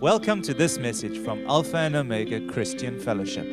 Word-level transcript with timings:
Welcome 0.00 0.42
to 0.42 0.54
this 0.54 0.78
message 0.78 1.18
from 1.18 1.46
Alpha 1.46 1.76
and 1.76 1.94
Omega 1.94 2.40
Christian 2.46 2.98
Fellowship. 2.98 3.46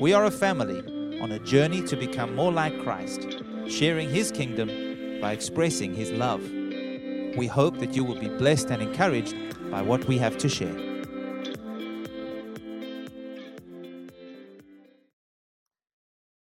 We 0.00 0.12
are 0.12 0.26
a 0.26 0.30
family 0.30 0.80
on 1.20 1.32
a 1.32 1.38
journey 1.38 1.82
to 1.82 1.96
become 1.96 2.34
more 2.34 2.52
like 2.52 2.78
Christ, 2.82 3.26
sharing 3.68 4.10
His 4.10 4.30
kingdom 4.30 5.20
by 5.20 5.32
expressing 5.32 5.94
His 5.94 6.10
love. 6.10 6.42
We 7.36 7.46
hope 7.46 7.78
that 7.78 7.94
you 7.94 8.04
will 8.04 8.18
be 8.18 8.28
blessed 8.28 8.70
and 8.70 8.82
encouraged 8.82 9.34
by 9.70 9.82
what 9.82 10.04
we 10.06 10.18
have 10.18 10.36
to 10.38 10.48
share. 10.48 10.76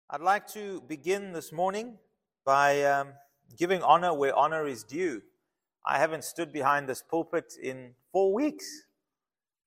I'd 0.09 0.21
like 0.21 0.47
to 0.53 0.81
begin 0.87 1.33
this 1.33 1.51
morning 1.51 1.97
by 2.45 2.83
um, 2.83 3.09
giving 3.57 3.81
honor 3.81 4.13
where 4.13 4.35
honor 4.35 4.67
is 4.67 4.83
due. 4.83 5.21
I 5.85 5.99
haven't 5.99 6.23
stood 6.23 6.51
behind 6.51 6.89
this 6.89 7.03
pulpit 7.03 7.53
in 7.61 7.95
four 8.15 8.31
weeks. 8.31 8.65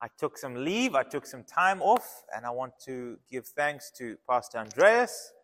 I 0.00 0.08
took 0.18 0.38
some 0.38 0.54
leave, 0.64 0.94
I 0.94 1.02
took 1.02 1.26
some 1.26 1.44
time 1.44 1.82
off, 1.82 2.24
and 2.34 2.46
I 2.46 2.50
want 2.50 2.72
to 2.86 3.18
give 3.30 3.46
thanks 3.46 3.92
to 3.98 4.16
Pastor 4.26 4.56
Andreas, 4.56 5.34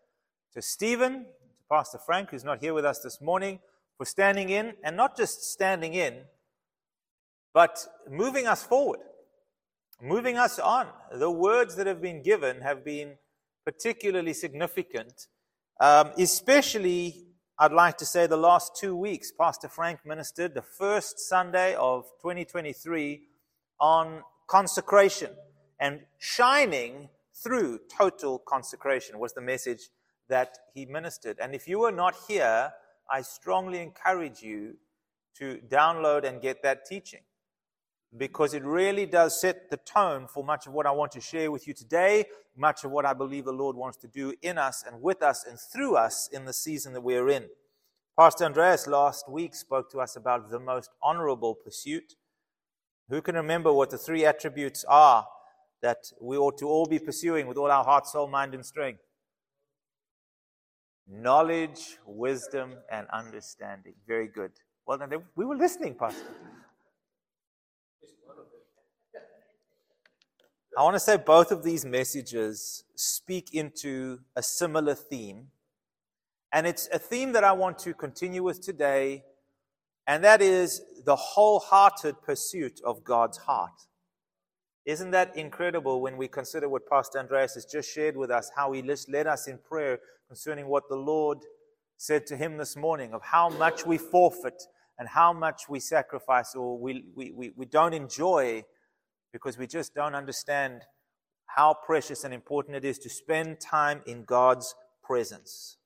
to 0.55 0.63
Stephen, 0.63 1.25
to 1.25 1.63
Pastor 1.71 1.99
Frank, 1.99 2.31
who's 2.31 2.45
not 2.45 2.63
here 2.63 2.73
with 2.73 2.87
us 2.87 3.01
this 3.01 3.21
morning, 3.21 3.59
for 3.99 4.07
standing 4.07 4.49
in, 4.49 4.73
and 4.83 4.97
not 4.97 5.19
just 5.19 5.45
standing 5.53 5.93
in, 5.93 6.23
but 7.53 7.87
moving 8.11 8.47
us 8.47 8.65
forward, 8.65 9.01
moving 10.01 10.39
us 10.39 10.59
on. 10.59 10.87
The 11.13 11.31
words 11.31 11.77
that 11.77 11.87
have 11.87 12.01
been 12.01 12.23
given 12.23 12.63
have 12.63 12.87
been 12.87 13.19
particularly 13.67 14.33
significant, 14.33 15.27
um, 15.79 16.13
especially 16.17 17.27
I'd 17.57 17.71
like 17.71 17.99
to 17.99 18.05
say 18.05 18.27
the 18.27 18.37
last 18.37 18.75
two 18.75 18.97
weeks, 18.97 19.31
Pastor 19.31 19.69
Frank 19.69 20.01
ministered 20.05 20.55
the 20.55 20.63
first 20.63 21.21
Sunday 21.21 21.77
of 21.77 22.05
2023 22.21 23.23
on 23.79 24.23
consecration 24.49 25.31
and 25.79 26.01
shining 26.19 27.11
through 27.33 27.79
total 27.97 28.41
consecration 28.41 29.21
was 29.21 29.35
the 29.35 29.41
message 29.41 29.91
that 30.29 30.59
he 30.75 30.85
ministered. 30.85 31.39
And 31.41 31.55
if 31.55 31.69
you 31.69 31.79
were 31.79 31.93
not 31.93 32.17
here, 32.27 32.73
I 33.09 33.23
strongly 33.23 33.81
encourage 33.81 34.43
you 34.43 34.77
to 35.39 35.61
download 35.69 36.25
and 36.25 36.43
get 36.43 36.61
that 36.65 36.85
teaching 36.85 37.21
because 38.17 38.55
it 38.55 38.65
really 38.65 39.07
does 39.07 39.41
set 39.41 39.71
the 39.71 39.77
tone 39.77 40.27
for 40.29 40.45
much 40.45 40.67
of 40.67 40.73
what 40.73 40.87
I 40.87 40.93
want 40.93 41.13
to 41.13 41.21
share 41.21 41.51
with 41.51 41.67
you 41.67 41.75
today, 41.75 42.27
much 42.57 42.85
of 42.85 42.91
what 42.91 43.05
I 43.05 43.13
believe 43.13 43.45
the 43.45 43.53
Lord 43.53 43.77
wants 43.77 43.97
to 43.99 44.09
do 44.09 44.35
in 44.43 44.57
us 44.57 44.85
and 44.87 45.03
with 45.03 45.23
us 45.23 45.45
and 45.45 45.59
through 45.59 45.97
us 45.97 46.29
in 46.33 46.45
the 46.45 46.53
season 46.53 46.93
that 46.93 47.01
we're 47.01 47.29
in. 47.29 47.47
Pastor 48.17 48.45
Andreas 48.45 48.87
last 48.87 49.29
week 49.29 49.55
spoke 49.57 49.91
to 49.91 49.99
us 49.99 50.15
about 50.15 50.49
the 50.51 50.61
most 50.61 50.91
honorable 51.03 51.55
pursuit. 51.55 52.15
Who 53.09 53.21
can 53.21 53.35
remember 53.35 53.73
what 53.73 53.91
the 53.91 53.99
three 53.99 54.25
attributes 54.25 54.85
are 54.89 55.27
that 55.83 56.13
we 56.21 56.37
ought 56.37 56.57
to 56.59 56.69
all 56.69 56.87
be 56.87 57.01
pursuing 57.01 57.49
with 57.49 57.57
all 57.57 57.71
our 57.71 57.85
heart, 57.85 58.07
soul, 58.07 58.29
mind, 58.29 58.55
and 58.55 58.65
strength? 58.65 59.01
Knowledge, 61.09 61.99
wisdom, 62.07 62.77
and 62.91 63.09
understanding. 63.13 63.95
Very 64.07 64.29
good. 64.29 64.53
Well, 64.87 64.99
then 64.99 65.11
we 65.35 65.45
were 65.45 65.57
listening, 65.57 65.97
Pastor. 65.97 66.25
I 70.77 70.83
want 70.83 70.95
to 70.95 71.01
say 71.01 71.17
both 71.17 71.53
of 71.53 71.63
these 71.63 71.85
messages 71.85 72.83
speak 72.97 73.55
into 73.55 74.19
a 74.35 74.43
similar 74.43 74.97
theme. 74.97 75.49
And 76.53 76.67
it's 76.67 76.89
a 76.93 76.99
theme 76.99 77.33
that 77.33 77.45
I 77.45 77.53
want 77.53 77.79
to 77.81 77.95
continue 77.95 78.43
with 78.43 78.61
today, 78.61 79.25
and 80.07 80.25
that 80.25 80.43
is 80.43 80.83
the 81.05 81.15
wholehearted 81.15 82.23
pursuit 82.23 82.81
of 82.85 83.05
God's 83.05 83.39
heart. 83.39 83.87
Isn't 84.85 85.13
that 85.13 85.37
incredible 85.37 86.01
when 86.01 86.17
we 86.17 86.27
consider 86.27 86.69
what 86.69 86.89
Pastor 86.89 87.21
Andreas 87.21 87.55
has 87.55 87.65
just 87.65 87.93
shared 87.93 88.17
with 88.17 88.31
us, 88.31 88.51
how 88.57 88.73
he 88.73 88.83
led 88.83 89.27
us 89.29 89.47
in 89.47 89.59
prayer 89.59 90.01
concerning 90.27 90.67
what 90.67 90.89
the 90.89 90.97
Lord 90.97 91.39
said 91.99 92.27
to 92.27 92.37
him 92.37 92.57
this 92.57 92.77
morning, 92.77 93.15
of 93.15 93.23
how 93.23 93.49
much 93.49 93.87
we 93.87 93.97
forfeit 93.97 94.61
and 94.99 95.09
how 95.09 95.33
much 95.33 95.63
we 95.69 95.79
sacrifice 95.79 96.55
or 96.57 96.77
we, 96.79 97.05
we, 97.15 97.31
we, 97.31 97.53
we 97.57 97.65
don't 97.65 97.95
enjoy 97.95 98.65
because 99.35 99.59
we 99.59 99.67
just 99.67 99.97
don't 99.97 100.15
understand 100.15 100.83
how 101.47 101.75
precious 101.75 102.23
and 102.23 102.33
important 102.33 102.77
it 102.77 102.85
is 102.85 103.01
to 103.01 103.11
spend 103.11 103.61
time 103.61 104.01
in 104.07 104.23
God's 104.23 104.77
presence. 105.03 105.77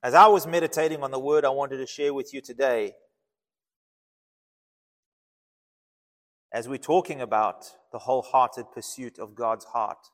As 0.00 0.14
I 0.14 0.28
was 0.28 0.46
meditating 0.46 1.02
on 1.02 1.10
the 1.10 1.18
word 1.18 1.44
I 1.44 1.48
wanted 1.48 1.78
to 1.78 1.86
share 1.88 2.14
with 2.14 2.32
you 2.32 2.40
today, 2.40 2.92
as 6.52 6.68
we're 6.68 6.78
talking 6.78 7.20
about 7.20 7.66
the 7.90 7.98
wholehearted 7.98 8.66
pursuit 8.72 9.18
of 9.18 9.34
God's 9.34 9.64
heart, 9.64 10.06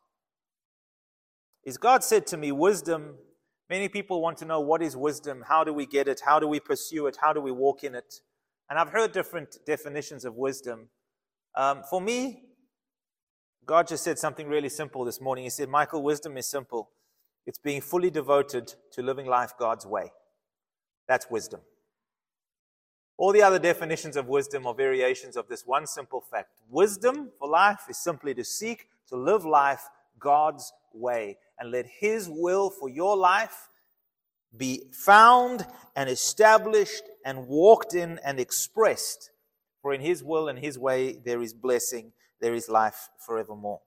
is 1.67 1.77
God 1.77 2.03
said 2.03 2.27
to 2.29 2.39
me, 2.39 2.51
wisdom. 2.51 3.17
Many 3.69 3.91
people 3.91 4.23
want 4.23 4.39
to 4.39 4.47
know 4.47 4.61
what 4.61 4.81
is 4.81 4.97
wisdom? 4.97 5.45
How 5.49 5.65
do 5.65 5.75
we 5.75 5.85
get 5.85 6.09
it? 6.09 6.23
How 6.25 6.41
do 6.41 6.49
we 6.49 6.61
pursue 6.61 7.07
it? 7.09 7.19
How 7.21 7.35
do 7.35 7.43
we 7.43 7.53
walk 7.53 7.85
in 7.85 7.95
it? 7.95 8.15
And 8.71 8.79
I've 8.79 8.89
heard 8.89 9.13
different 9.13 9.59
definitions 9.67 10.25
of 10.25 10.35
wisdom. 10.35 10.89
Um, 11.55 11.83
for 11.89 12.01
me, 12.01 12.43
God 13.65 13.87
just 13.87 14.05
said 14.05 14.19
something 14.19 14.49
really 14.49 14.69
simple 14.69 15.05
this 15.05 15.21
morning. 15.21 15.45
He 15.45 15.51
said, 15.51 15.69
Michael, 15.69 16.03
wisdom 16.03 16.37
is 16.37 16.47
simple. 16.47 16.91
It's 17.47 17.59
being 17.59 17.81
fully 17.81 18.11
devoted 18.11 18.75
to 18.93 19.03
living 19.03 19.27
life 19.27 19.53
God's 19.59 19.87
way. 19.87 20.13
That's 21.07 21.31
wisdom. 21.31 21.61
All 23.19 23.33
the 23.33 23.43
other 23.43 23.59
definitions 23.59 24.17
of 24.17 24.29
wisdom 24.29 24.67
are 24.67 24.75
variations 24.75 25.37
of 25.37 25.49
this 25.49 25.67
one 25.67 25.87
simple 25.87 26.21
fact. 26.21 26.51
Wisdom 26.69 27.31
for 27.39 27.49
life 27.49 27.83
is 27.89 27.99
simply 27.99 28.35
to 28.35 28.45
seek 28.45 28.89
to 29.09 29.17
live 29.17 29.45
life 29.45 29.89
God's 30.19 30.73
way 30.93 31.39
and 31.59 31.71
let 31.71 31.87
His 31.87 32.29
will 32.29 32.71
for 32.71 32.89
your 32.89 33.17
life 33.17 33.69
be 34.57 34.83
found 34.93 35.67
and 35.95 36.09
established 36.09 37.05
and 37.25 37.47
walked 37.47 37.95
in 37.95 38.19
and 38.25 38.41
expressed 38.41 39.31
for 39.83 39.93
in 39.93 40.01
his 40.01 40.23
will 40.23 40.49
and 40.49 40.59
his 40.59 40.79
way 40.79 41.19
there 41.25 41.43
is 41.43 41.53
blessing, 41.53 42.13
there 42.41 42.55
is 42.55 42.69
life 42.69 43.09
forevermore. 43.19 43.81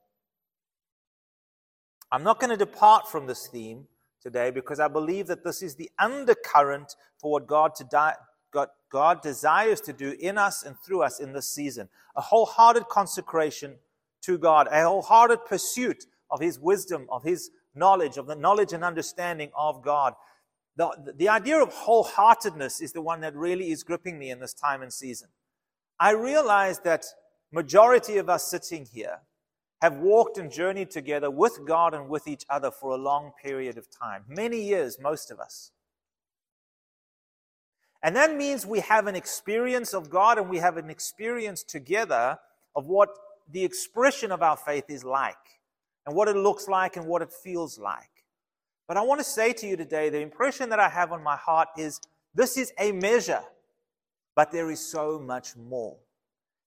I'm 2.12 2.24
not 2.24 2.40
going 2.40 2.52
to 2.52 2.58
depart 2.58 3.10
from 3.10 3.26
this 3.26 3.48
theme 3.48 3.88
today 4.22 4.52
because 4.52 4.80
I 4.80 4.88
believe 4.88 5.28
that 5.28 5.44
this 5.44 5.62
is 5.62 5.76
the 5.76 5.90
undercurrent 5.98 6.96
for 7.20 7.32
what 7.32 7.48
God, 7.48 7.74
to 7.76 7.84
die, 7.84 8.14
God, 8.52 8.68
God 8.92 9.22
desires 9.22 9.82
to 9.82 9.94
do 9.94 10.16
in 10.20 10.38
us 10.38 10.64
and 10.64 10.76
through 10.86 11.02
us 11.02 11.20
in 11.20 11.34
this 11.34 11.50
season. 11.50 11.90
A 12.16 12.22
wholehearted 12.22 12.88
consecration 12.90 13.76
to 14.24 14.38
God, 14.38 14.68
a 14.72 14.84
wholehearted 14.84 15.46
pursuit 15.46 16.06
of 16.30 16.42
His 16.42 16.60
wisdom, 16.60 17.08
of 17.10 17.24
His 17.24 17.52
knowledge, 17.74 18.18
of 18.18 18.28
the 18.28 18.36
knowledge 18.36 18.74
and 18.74 18.84
understanding 18.84 19.52
of 19.58 19.84
God. 19.84 20.14
The, 20.78 21.14
the 21.16 21.30
idea 21.30 21.62
of 21.62 21.74
wholeheartedness 21.74 22.82
is 22.82 22.92
the 22.92 23.02
one 23.02 23.22
that 23.22 23.36
really 23.36 23.72
is 23.72 23.84
gripping 23.84 24.20
me 24.20 24.30
in 24.30 24.40
this 24.40 24.54
time 24.54 24.82
and 24.82 24.92
season. 24.92 25.30
I 26.00 26.12
realize 26.12 26.80
that 26.80 27.06
majority 27.52 28.18
of 28.18 28.30
us 28.30 28.50
sitting 28.50 28.86
here 28.86 29.20
have 29.82 29.98
walked 29.98 30.38
and 30.38 30.52
journeyed 30.52 30.90
together 30.90 31.30
with 31.30 31.60
God 31.66 31.94
and 31.94 32.10
with 32.10 32.28
each 32.28 32.46
other 32.50 32.72
for 32.72 32.92
a 32.92 32.98
long 32.98 33.32
period 33.42 33.78
of 33.78 33.88
time. 33.90 34.24
Many 34.28 34.62
years, 34.62 34.98
most 35.00 35.32
of 35.32 35.40
us. 35.40 35.72
And 38.02 38.16
that 38.16 38.36
means 38.36 38.66
we 38.66 38.82
have 38.82 39.08
an 39.08 39.16
experience 39.16 39.94
of 39.94 40.10
God 40.10 40.38
and 40.38 40.50
we 40.50 40.58
have 40.58 40.78
an 40.78 40.90
experience 40.90 41.64
together 41.64 42.38
of 42.76 42.88
what 42.88 43.10
the 43.52 43.64
expression 43.64 44.32
of 44.32 44.42
our 44.42 44.58
faith 44.58 44.86
is 44.90 45.04
like 45.04 45.36
and 46.06 46.16
what 46.16 46.28
it 46.28 46.36
looks 46.36 46.68
like 46.68 46.98
and 46.98 47.08
what 47.08 47.22
it 47.22 47.32
feels 47.32 47.80
like. 47.80 48.10
But 48.88 48.98
I 48.98 49.02
want 49.02 49.20
to 49.22 49.26
say 49.26 49.54
to 49.54 49.68
you 49.68 49.76
today 49.76 50.10
the 50.10 50.20
impression 50.20 50.70
that 50.70 50.80
I 50.80 50.90
have 50.90 51.12
on 51.12 51.24
my 51.24 51.36
heart 51.36 51.70
is 51.78 52.00
this 52.36 52.58
is 52.58 52.72
a 52.80 52.92
measure 52.92 53.42
but 54.36 54.52
there 54.52 54.70
is 54.70 54.80
so 54.80 55.20
much 55.20 55.56
more. 55.56 55.96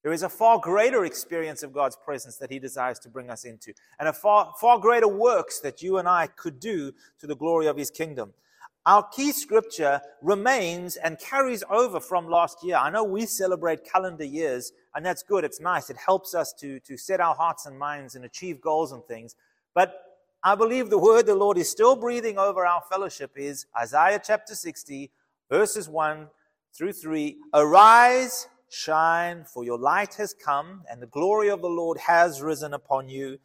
There 0.03 0.13
is 0.13 0.23
a 0.23 0.29
far 0.29 0.59
greater 0.59 1.05
experience 1.05 1.63
of 1.63 1.73
God's 1.73 1.97
presence 1.97 2.37
that 2.37 2.51
He 2.51 2.59
desires 2.59 2.99
to 3.01 3.09
bring 3.09 3.31
us 3.31 3.45
into, 3.45 3.73
and 3.99 4.09
a 4.09 4.13
far, 4.13 4.55
far 4.61 4.79
greater 4.79 5.09
works 5.09 5.61
that 5.61 5.83
you 5.83 5.99
and 5.99 6.09
I 6.09 6.29
could 6.29 6.61
do 6.61 6.93
to 7.21 7.27
the 7.27 7.37
glory 7.37 7.67
of 7.67 7.77
His 7.77 7.91
kingdom. 7.91 8.33
Our 8.87 9.07
key 9.09 9.33
scripture 9.33 10.01
remains 10.23 10.97
and 10.97 11.19
carries 11.19 11.63
over 11.69 12.01
from 12.01 12.27
last 12.27 12.65
year. 12.65 12.77
I 12.77 12.89
know 12.89 13.05
we 13.05 13.27
celebrate 13.27 13.85
calendar 13.85 14.25
years, 14.25 14.73
and 14.95 15.05
that's 15.05 15.23
good. 15.23 15.45
It's 15.45 15.61
nice. 15.61 15.91
It 15.91 15.99
helps 15.99 16.35
us 16.35 16.55
to, 16.55 16.81
to 16.81 16.97
set 16.97 17.21
our 17.21 17.35
hearts 17.35 17.67
and 17.67 17.79
minds 17.79 18.15
and 18.15 18.25
achieve 18.25 18.63
goals 18.63 18.93
and 18.93 19.05
things. 19.05 19.35
But 19.75 19.95
I 20.43 20.55
believe 20.55 20.89
the 20.89 20.99
word 20.99 21.27
the 21.27 21.35
Lord 21.35 21.59
is 21.59 21.71
still 21.71 21.97
breathing 21.97 22.39
over 22.39 22.65
our 22.65 22.81
fellowship 22.89 23.33
is 23.37 23.67
Isaiah 23.79 24.23
chapter 24.25 24.55
60, 24.55 25.11
verses 25.51 25.87
1 25.89 26.29
through 26.77 26.93
3 26.93 27.37
Arise, 27.55 28.49
shine, 28.71 29.45
for 29.45 29.65
your 29.65 29.79
light 29.79 30.15
has 30.15 30.35
come, 30.35 30.83
and 30.91 31.03
the 31.03 31.07
glory 31.07 31.49
of 31.49 31.61
the 31.61 31.69
Lord 31.69 31.99
has 31.99 32.43
risen 32.43 32.75
upon 32.75 33.09
you. 33.09 33.39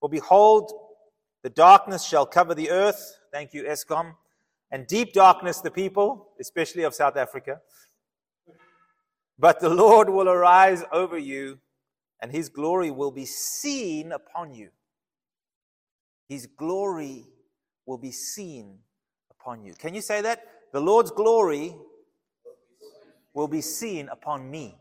For 0.00 0.08
behold, 0.08 0.72
the 1.42 1.50
darkness 1.50 2.04
shall 2.04 2.26
cover 2.26 2.54
the 2.54 2.70
earth. 2.70 3.18
Thank 3.32 3.54
you, 3.54 3.64
Eskom. 3.64 4.14
And 4.70 4.86
deep 4.86 5.12
darkness 5.12 5.60
the 5.60 5.70
people, 5.70 6.28
especially 6.40 6.84
of 6.84 6.94
South 6.94 7.16
Africa. 7.16 7.60
But 9.38 9.60
the 9.60 9.70
Lord 9.70 10.10
will 10.10 10.28
arise 10.28 10.84
over 10.92 11.18
you, 11.18 11.58
and 12.20 12.30
his 12.30 12.48
glory 12.48 12.90
will 12.90 13.10
be 13.10 13.24
seen 13.24 14.12
upon 14.12 14.52
you. 14.52 14.68
His 16.28 16.46
glory 16.46 17.26
will 17.86 17.98
be 17.98 18.12
seen 18.12 18.78
upon 19.30 19.64
you. 19.64 19.74
Can 19.74 19.94
you 19.94 20.02
say 20.02 20.20
that? 20.20 20.44
The 20.72 20.80
Lord's 20.80 21.10
glory 21.10 21.74
will 23.34 23.48
be 23.48 23.60
seen 23.60 24.08
upon 24.08 24.50
me. 24.50 24.76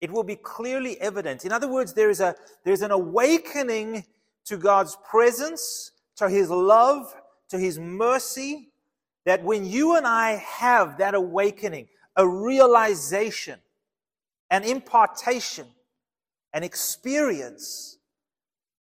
It 0.00 0.10
will 0.10 0.22
be 0.22 0.36
clearly 0.36 1.00
evident. 1.00 1.44
In 1.44 1.52
other 1.52 1.68
words, 1.68 1.92
there 1.92 2.10
is, 2.10 2.20
a, 2.20 2.34
there's 2.64 2.82
an 2.82 2.90
awakening 2.90 4.04
to 4.46 4.56
God's 4.56 4.96
presence, 5.08 5.92
to 6.16 6.28
His 6.28 6.48
love, 6.50 7.14
to 7.50 7.58
His 7.58 7.78
mercy, 7.78 8.70
that 9.26 9.44
when 9.44 9.66
you 9.66 9.96
and 9.96 10.06
I 10.06 10.36
have 10.36 10.98
that 10.98 11.14
awakening, 11.14 11.88
a 12.16 12.26
realization, 12.26 13.60
an 14.50 14.64
impartation, 14.64 15.66
an 16.52 16.64
experience, 16.64 17.98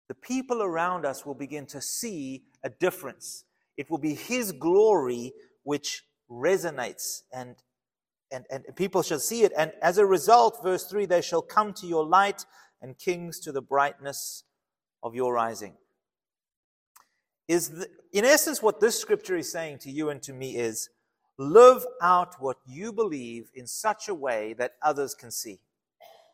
the 0.08 0.14
people 0.14 0.62
around 0.62 1.04
us 1.04 1.26
will 1.26 1.34
begin 1.34 1.66
to 1.66 1.80
see 1.80 2.44
a 2.62 2.70
difference. 2.70 3.44
It 3.76 3.90
will 3.90 3.98
be 3.98 4.14
His 4.14 4.52
glory 4.52 5.32
which 5.64 6.04
resonates 6.30 7.22
and 7.32 7.56
and, 8.32 8.44
and 8.50 8.64
people 8.76 9.02
shall 9.02 9.18
see 9.18 9.42
it. 9.42 9.52
And 9.56 9.72
as 9.82 9.98
a 9.98 10.06
result, 10.06 10.62
verse 10.62 10.84
3, 10.84 11.06
they 11.06 11.22
shall 11.22 11.42
come 11.42 11.72
to 11.74 11.86
your 11.86 12.04
light 12.04 12.44
and 12.80 12.98
kings 12.98 13.40
to 13.40 13.52
the 13.52 13.62
brightness 13.62 14.44
of 15.02 15.14
your 15.14 15.32
rising. 15.32 15.74
Is 17.48 17.70
the, 17.70 17.88
in 18.12 18.24
essence, 18.24 18.62
what 18.62 18.80
this 18.80 18.98
scripture 18.98 19.36
is 19.36 19.50
saying 19.50 19.78
to 19.78 19.90
you 19.90 20.10
and 20.10 20.22
to 20.22 20.32
me 20.32 20.56
is 20.56 20.88
live 21.36 21.84
out 22.00 22.36
what 22.38 22.58
you 22.66 22.92
believe 22.92 23.50
in 23.54 23.66
such 23.66 24.08
a 24.08 24.14
way 24.14 24.52
that 24.54 24.74
others 24.82 25.14
can 25.14 25.30
see. 25.30 25.60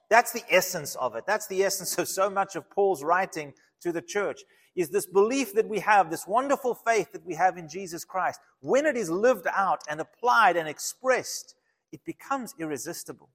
That's 0.08 0.32
the 0.32 0.44
essence 0.50 0.94
of 0.96 1.16
it. 1.16 1.24
That's 1.26 1.46
the 1.46 1.64
essence 1.64 1.98
of 1.98 2.08
so 2.08 2.28
much 2.28 2.54
of 2.54 2.70
Paul's 2.70 3.02
writing 3.02 3.54
to 3.80 3.92
the 3.92 4.02
church 4.02 4.42
is 4.76 4.90
this 4.90 5.06
belief 5.06 5.54
that 5.54 5.68
we 5.68 5.80
have, 5.80 6.10
this 6.10 6.26
wonderful 6.26 6.74
faith 6.74 7.10
that 7.12 7.24
we 7.24 7.34
have 7.34 7.56
in 7.56 7.68
Jesus 7.68 8.04
Christ. 8.04 8.40
When 8.60 8.84
it 8.84 8.96
is 8.96 9.10
lived 9.10 9.46
out 9.52 9.80
and 9.88 10.00
applied 10.00 10.56
and 10.56 10.68
expressed, 10.68 11.55
it 11.92 12.04
becomes 12.04 12.54
irresistible. 12.58 13.30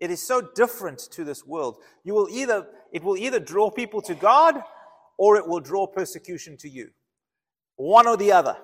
It 0.00 0.10
is 0.10 0.26
so 0.26 0.42
different 0.54 0.98
to 1.12 1.24
this 1.24 1.46
world. 1.46 1.78
You 2.04 2.14
will 2.14 2.28
either, 2.30 2.66
it 2.92 3.04
will 3.04 3.16
either 3.16 3.38
draw 3.38 3.70
people 3.70 4.02
to 4.02 4.14
God 4.14 4.60
or 5.16 5.36
it 5.36 5.46
will 5.46 5.60
draw 5.60 5.86
persecution 5.86 6.56
to 6.58 6.68
you. 6.68 6.90
One 7.76 8.08
or 8.08 8.16
the 8.16 8.32
other. 8.32 8.56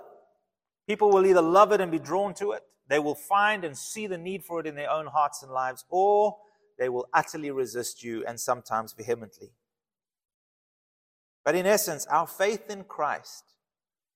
People 0.88 1.10
will 1.10 1.26
either 1.26 1.42
love 1.42 1.70
it 1.72 1.80
and 1.80 1.92
be 1.92 1.98
drawn 1.98 2.34
to 2.34 2.52
it, 2.52 2.62
they 2.88 2.98
will 2.98 3.14
find 3.14 3.64
and 3.64 3.76
see 3.76 4.06
the 4.06 4.18
need 4.18 4.42
for 4.42 4.60
it 4.60 4.66
in 4.66 4.74
their 4.74 4.90
own 4.90 5.06
hearts 5.06 5.42
and 5.42 5.52
lives, 5.52 5.84
or 5.90 6.38
they 6.78 6.88
will 6.88 7.06
utterly 7.12 7.50
resist 7.50 8.02
you 8.02 8.24
and 8.26 8.40
sometimes 8.40 8.94
vehemently. 8.94 9.52
But 11.44 11.54
in 11.54 11.66
essence, 11.66 12.06
our 12.06 12.26
faith 12.26 12.70
in 12.70 12.84
Christ 12.84 13.44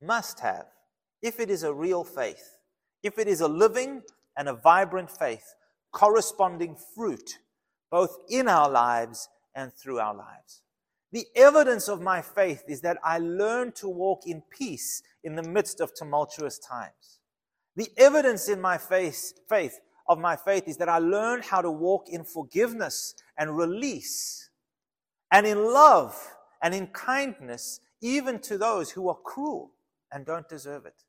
must 0.01 0.41
have, 0.41 0.67
if 1.21 1.39
it 1.39 1.51
is 1.51 1.63
a 1.63 1.73
real 1.73 2.05
faith, 2.05 2.59
if 3.03 3.19
it 3.19 3.29
is 3.29 3.41
a 3.41 3.49
living 3.49 4.03
and 4.37 4.49
a 4.49 4.55
vibrant 4.55 5.11
faith, 5.11 5.55
corresponding 5.93 6.77
fruit, 6.95 7.39
both 7.91 8.17
in 8.29 8.49
our 8.49 8.71
lives 8.71 9.29
and 9.55 9.73
through 9.73 9.99
our 9.99 10.15
lives. 10.15 10.63
The 11.13 11.27
evidence 11.37 11.89
of 11.89 12.01
my 12.01 12.23
faith 12.23 12.65
is 12.67 12.81
that 12.81 12.97
I 13.05 13.19
learn 13.19 13.73
to 13.73 13.89
walk 13.89 14.23
in 14.27 14.43
peace 14.51 15.03
in 15.23 15.37
the 15.37 15.43
midst 15.43 15.81
of 15.81 15.95
tumultuous 15.95 16.59
times. 16.59 17.21
The 17.77 17.89
evidence 17.99 18.49
in 18.49 18.61
my 18.61 18.79
faith, 18.79 19.35
faith 19.49 19.79
of 20.09 20.19
my 20.19 20.37
faith 20.37 20.65
is 20.67 20.79
that 20.79 20.89
I 20.89 20.99
learn 20.99 21.43
how 21.43 21.61
to 21.61 21.71
walk 21.71 22.09
in 22.09 22.25
forgiveness 22.25 23.15
and 23.37 23.57
release 23.57 24.51
and 25.31 25.47
in 25.47 25.63
love 25.73 26.35
and 26.63 26.75
in 26.75 26.87
kindness, 26.89 27.81
even 28.01 28.39
to 28.41 28.57
those 28.57 28.91
who 28.91 29.09
are 29.09 29.17
cruel 29.25 29.73
and 30.11 30.25
don't 30.25 30.49
deserve 30.49 30.87
it. 30.87 31.05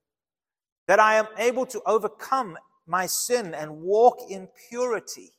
That 0.87 0.99
I 0.99 1.15
am 1.15 1.27
able 1.37 1.65
to 1.67 1.81
overcome 1.85 2.57
my 2.85 3.06
sin 3.06 3.53
and 3.53 3.81
walk 3.81 4.19
in 4.30 4.50
purity. 4.69 5.31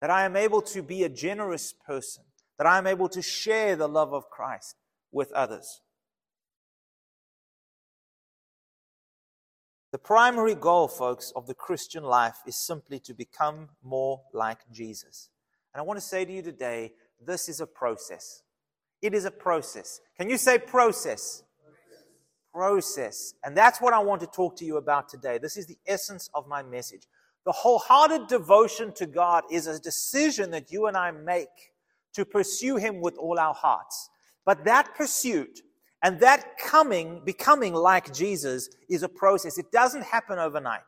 That 0.00 0.10
I 0.10 0.24
am 0.24 0.36
able 0.36 0.62
to 0.62 0.82
be 0.82 1.04
a 1.04 1.08
generous 1.08 1.72
person. 1.72 2.24
That 2.58 2.66
I 2.66 2.78
am 2.78 2.86
able 2.86 3.08
to 3.10 3.22
share 3.22 3.76
the 3.76 3.88
love 3.88 4.12
of 4.12 4.30
Christ 4.30 4.76
with 5.10 5.32
others. 5.32 5.80
The 9.92 9.98
primary 9.98 10.54
goal, 10.54 10.88
folks, 10.88 11.32
of 11.36 11.46
the 11.46 11.54
Christian 11.54 12.02
life 12.02 12.38
is 12.46 12.56
simply 12.56 12.98
to 13.00 13.12
become 13.12 13.68
more 13.82 14.22
like 14.32 14.58
Jesus. 14.72 15.28
And 15.74 15.80
I 15.80 15.84
want 15.84 15.98
to 15.98 16.04
say 16.04 16.24
to 16.24 16.32
you 16.32 16.40
today, 16.40 16.92
this 17.24 17.48
is 17.48 17.60
a 17.60 17.66
process. 17.66 18.42
It 19.02 19.14
is 19.14 19.26
a 19.26 19.30
process. 19.30 20.00
Can 20.16 20.30
you 20.30 20.38
say 20.38 20.58
process? 20.58 21.42
Process. 22.52 23.34
And 23.44 23.56
that's 23.56 23.80
what 23.80 23.94
I 23.94 23.98
want 23.98 24.20
to 24.20 24.26
talk 24.26 24.56
to 24.56 24.64
you 24.64 24.76
about 24.76 25.08
today. 25.08 25.38
This 25.38 25.56
is 25.56 25.66
the 25.66 25.78
essence 25.86 26.30
of 26.34 26.46
my 26.46 26.62
message. 26.62 27.06
The 27.44 27.52
wholehearted 27.52 28.28
devotion 28.28 28.92
to 28.94 29.06
God 29.06 29.44
is 29.50 29.66
a 29.66 29.80
decision 29.80 30.50
that 30.52 30.70
you 30.70 30.86
and 30.86 30.96
I 30.96 31.10
make 31.10 31.48
to 32.14 32.24
pursue 32.24 32.76
Him 32.76 33.00
with 33.00 33.16
all 33.16 33.38
our 33.38 33.54
hearts. 33.54 34.10
But 34.44 34.64
that 34.64 34.94
pursuit 34.94 35.60
and 36.02 36.20
that 36.20 36.58
coming, 36.58 37.22
becoming 37.24 37.74
like 37.74 38.12
Jesus, 38.12 38.68
is 38.88 39.02
a 39.02 39.08
process. 39.08 39.58
It 39.58 39.70
doesn't 39.72 40.04
happen 40.04 40.38
overnight. 40.38 40.80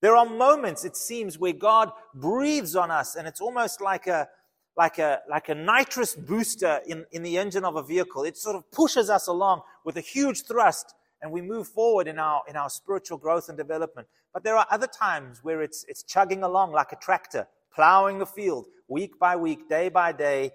There 0.00 0.16
are 0.16 0.26
moments, 0.26 0.84
it 0.84 0.96
seems, 0.96 1.38
where 1.38 1.52
God 1.52 1.92
breathes 2.14 2.74
on 2.74 2.90
us, 2.90 3.14
and 3.14 3.28
it's 3.28 3.40
almost 3.40 3.80
like 3.80 4.08
a, 4.08 4.28
like 4.76 4.98
a, 4.98 5.20
like 5.28 5.48
a 5.48 5.54
nitrous 5.54 6.14
booster 6.14 6.80
in, 6.86 7.04
in 7.12 7.22
the 7.22 7.38
engine 7.38 7.64
of 7.64 7.76
a 7.76 7.82
vehicle. 7.82 8.24
It 8.24 8.36
sort 8.36 8.56
of 8.56 8.70
pushes 8.70 9.10
us 9.10 9.26
along 9.26 9.62
with 9.84 9.96
a 9.96 10.00
huge 10.00 10.44
thrust 10.44 10.94
and 11.20 11.30
we 11.30 11.40
move 11.40 11.68
forward 11.68 12.08
in 12.08 12.18
our, 12.18 12.42
in 12.48 12.56
our 12.56 12.70
spiritual 12.70 13.18
growth 13.18 13.48
and 13.48 13.56
development. 13.56 14.08
But 14.32 14.44
there 14.44 14.56
are 14.56 14.66
other 14.70 14.86
times 14.86 15.40
where 15.42 15.62
it's, 15.62 15.84
it's 15.88 16.02
chugging 16.02 16.42
along 16.42 16.72
like 16.72 16.92
a 16.92 16.96
tractor, 16.96 17.46
plowing 17.74 18.18
the 18.18 18.26
field 18.26 18.66
week 18.88 19.18
by 19.18 19.36
week, 19.36 19.68
day 19.68 19.88
by 19.88 20.12
day, 20.12 20.50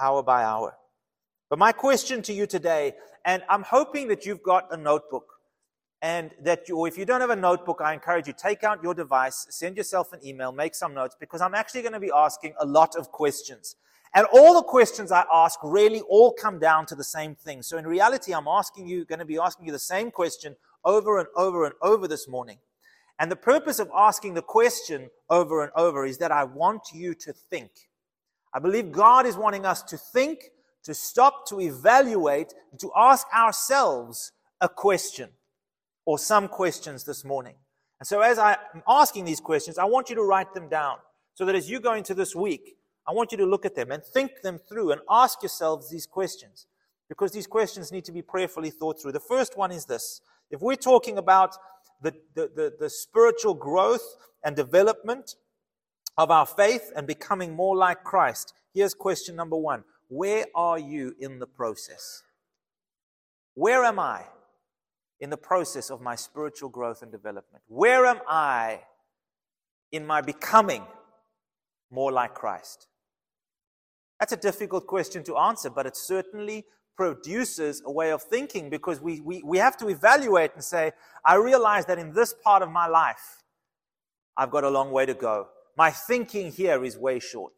hour 0.00 0.22
by 0.22 0.42
hour. 0.42 0.76
But 1.48 1.58
my 1.58 1.72
question 1.72 2.20
to 2.22 2.32
you 2.32 2.46
today, 2.46 2.94
and 3.24 3.42
I'm 3.48 3.62
hoping 3.62 4.08
that 4.08 4.26
you've 4.26 4.42
got 4.42 4.72
a 4.72 4.76
notebook 4.76 5.37
and 6.00 6.30
that 6.42 6.68
you, 6.68 6.76
or 6.76 6.86
if 6.86 6.96
you 6.96 7.04
don't 7.04 7.20
have 7.20 7.30
a 7.30 7.36
notebook, 7.36 7.80
I 7.82 7.92
encourage 7.92 8.28
you, 8.28 8.32
take 8.32 8.62
out 8.62 8.82
your 8.82 8.94
device, 8.94 9.46
send 9.50 9.76
yourself 9.76 10.12
an 10.12 10.24
email, 10.24 10.52
make 10.52 10.74
some 10.74 10.94
notes, 10.94 11.16
because 11.18 11.40
I'm 11.40 11.54
actually 11.54 11.82
going 11.82 11.92
to 11.92 12.00
be 12.00 12.12
asking 12.14 12.54
a 12.60 12.66
lot 12.66 12.94
of 12.94 13.10
questions. 13.10 13.76
And 14.14 14.26
all 14.32 14.54
the 14.54 14.62
questions 14.62 15.12
I 15.12 15.24
ask 15.32 15.58
really 15.62 16.00
all 16.02 16.32
come 16.32 16.58
down 16.58 16.86
to 16.86 16.94
the 16.94 17.04
same 17.04 17.34
thing. 17.34 17.62
So 17.62 17.76
in 17.78 17.86
reality, 17.86 18.32
I'm 18.32 18.48
asking 18.48 18.86
you, 18.86 19.04
going 19.04 19.18
to 19.18 19.24
be 19.24 19.38
asking 19.38 19.66
you 19.66 19.72
the 19.72 19.78
same 19.78 20.10
question 20.10 20.56
over 20.84 21.18
and 21.18 21.28
over 21.36 21.64
and 21.64 21.74
over 21.82 22.08
this 22.08 22.28
morning. 22.28 22.58
And 23.18 23.30
the 23.30 23.36
purpose 23.36 23.80
of 23.80 23.90
asking 23.94 24.34
the 24.34 24.42
question 24.42 25.10
over 25.28 25.62
and 25.62 25.72
over 25.74 26.06
is 26.06 26.18
that 26.18 26.30
I 26.30 26.44
want 26.44 26.92
you 26.94 27.14
to 27.14 27.32
think. 27.32 27.70
I 28.54 28.60
believe 28.60 28.92
God 28.92 29.26
is 29.26 29.36
wanting 29.36 29.66
us 29.66 29.82
to 29.82 29.98
think, 29.98 30.50
to 30.84 30.94
stop, 30.94 31.46
to 31.48 31.60
evaluate, 31.60 32.54
to 32.78 32.90
ask 32.96 33.26
ourselves 33.34 34.32
a 34.60 34.68
question 34.68 35.30
or 36.08 36.18
some 36.18 36.48
questions 36.48 37.04
this 37.04 37.22
morning. 37.22 37.54
And 38.00 38.06
so, 38.06 38.22
as 38.22 38.38
I'm 38.38 38.56
asking 38.88 39.26
these 39.26 39.40
questions, 39.40 39.76
I 39.76 39.84
want 39.84 40.08
you 40.08 40.16
to 40.16 40.22
write 40.22 40.54
them 40.54 40.70
down 40.70 40.96
so 41.34 41.44
that 41.44 41.54
as 41.54 41.68
you 41.68 41.80
go 41.80 41.92
into 41.92 42.14
this 42.14 42.34
week, 42.34 42.78
I 43.06 43.12
want 43.12 43.30
you 43.30 43.36
to 43.36 43.44
look 43.44 43.66
at 43.66 43.74
them 43.74 43.90
and 43.90 44.02
think 44.02 44.40
them 44.42 44.58
through 44.58 44.92
and 44.92 45.02
ask 45.10 45.42
yourselves 45.42 45.90
these 45.90 46.06
questions 46.06 46.66
because 47.10 47.32
these 47.32 47.46
questions 47.46 47.92
need 47.92 48.06
to 48.06 48.12
be 48.12 48.22
prayerfully 48.22 48.70
thought 48.70 49.02
through. 49.02 49.12
The 49.12 49.20
first 49.20 49.58
one 49.58 49.70
is 49.70 49.84
this 49.84 50.22
if 50.50 50.62
we're 50.62 50.76
talking 50.76 51.18
about 51.18 51.54
the, 52.00 52.14
the, 52.34 52.50
the, 52.56 52.72
the 52.80 52.88
spiritual 52.88 53.52
growth 53.52 54.16
and 54.42 54.56
development 54.56 55.34
of 56.16 56.30
our 56.30 56.46
faith 56.46 56.90
and 56.96 57.06
becoming 57.06 57.54
more 57.54 57.76
like 57.76 58.02
Christ, 58.02 58.54
here's 58.72 58.94
question 58.94 59.36
number 59.36 59.58
one 59.58 59.84
Where 60.08 60.46
are 60.54 60.78
you 60.78 61.16
in 61.20 61.38
the 61.38 61.46
process? 61.46 62.22
Where 63.52 63.84
am 63.84 63.98
I? 63.98 64.22
In 65.20 65.30
the 65.30 65.36
process 65.36 65.90
of 65.90 66.00
my 66.00 66.14
spiritual 66.14 66.68
growth 66.68 67.02
and 67.02 67.10
development? 67.10 67.62
Where 67.66 68.06
am 68.06 68.20
I 68.28 68.82
in 69.92 70.06
my 70.06 70.20
becoming 70.20 70.84
more 71.90 72.12
like 72.12 72.34
Christ? 72.34 72.86
That's 74.20 74.32
a 74.32 74.36
difficult 74.36 74.86
question 74.86 75.22
to 75.24 75.36
answer, 75.36 75.70
but 75.70 75.86
it 75.86 75.96
certainly 75.96 76.66
produces 76.96 77.80
a 77.84 77.92
way 77.92 78.10
of 78.10 78.22
thinking 78.22 78.68
because 78.68 79.00
we, 79.00 79.20
we, 79.20 79.42
we 79.44 79.58
have 79.58 79.76
to 79.76 79.88
evaluate 79.88 80.52
and 80.54 80.64
say, 80.64 80.90
I 81.24 81.36
realize 81.36 81.86
that 81.86 81.98
in 81.98 82.12
this 82.12 82.34
part 82.42 82.60
of 82.62 82.70
my 82.70 82.88
life, 82.88 83.42
I've 84.36 84.50
got 84.50 84.64
a 84.64 84.70
long 84.70 84.90
way 84.90 85.06
to 85.06 85.14
go. 85.14 85.48
My 85.76 85.90
thinking 85.90 86.50
here 86.50 86.84
is 86.84 86.98
way 86.98 87.20
short. 87.20 87.52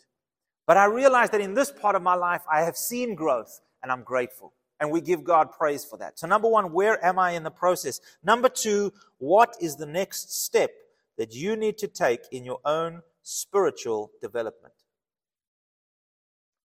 But 0.67 0.77
I 0.77 0.85
realize 0.85 1.31
that 1.31 1.41
in 1.41 1.55
this 1.55 1.71
part 1.71 1.97
of 1.97 2.03
my 2.03 2.15
life, 2.15 2.43
I 2.53 2.63
have 2.63 2.77
seen 2.77 3.15
growth 3.15 3.61
and 3.83 3.91
I'm 3.91 4.03
grateful. 4.03 4.53
And 4.81 4.91
we 4.91 5.03
give 5.03 5.23
God 5.23 5.53
praise 5.53 5.85
for 5.85 5.99
that. 5.99 6.19
So, 6.19 6.27
number 6.27 6.49
one, 6.49 6.73
where 6.73 7.05
am 7.05 7.19
I 7.19 7.33
in 7.33 7.43
the 7.43 7.51
process? 7.51 8.01
Number 8.25 8.49
two, 8.49 8.93
what 9.19 9.55
is 9.61 9.77
the 9.77 9.87
next 9.87 10.43
step 10.43 10.71
that 11.19 11.35
you 11.35 11.55
need 11.55 11.77
to 11.79 11.87
take 11.87 12.21
in 12.33 12.45
your 12.45 12.61
own 12.65 13.03
spiritual 13.23 14.11
development? 14.23 14.75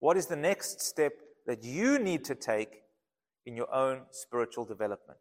What 0.01 0.17
is 0.17 0.25
the 0.25 0.35
next 0.35 0.81
step 0.81 1.13
that 1.45 1.63
you 1.63 1.99
need 1.99 2.25
to 2.25 2.35
take 2.35 2.81
in 3.45 3.55
your 3.55 3.73
own 3.73 4.01
spiritual 4.11 4.65
development? 4.65 5.19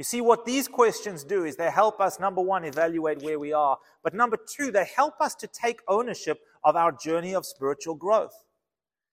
You 0.00 0.04
see, 0.04 0.22
what 0.22 0.46
these 0.46 0.66
questions 0.66 1.24
do 1.24 1.44
is 1.44 1.56
they 1.56 1.70
help 1.70 2.00
us, 2.00 2.18
number 2.18 2.40
one, 2.40 2.64
evaluate 2.64 3.22
where 3.22 3.38
we 3.38 3.52
are, 3.52 3.76
but 4.02 4.14
number 4.14 4.38
two, 4.38 4.72
they 4.72 4.86
help 4.96 5.20
us 5.20 5.34
to 5.36 5.46
take 5.46 5.80
ownership 5.86 6.40
of 6.64 6.74
our 6.74 6.90
journey 6.90 7.34
of 7.34 7.44
spiritual 7.44 7.94
growth. 7.94 8.32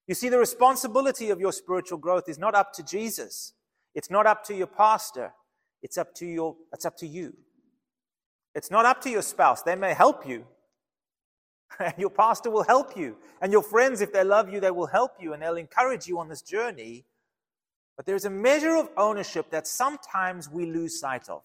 You 0.07 0.15
see, 0.15 0.29
the 0.29 0.39
responsibility 0.39 1.29
of 1.29 1.39
your 1.39 1.51
spiritual 1.51 1.97
growth 1.97 2.29
is 2.29 2.37
not 2.37 2.55
up 2.55 2.73
to 2.73 2.83
Jesus. 2.83 3.53
It's 3.93 4.09
not 4.09 4.25
up 4.25 4.43
to 4.45 4.55
your 4.55 4.67
pastor. 4.67 5.33
It's 5.83 5.97
up 5.97 6.15
to 6.15 6.25
your, 6.25 6.55
it's 6.73 6.85
up 6.85 6.97
to 6.97 7.07
you. 7.07 7.33
It's 8.55 8.71
not 8.71 8.85
up 8.85 9.01
to 9.01 9.09
your 9.09 9.21
spouse. 9.21 9.61
They 9.61 9.75
may 9.75 9.93
help 9.93 10.27
you. 10.27 10.45
And 11.79 11.93
your 11.97 12.09
pastor 12.09 12.49
will 12.49 12.63
help 12.63 12.95
you. 12.95 13.17
And 13.41 13.51
your 13.51 13.61
friends, 13.61 13.99
if 13.99 14.13
they 14.13 14.23
love 14.23 14.51
you, 14.51 14.61
they 14.61 14.71
will 14.71 14.87
help 14.87 15.11
you 15.19 15.33
and 15.33 15.41
they'll 15.43 15.57
encourage 15.57 16.07
you 16.07 16.17
on 16.17 16.29
this 16.29 16.41
journey. 16.41 17.05
But 17.97 18.05
there's 18.05 18.23
a 18.23 18.29
measure 18.29 18.75
of 18.77 18.89
ownership 18.95 19.49
that 19.51 19.67
sometimes 19.67 20.49
we 20.49 20.65
lose 20.65 20.97
sight 20.97 21.27
of 21.27 21.41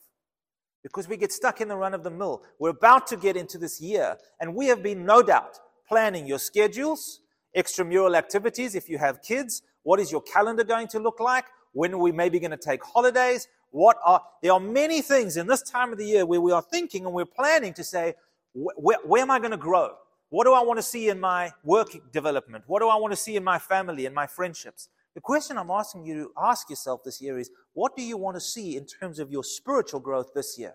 because 0.83 1.09
we 1.09 1.17
get 1.17 1.33
stuck 1.33 1.61
in 1.61 1.69
the 1.69 1.77
run 1.77 1.95
of 1.95 2.05
the 2.05 2.11
mill. 2.11 2.43
We're 2.59 2.71
about 2.71 3.07
to 3.09 3.17
get 3.17 3.37
into 3.37 3.59
this 3.59 3.81
year, 3.81 4.19
and 4.41 4.55
we 4.55 4.67
have 4.67 4.83
been, 4.83 5.05
no 5.07 5.23
doubt, 5.23 5.59
planning 5.89 6.27
your 6.27 6.39
schedules, 6.39 7.22
extramural 7.57 8.17
activities 8.17 8.75
if 8.75 8.89
you 8.89 8.99
have 8.99 9.23
kids. 9.23 9.63
What 9.83 10.01
is 10.01 10.11
your 10.11 10.23
calendar 10.23 10.65
going 10.65 10.89
to 10.89 10.99
look 10.99 11.21
like? 11.21 11.47
When 11.73 11.95
are 11.95 11.99
we 11.99 12.13
maybe 12.13 12.39
going 12.39 12.51
to 12.51 12.57
take 12.57 12.83
holidays? 12.85 13.49
What 13.71 13.97
are 14.05 14.23
there 14.43 14.53
are 14.53 14.61
many 14.61 15.01
things 15.01 15.37
in 15.37 15.47
this 15.47 15.63
time 15.63 15.93
of 15.93 15.99
the 15.99 16.07
year 16.07 16.27
where 16.27 16.41
we 16.41 16.53
are 16.53 16.63
thinking 16.63 17.07
and 17.07 17.15
we're 17.15 17.25
planning 17.25 17.73
to 17.75 17.85
say, 17.85 18.15
where, 18.55 18.99
where 19.05 19.23
am 19.23 19.31
I 19.31 19.39
going 19.39 19.53
to 19.53 19.57
grow? 19.57 19.95
What 20.29 20.45
do 20.45 20.53
I 20.53 20.63
want 20.63 20.79
to 20.79 20.83
see 20.83 21.09
in 21.09 21.19
my 21.21 21.53
work 21.65 21.89
development? 22.13 22.65
What 22.67 22.81
do 22.81 22.89
I 22.89 22.97
want 22.97 23.13
to 23.13 23.17
see 23.17 23.37
in 23.37 23.45
my 23.45 23.59
family 23.59 24.07
and 24.07 24.15
my 24.15 24.27
friendships? 24.27 24.89
The 25.15 25.21
question 25.21 25.59
I'm 25.59 25.71
asking 25.71 26.07
you 26.07 26.15
to 26.15 26.31
ask 26.43 26.71
yourself 26.71 27.05
this 27.05 27.21
year 27.21 27.39
is 27.39 27.51
what 27.75 27.97
do 27.97 28.03
you 28.03 28.17
want 28.17 28.37
to 28.37 28.41
see 28.41 28.77
in 28.77 28.87
terms 28.87 29.19
of 29.19 29.31
your 29.31 29.45
spiritual 29.45 30.01
growth 30.01 30.33
this 30.35 30.59
year? 30.59 30.75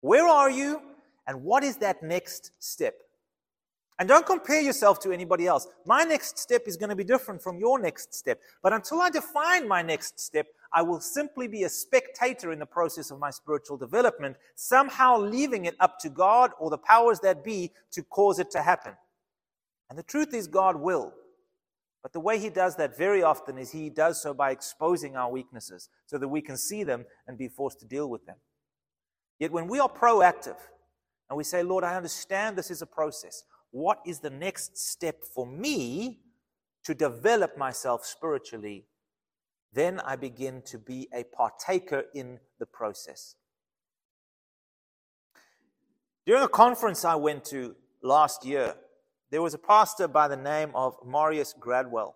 Where 0.00 0.26
are 0.26 0.50
you? 0.50 0.82
And 1.26 1.42
what 1.44 1.62
is 1.62 1.76
that 1.76 2.02
next 2.02 2.52
step? 2.58 2.94
And 4.00 4.08
don't 4.08 4.24
compare 4.24 4.62
yourself 4.62 4.98
to 5.00 5.12
anybody 5.12 5.46
else. 5.46 5.68
My 5.84 6.04
next 6.04 6.38
step 6.38 6.62
is 6.66 6.78
going 6.78 6.88
to 6.88 6.96
be 6.96 7.04
different 7.04 7.42
from 7.42 7.58
your 7.58 7.78
next 7.78 8.14
step. 8.14 8.40
But 8.62 8.72
until 8.72 9.02
I 9.02 9.10
define 9.10 9.68
my 9.68 9.82
next 9.82 10.18
step, 10.18 10.46
I 10.72 10.80
will 10.80 11.00
simply 11.00 11.48
be 11.48 11.64
a 11.64 11.68
spectator 11.68 12.50
in 12.50 12.58
the 12.58 12.66
process 12.66 13.10
of 13.10 13.18
my 13.18 13.28
spiritual 13.28 13.76
development, 13.76 14.36
somehow 14.54 15.18
leaving 15.18 15.66
it 15.66 15.76
up 15.80 15.98
to 15.98 16.08
God 16.08 16.52
or 16.58 16.70
the 16.70 16.78
powers 16.78 17.20
that 17.20 17.44
be 17.44 17.72
to 17.92 18.02
cause 18.02 18.38
it 18.38 18.50
to 18.52 18.62
happen. 18.62 18.94
And 19.90 19.98
the 19.98 20.02
truth 20.02 20.32
is, 20.32 20.46
God 20.46 20.76
will. 20.76 21.12
But 22.02 22.14
the 22.14 22.20
way 22.20 22.38
he 22.38 22.48
does 22.48 22.76
that 22.76 22.96
very 22.96 23.22
often 23.22 23.58
is 23.58 23.70
he 23.70 23.90
does 23.90 24.22
so 24.22 24.32
by 24.32 24.50
exposing 24.50 25.14
our 25.14 25.30
weaknesses 25.30 25.90
so 26.06 26.16
that 26.16 26.28
we 26.28 26.40
can 26.40 26.56
see 26.56 26.84
them 26.84 27.04
and 27.26 27.36
be 27.36 27.48
forced 27.48 27.80
to 27.80 27.86
deal 27.86 28.08
with 28.08 28.24
them. 28.24 28.36
Yet 29.38 29.52
when 29.52 29.68
we 29.68 29.78
are 29.78 29.90
proactive 29.90 30.56
and 31.28 31.36
we 31.36 31.44
say, 31.44 31.62
Lord, 31.62 31.84
I 31.84 31.96
understand 31.96 32.56
this 32.56 32.70
is 32.70 32.80
a 32.80 32.86
process, 32.86 33.44
what 33.70 34.00
is 34.06 34.20
the 34.20 34.30
next 34.30 34.76
step 34.78 35.22
for 35.22 35.46
me 35.46 36.20
to 36.84 36.94
develop 36.94 37.56
myself 37.56 38.04
spiritually? 38.04 38.86
Then 39.72 40.00
I 40.00 40.16
begin 40.16 40.62
to 40.66 40.78
be 40.78 41.08
a 41.14 41.24
partaker 41.24 42.04
in 42.14 42.40
the 42.58 42.66
process. 42.66 43.36
During 46.26 46.42
a 46.42 46.48
conference 46.48 47.04
I 47.04 47.14
went 47.14 47.44
to 47.46 47.76
last 48.02 48.44
year, 48.44 48.74
there 49.30 49.42
was 49.42 49.54
a 49.54 49.58
pastor 49.58 50.08
by 50.08 50.26
the 50.26 50.36
name 50.36 50.72
of 50.74 50.96
Marius 51.06 51.54
Gradwell. 51.58 52.14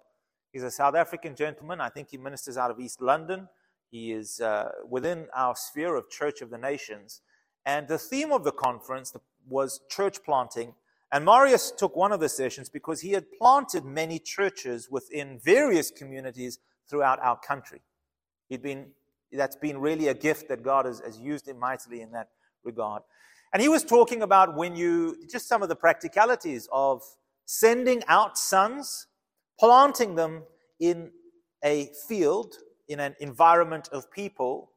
He's 0.52 0.64
a 0.64 0.70
South 0.70 0.94
African 0.94 1.36
gentleman. 1.36 1.80
I 1.80 1.88
think 1.88 2.10
he 2.10 2.16
ministers 2.16 2.56
out 2.56 2.70
of 2.70 2.80
East 2.80 3.00
London. 3.00 3.48
He 3.90 4.12
is 4.12 4.40
uh, 4.40 4.70
within 4.88 5.28
our 5.34 5.54
sphere 5.56 5.94
of 5.94 6.10
Church 6.10 6.42
of 6.42 6.50
the 6.50 6.58
Nations. 6.58 7.22
And 7.64 7.86
the 7.88 7.98
theme 7.98 8.32
of 8.32 8.44
the 8.44 8.52
conference 8.52 9.14
was 9.48 9.80
church 9.88 10.22
planting. 10.24 10.74
And 11.14 11.24
Marius 11.24 11.70
took 11.70 11.94
one 11.94 12.10
of 12.10 12.18
the 12.18 12.28
sessions 12.28 12.68
because 12.68 13.00
he 13.00 13.12
had 13.12 13.30
planted 13.38 13.84
many 13.84 14.18
churches 14.18 14.88
within 14.90 15.38
various 15.38 15.92
communities 15.92 16.58
throughout 16.90 17.20
our 17.22 17.38
country. 17.38 17.82
He'd 18.48 18.62
been, 18.62 18.88
that's 19.30 19.54
been 19.54 19.78
really 19.78 20.08
a 20.08 20.14
gift 20.14 20.48
that 20.48 20.64
God 20.64 20.86
has, 20.86 20.98
has 21.06 21.20
used 21.20 21.46
him 21.46 21.60
mightily 21.60 22.00
in 22.00 22.10
that 22.10 22.30
regard. 22.64 23.02
And 23.52 23.62
he 23.62 23.68
was 23.68 23.84
talking 23.84 24.22
about 24.22 24.56
when 24.56 24.74
you, 24.74 25.16
just 25.30 25.46
some 25.46 25.62
of 25.62 25.68
the 25.68 25.76
practicalities 25.76 26.68
of 26.72 27.00
sending 27.44 28.02
out 28.08 28.36
sons, 28.36 29.06
planting 29.60 30.16
them 30.16 30.42
in 30.80 31.12
a 31.62 31.90
field, 32.08 32.56
in 32.88 32.98
an 32.98 33.14
environment 33.20 33.88
of 33.92 34.10
people. 34.10 34.72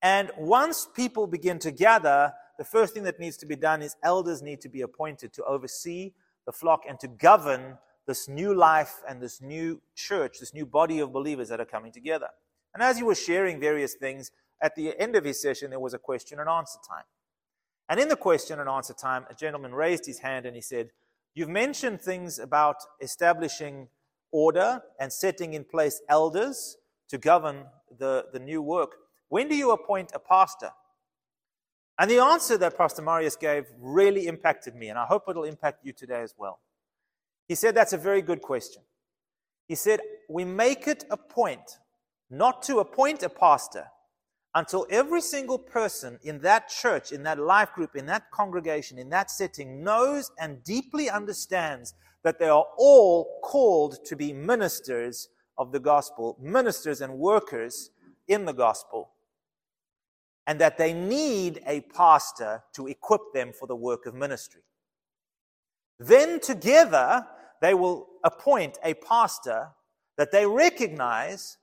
And 0.00 0.30
once 0.38 0.88
people 0.96 1.26
begin 1.26 1.58
to 1.58 1.70
gather, 1.70 2.32
the 2.58 2.64
first 2.64 2.94
thing 2.94 3.02
that 3.04 3.18
needs 3.18 3.36
to 3.38 3.46
be 3.46 3.56
done 3.56 3.82
is 3.82 3.96
elders 4.02 4.42
need 4.42 4.60
to 4.62 4.68
be 4.68 4.82
appointed 4.82 5.32
to 5.34 5.44
oversee 5.44 6.12
the 6.46 6.52
flock 6.52 6.82
and 6.88 6.98
to 7.00 7.08
govern 7.08 7.78
this 8.06 8.28
new 8.28 8.54
life 8.54 9.02
and 9.08 9.20
this 9.20 9.40
new 9.40 9.80
church, 9.94 10.38
this 10.40 10.54
new 10.54 10.66
body 10.66 11.00
of 11.00 11.12
believers 11.12 11.48
that 11.48 11.60
are 11.60 11.64
coming 11.66 11.92
together. 11.92 12.28
And 12.74 12.82
as 12.82 12.96
he 12.96 13.02
was 13.02 13.20
sharing 13.20 13.60
various 13.60 13.94
things, 13.94 14.30
at 14.60 14.74
the 14.76 14.98
end 14.98 15.16
of 15.16 15.24
his 15.24 15.40
session, 15.40 15.70
there 15.70 15.80
was 15.80 15.94
a 15.94 15.98
question 15.98 16.38
and 16.38 16.48
answer 16.48 16.78
time. 16.86 17.04
And 17.88 18.00
in 18.00 18.08
the 18.08 18.16
question 18.16 18.60
and 18.60 18.68
answer 18.68 18.94
time, 18.94 19.26
a 19.30 19.34
gentleman 19.34 19.74
raised 19.74 20.06
his 20.06 20.18
hand 20.18 20.46
and 20.46 20.54
he 20.54 20.62
said, 20.62 20.90
You've 21.34 21.48
mentioned 21.48 22.00
things 22.00 22.38
about 22.38 22.76
establishing 23.00 23.88
order 24.30 24.82
and 25.00 25.12
setting 25.12 25.54
in 25.54 25.64
place 25.64 26.00
elders 26.08 26.76
to 27.08 27.18
govern 27.18 27.64
the, 27.98 28.26
the 28.32 28.38
new 28.38 28.62
work. 28.62 28.96
When 29.28 29.48
do 29.48 29.56
you 29.56 29.72
appoint 29.72 30.12
a 30.14 30.18
pastor? 30.18 30.70
And 31.98 32.10
the 32.10 32.18
answer 32.18 32.58
that 32.58 32.76
Pastor 32.76 33.02
Marius 33.02 33.36
gave 33.36 33.66
really 33.78 34.26
impacted 34.26 34.74
me, 34.74 34.88
and 34.88 34.98
I 34.98 35.06
hope 35.06 35.24
it'll 35.28 35.44
impact 35.44 35.84
you 35.84 35.92
today 35.92 36.22
as 36.22 36.34
well. 36.36 36.60
He 37.46 37.54
said, 37.54 37.74
That's 37.74 37.92
a 37.92 37.98
very 37.98 38.22
good 38.22 38.42
question. 38.42 38.82
He 39.68 39.74
said, 39.74 40.00
We 40.28 40.44
make 40.44 40.88
it 40.88 41.04
a 41.10 41.16
point 41.16 41.78
not 42.30 42.62
to 42.64 42.78
appoint 42.78 43.22
a 43.22 43.28
pastor, 43.28 43.86
until 44.54 44.86
every 44.88 45.20
single 45.20 45.58
person 45.58 46.18
in 46.22 46.40
that 46.40 46.68
church, 46.68 47.10
in 47.10 47.24
that 47.24 47.38
life 47.38 47.72
group, 47.72 47.96
in 47.96 48.06
that 48.06 48.30
congregation, 48.30 48.98
in 48.98 49.10
that 49.10 49.30
setting 49.30 49.82
knows 49.82 50.30
and 50.38 50.62
deeply 50.62 51.10
understands 51.10 51.94
that 52.22 52.38
they 52.38 52.48
are 52.48 52.66
all 52.78 53.40
called 53.42 54.04
to 54.04 54.16
be 54.16 54.32
ministers 54.32 55.28
of 55.58 55.72
the 55.72 55.80
gospel, 55.80 56.36
ministers 56.40 57.00
and 57.00 57.18
workers 57.18 57.90
in 58.28 58.44
the 58.44 58.52
gospel, 58.52 59.10
and 60.46 60.60
that 60.60 60.78
they 60.78 60.92
need 60.92 61.62
a 61.66 61.80
pastor 61.80 62.62
to 62.74 62.86
equip 62.86 63.32
them 63.32 63.52
for 63.52 63.66
the 63.66 63.76
work 63.76 64.06
of 64.06 64.14
ministry. 64.14 64.62
Then 65.98 66.40
together 66.40 67.26
they 67.62 67.74
will 67.74 68.08
appoint 68.24 68.78
a 68.84 68.94
pastor 68.94 69.68
that 70.18 70.32
they 70.32 70.46
recognize 70.46 71.56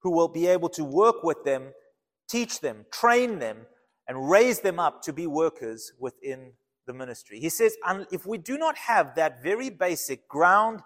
who 0.00 0.10
will 0.10 0.28
be 0.28 0.46
able 0.46 0.68
to 0.70 0.84
work 0.84 1.22
with 1.22 1.44
them 1.44 1.72
teach 2.28 2.60
them, 2.60 2.86
train 2.90 3.38
them, 3.38 3.66
and 4.08 4.30
raise 4.30 4.60
them 4.60 4.78
up 4.78 5.02
to 5.02 5.12
be 5.12 5.26
workers 5.26 5.92
within 5.98 6.52
the 6.86 6.92
ministry. 6.92 7.40
He 7.40 7.48
says, 7.48 7.76
if 8.12 8.26
we 8.26 8.38
do 8.38 8.56
not 8.56 8.76
have 8.76 9.14
that 9.16 9.42
very 9.42 9.70
basic 9.70 10.28
ground 10.28 10.80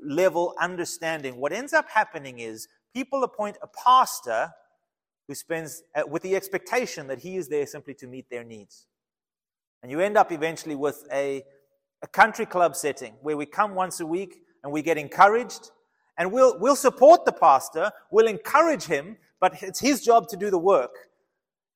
level 0.00 0.54
understanding, 0.60 1.36
what 1.36 1.52
ends 1.52 1.72
up 1.72 1.88
happening 1.88 2.40
is 2.40 2.68
people 2.92 3.22
appoint 3.22 3.56
a 3.62 3.68
pastor 3.68 4.50
who 5.26 5.34
spends 5.34 5.82
uh, 5.94 6.02
with 6.06 6.22
the 6.22 6.36
expectation 6.36 7.06
that 7.06 7.20
he 7.20 7.36
is 7.36 7.48
there 7.48 7.66
simply 7.66 7.94
to 7.94 8.06
meet 8.06 8.28
their 8.30 8.44
needs. 8.44 8.86
And 9.82 9.90
you 9.90 10.00
end 10.00 10.16
up 10.16 10.32
eventually 10.32 10.76
with 10.76 11.06
a, 11.12 11.44
a 12.02 12.06
country 12.06 12.46
club 12.46 12.76
setting 12.76 13.14
where 13.22 13.36
we 13.36 13.46
come 13.46 13.74
once 13.74 14.00
a 14.00 14.06
week 14.06 14.36
and 14.62 14.72
we 14.72 14.82
get 14.82 14.98
encouraged 14.98 15.70
and 16.16 16.32
we'll, 16.32 16.58
we'll 16.58 16.76
support 16.76 17.24
the 17.24 17.32
pastor, 17.32 17.90
we'll 18.10 18.28
encourage 18.28 18.84
him, 18.84 19.16
but 19.40 19.62
it's 19.62 19.80
his 19.80 20.04
job 20.04 20.28
to 20.28 20.36
do 20.36 20.50
the 20.50 20.58
work. 20.58 21.08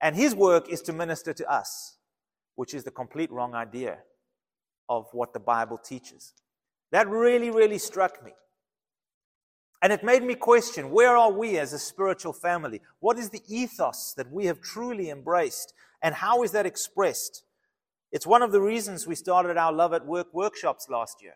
And 0.01 0.15
his 0.15 0.35
work 0.35 0.69
is 0.71 0.81
to 0.83 0.93
minister 0.93 1.35
to 1.35 1.51
us, 1.51 1.97
which 2.55 2.73
is 2.73 2.85
the 2.85 2.91
complete 2.91 3.33
wrong 3.33 3.55
idea 3.55 3.99
of 4.89 5.07
what 5.13 5.33
the 5.33 5.41
Bible 5.41 5.77
teaches. 5.77 6.35
That 6.93 7.09
really, 7.09 7.51
really 7.51 7.79
struck 7.79 8.25
me. 8.25 8.33
And 9.81 9.93
it 9.93 10.03
made 10.03 10.23
me 10.23 10.35
question 10.35 10.91
where 10.91 11.17
are 11.17 11.31
we 11.31 11.59
as 11.59 11.73
a 11.73 11.79
spiritual 11.79 12.33
family? 12.33 12.81
What 13.01 13.19
is 13.19 13.31
the 13.31 13.43
ethos 13.49 14.13
that 14.17 14.31
we 14.31 14.47
have 14.47 14.61
truly 14.61 15.11
embraced? 15.11 15.73
And 16.03 16.15
how 16.15 16.43
is 16.43 16.53
that 16.53 16.67
expressed? 16.67 17.45
It's 18.11 18.27
one 18.27 18.43
of 18.43 18.53
the 18.53 18.61
reasons 18.61 19.07
we 19.07 19.15
started 19.15 19.57
our 19.57 19.73
Love 19.73 19.93
at 19.93 20.07
Work 20.07 20.33
workshops 20.33 20.89
last 20.89 21.23
year. 21.23 21.35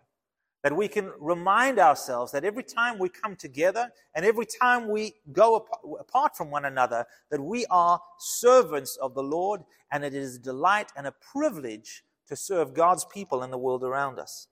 That 0.63 0.77
we 0.77 0.87
can 0.87 1.11
remind 1.19 1.79
ourselves 1.81 2.31
that 2.33 2.45
every 2.45 2.63
time 2.63 2.99
we 2.99 3.09
come 3.09 3.35
together 3.35 3.91
and 4.15 4.25
every 4.25 4.47
time 4.47 4.89
we 4.89 5.15
go 5.33 5.67
apart 5.99 6.37
from 6.37 6.51
one 6.51 6.65
another, 6.65 7.05
that 7.31 7.43
we 7.43 7.67
are 7.67 8.01
servants 8.19 8.97
of 8.97 9.15
the 9.15 9.25
Lord 9.25 9.63
and 9.91 10.05
it 10.05 10.15
is 10.15 10.37
a 10.37 10.41
delight 10.41 10.93
and 10.97 11.07
a 11.07 11.13
privilege 11.33 12.05
to 12.29 12.37
serve 12.37 12.75
God's 12.75 13.05
people 13.05 13.43
in 13.43 13.51
the 13.51 13.59
world 13.59 13.83
around 13.83 14.19
us. 14.21 14.47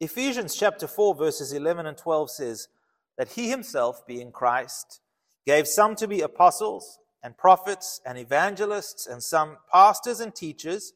Ephesians 0.00 0.54
chapter 0.54 0.86
4, 0.86 1.14
verses 1.14 1.52
11 1.52 1.86
and 1.86 1.96
12 1.96 2.30
says 2.30 2.68
that 3.16 3.32
he 3.32 3.50
himself, 3.50 4.06
being 4.06 4.30
Christ, 4.30 5.00
gave 5.44 5.66
some 5.66 5.96
to 5.96 6.06
be 6.06 6.20
apostles 6.20 6.98
and 7.22 7.36
prophets 7.36 8.00
and 8.06 8.16
evangelists 8.16 9.06
and 9.08 9.22
some 9.22 9.56
pastors 9.72 10.20
and 10.20 10.34
teachers. 10.34 10.92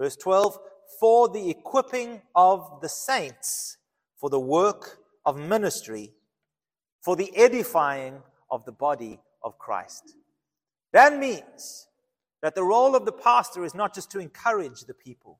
Verse 0.00 0.16
12, 0.16 0.58
for 0.98 1.28
the 1.28 1.50
equipping 1.50 2.22
of 2.34 2.80
the 2.80 2.88
saints 2.88 3.76
for 4.18 4.30
the 4.30 4.40
work 4.40 4.98
of 5.24 5.38
ministry, 5.38 6.12
for 7.02 7.16
the 7.16 7.34
edifying 7.36 8.22
of 8.50 8.64
the 8.64 8.72
body 8.72 9.20
of 9.42 9.58
Christ. 9.58 10.16
That 10.92 11.18
means 11.18 11.86
that 12.42 12.54
the 12.54 12.64
role 12.64 12.96
of 12.96 13.04
the 13.04 13.12
pastor 13.12 13.64
is 13.64 13.74
not 13.74 13.94
just 13.94 14.10
to 14.12 14.18
encourage 14.18 14.82
the 14.82 14.94
people, 14.94 15.38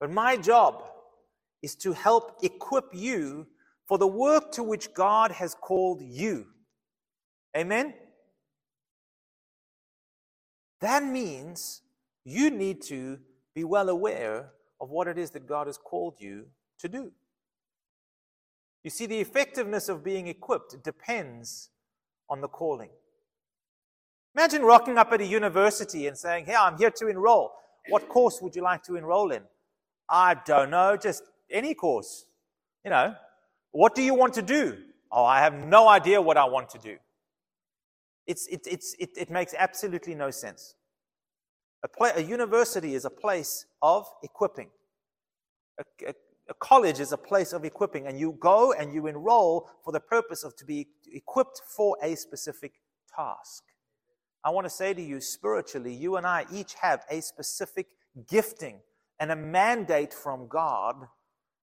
but 0.00 0.10
my 0.10 0.36
job 0.36 0.82
is 1.64 1.74
to 1.76 1.92
help 1.92 2.38
equip 2.42 2.84
you 2.92 3.46
for 3.88 3.96
the 3.96 4.06
work 4.06 4.52
to 4.52 4.62
which 4.62 4.92
God 4.92 5.30
has 5.32 5.54
called 5.54 6.02
you. 6.02 6.46
Amen? 7.56 7.94
That 10.80 11.02
means 11.02 11.80
you 12.24 12.50
need 12.50 12.82
to 12.82 13.18
be 13.54 13.64
well 13.64 13.88
aware 13.88 14.50
of 14.80 14.90
what 14.90 15.08
it 15.08 15.16
is 15.16 15.30
that 15.30 15.46
God 15.46 15.66
has 15.66 15.78
called 15.78 16.16
you 16.18 16.46
to 16.80 16.88
do. 16.88 17.12
You 18.82 18.90
see, 18.90 19.06
the 19.06 19.20
effectiveness 19.20 19.88
of 19.88 20.04
being 20.04 20.26
equipped 20.26 20.84
depends 20.84 21.70
on 22.28 22.42
the 22.42 22.48
calling. 22.48 22.90
Imagine 24.36 24.62
rocking 24.62 24.98
up 24.98 25.12
at 25.12 25.22
a 25.22 25.26
university 25.26 26.06
and 26.06 26.18
saying, 26.18 26.44
Hey, 26.44 26.54
I'm 26.54 26.76
here 26.76 26.90
to 26.90 27.08
enroll. 27.08 27.52
What 27.88 28.08
course 28.08 28.40
would 28.42 28.54
you 28.54 28.62
like 28.62 28.82
to 28.84 28.96
enroll 28.96 29.30
in? 29.30 29.42
I 30.10 30.34
don't 30.34 30.70
know, 30.70 30.96
just 30.96 31.22
any 31.54 31.72
course. 31.74 32.26
You 32.84 32.90
know, 32.90 33.14
what 33.72 33.94
do 33.94 34.02
you 34.02 34.14
want 34.14 34.34
to 34.34 34.42
do? 34.42 34.76
Oh, 35.10 35.24
I 35.24 35.40
have 35.40 35.54
no 35.54 35.88
idea 35.88 36.20
what 36.20 36.36
I 36.36 36.44
want 36.44 36.68
to 36.70 36.78
do. 36.78 36.96
It's, 38.26 38.46
it, 38.48 38.62
it's, 38.66 38.94
it, 38.98 39.10
it 39.16 39.30
makes 39.30 39.54
absolutely 39.56 40.14
no 40.14 40.30
sense. 40.30 40.74
A, 41.82 41.88
play, 41.88 42.12
a 42.14 42.20
university 42.20 42.94
is 42.94 43.04
a 43.04 43.10
place 43.10 43.66
of 43.80 44.06
equipping. 44.22 44.68
A, 45.78 46.08
a, 46.08 46.14
a 46.50 46.54
college 46.54 47.00
is 47.00 47.12
a 47.12 47.16
place 47.16 47.52
of 47.52 47.64
equipping, 47.64 48.06
and 48.06 48.18
you 48.18 48.36
go 48.40 48.72
and 48.72 48.92
you 48.94 49.06
enroll 49.06 49.70
for 49.84 49.92
the 49.92 50.00
purpose 50.00 50.44
of 50.44 50.56
to 50.56 50.64
be 50.64 50.88
equipped 51.12 51.60
for 51.76 51.96
a 52.02 52.16
specific 52.16 52.72
task. 53.14 53.62
I 54.44 54.50
want 54.50 54.66
to 54.66 54.70
say 54.70 54.92
to 54.92 55.02
you 55.02 55.20
spiritually, 55.20 55.94
you 55.94 56.16
and 56.16 56.26
I 56.26 56.46
each 56.52 56.74
have 56.82 57.04
a 57.10 57.22
specific 57.22 57.86
gifting 58.28 58.80
and 59.18 59.30
a 59.30 59.36
mandate 59.36 60.12
from 60.12 60.48
God 60.48 60.96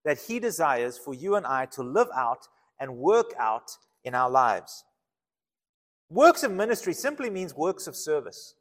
that 0.05 0.19
He 0.27 0.39
desires 0.39 0.97
for 0.97 1.13
you 1.13 1.35
and 1.35 1.45
I 1.45 1.65
to 1.67 1.83
live 1.83 2.07
out 2.15 2.47
and 2.79 2.97
work 2.97 3.33
out 3.39 3.71
in 4.03 4.15
our 4.15 4.29
lives. 4.29 4.83
Works 6.09 6.43
of 6.43 6.51
ministry 6.51 6.93
simply 6.93 7.29
means 7.29 7.55
works 7.55 7.87
of 7.87 7.95
service. 7.95 8.55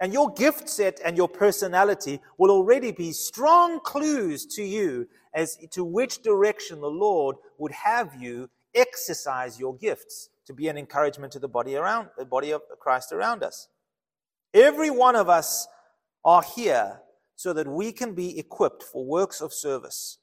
And 0.00 0.12
your 0.12 0.32
gift 0.34 0.68
set 0.68 1.00
and 1.04 1.16
your 1.16 1.28
personality 1.28 2.20
will 2.38 2.50
already 2.50 2.92
be 2.92 3.12
strong 3.12 3.80
clues 3.80 4.44
to 4.54 4.62
you 4.62 5.08
as 5.34 5.56
to 5.72 5.84
which 5.84 6.22
direction 6.22 6.80
the 6.80 6.90
Lord 6.90 7.36
would 7.58 7.72
have 7.72 8.14
you 8.20 8.50
exercise 8.74 9.58
your 9.58 9.74
gifts 9.76 10.28
to 10.46 10.52
be 10.52 10.68
an 10.68 10.76
encouragement 10.76 11.32
to 11.32 11.38
the 11.38 11.48
body 11.48 11.76
around 11.76 12.08
the 12.18 12.24
body 12.24 12.50
of 12.50 12.62
Christ 12.78 13.10
around 13.10 13.42
us. 13.42 13.68
Every 14.54 14.90
one 14.90 15.16
of 15.16 15.28
us 15.28 15.66
are 16.24 16.42
here 16.42 17.00
so 17.34 17.52
that 17.52 17.66
we 17.66 17.92
can 17.92 18.14
be 18.14 18.38
equipped 18.38 18.82
for 18.82 19.04
works 19.04 19.40
of 19.40 19.52
service. 19.52 20.18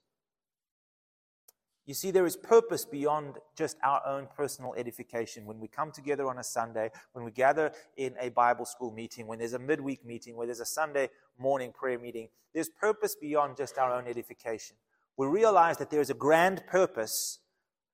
You 1.86 1.93
see, 1.93 2.12
there 2.12 2.26
is 2.26 2.38
purpose 2.38 2.86
beyond 2.86 3.39
just 3.58 3.78
our 3.84 4.02
own 4.08 4.28
personal 4.36 4.74
edification. 4.78 5.46
When 5.46 5.60
we 5.60 5.67
come 5.67 5.91
together 5.91 6.28
on 6.28 6.38
a 6.38 6.43
Sunday, 6.43 6.91
when 7.12 7.26
we 7.26 7.32
gather 7.32 7.74
in 7.98 8.15
a 8.19 8.30
Bible 8.30 8.65
school 8.65 8.91
meeting, 8.91 9.28
when 9.28 9.39
there's 9.39 9.54
a 9.54 9.60
midweek 9.60 10.06
meeting, 10.06 10.38
when 10.38 10.48
there's 10.48 10.62
a 10.62 10.65
Sunday 10.65 11.10
morning 11.38 11.74
prayer 11.74 12.00
meeting, 12.00 12.30
there's 12.54 12.69
purpose 12.69 13.15
beyond 13.15 13.58
just 13.58 13.78
our 13.78 13.93
own 13.93 14.08
edification. 14.08 14.78
We 15.17 15.28
realize 15.28 15.78
that 15.78 15.89
there's 15.89 16.10
a 16.10 16.15
grand 16.15 16.65
purpose, 16.67 17.39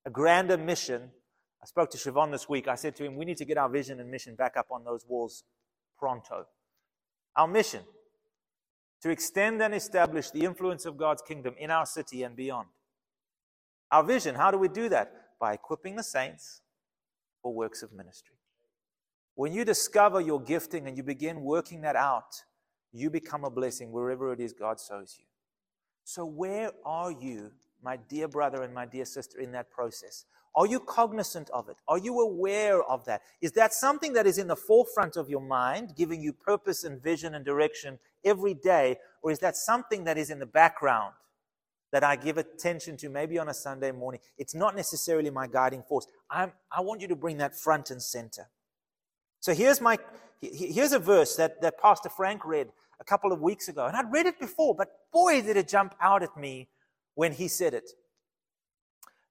a 0.05 0.09
grander 0.09 0.57
mission 0.57 1.11
I 1.61 1.65
spoke 1.65 1.89
to 1.91 1.97
Siobhan 1.97 2.31
this 2.31 2.47
week. 2.47 2.67
I 2.67 2.75
said 2.75 2.95
to 2.97 3.05
him, 3.05 3.15
We 3.15 3.25
need 3.25 3.37
to 3.37 3.45
get 3.45 3.57
our 3.57 3.69
vision 3.69 3.99
and 3.99 4.09
mission 4.09 4.35
back 4.35 4.55
up 4.55 4.67
on 4.71 4.83
those 4.83 5.05
walls 5.07 5.43
pronto. 5.97 6.45
Our 7.35 7.47
mission 7.47 7.83
to 9.01 9.09
extend 9.09 9.61
and 9.61 9.73
establish 9.73 10.31
the 10.31 10.45
influence 10.45 10.85
of 10.85 10.97
God's 10.97 11.21
kingdom 11.21 11.55
in 11.57 11.71
our 11.71 11.85
city 11.85 12.23
and 12.23 12.35
beyond. 12.35 12.67
Our 13.91 14.03
vision, 14.03 14.35
how 14.35 14.51
do 14.51 14.57
we 14.57 14.67
do 14.67 14.89
that? 14.89 15.11
By 15.39 15.53
equipping 15.53 15.95
the 15.95 16.03
saints 16.03 16.61
for 17.41 17.53
works 17.53 17.81
of 17.81 17.91
ministry. 17.93 18.35
When 19.35 19.53
you 19.53 19.63
discover 19.63 20.19
your 20.19 20.41
gifting 20.41 20.87
and 20.87 20.97
you 20.97 21.03
begin 21.03 21.41
working 21.41 21.81
that 21.81 21.95
out, 21.95 22.43
you 22.91 23.09
become 23.09 23.45
a 23.45 23.49
blessing 23.49 23.91
wherever 23.91 24.33
it 24.33 24.39
is 24.39 24.53
God 24.53 24.79
sows 24.79 25.15
you. 25.17 25.25
So, 26.03 26.25
where 26.25 26.71
are 26.85 27.11
you, 27.11 27.51
my 27.83 27.97
dear 27.97 28.27
brother 28.27 28.63
and 28.63 28.73
my 28.73 28.85
dear 28.85 29.05
sister, 29.05 29.39
in 29.39 29.51
that 29.53 29.69
process? 29.69 30.25
Are 30.55 30.65
you 30.65 30.79
cognizant 30.79 31.49
of 31.51 31.69
it? 31.69 31.77
Are 31.87 31.99
you 31.99 32.19
aware 32.19 32.83
of 32.83 33.05
that? 33.05 33.21
Is 33.41 33.51
that 33.53 33.73
something 33.73 34.13
that 34.13 34.25
is 34.25 34.37
in 34.39 34.47
the 34.47 34.55
forefront 34.55 35.15
of 35.15 35.29
your 35.29 35.41
mind, 35.41 35.93
giving 35.95 36.21
you 36.21 36.33
purpose 36.33 36.83
and 36.83 37.01
vision 37.01 37.35
and 37.35 37.45
direction 37.45 37.99
every 38.25 38.55
day? 38.55 38.97
Or 39.21 39.31
is 39.31 39.39
that 39.39 39.55
something 39.55 40.03
that 40.05 40.17
is 40.17 40.31
in 40.31 40.39
the 40.39 40.45
background 40.45 41.13
that 41.91 42.03
I 42.03 42.15
give 42.15 42.37
attention 42.37 42.97
to 42.97 43.09
maybe 43.09 43.39
on 43.39 43.49
a 43.49 43.53
Sunday 43.53 43.91
morning? 43.91 44.21
It's 44.37 44.55
not 44.55 44.75
necessarily 44.75 45.29
my 45.29 45.47
guiding 45.47 45.83
force. 45.83 46.07
I'm, 46.29 46.51
I 46.71 46.81
want 46.81 47.01
you 47.01 47.07
to 47.07 47.15
bring 47.15 47.37
that 47.37 47.57
front 47.57 47.91
and 47.91 48.01
center. 48.01 48.49
So 49.39 49.53
here's 49.53 49.81
my, 49.81 49.97
here's 50.41 50.91
a 50.93 50.99
verse 50.99 51.35
that, 51.37 51.61
that 51.61 51.79
Pastor 51.79 52.09
Frank 52.09 52.45
read 52.45 52.69
a 52.99 53.03
couple 53.03 53.31
of 53.31 53.41
weeks 53.41 53.67
ago. 53.67 53.85
And 53.85 53.95
I'd 53.95 54.11
read 54.11 54.25
it 54.25 54.39
before, 54.39 54.75
but 54.75 54.89
boy, 55.11 55.41
did 55.41 55.57
it 55.57 55.67
jump 55.67 55.95
out 56.01 56.23
at 56.23 56.35
me 56.37 56.67
when 57.15 57.33
he 57.33 57.47
said 57.47 57.73
it. 57.73 57.89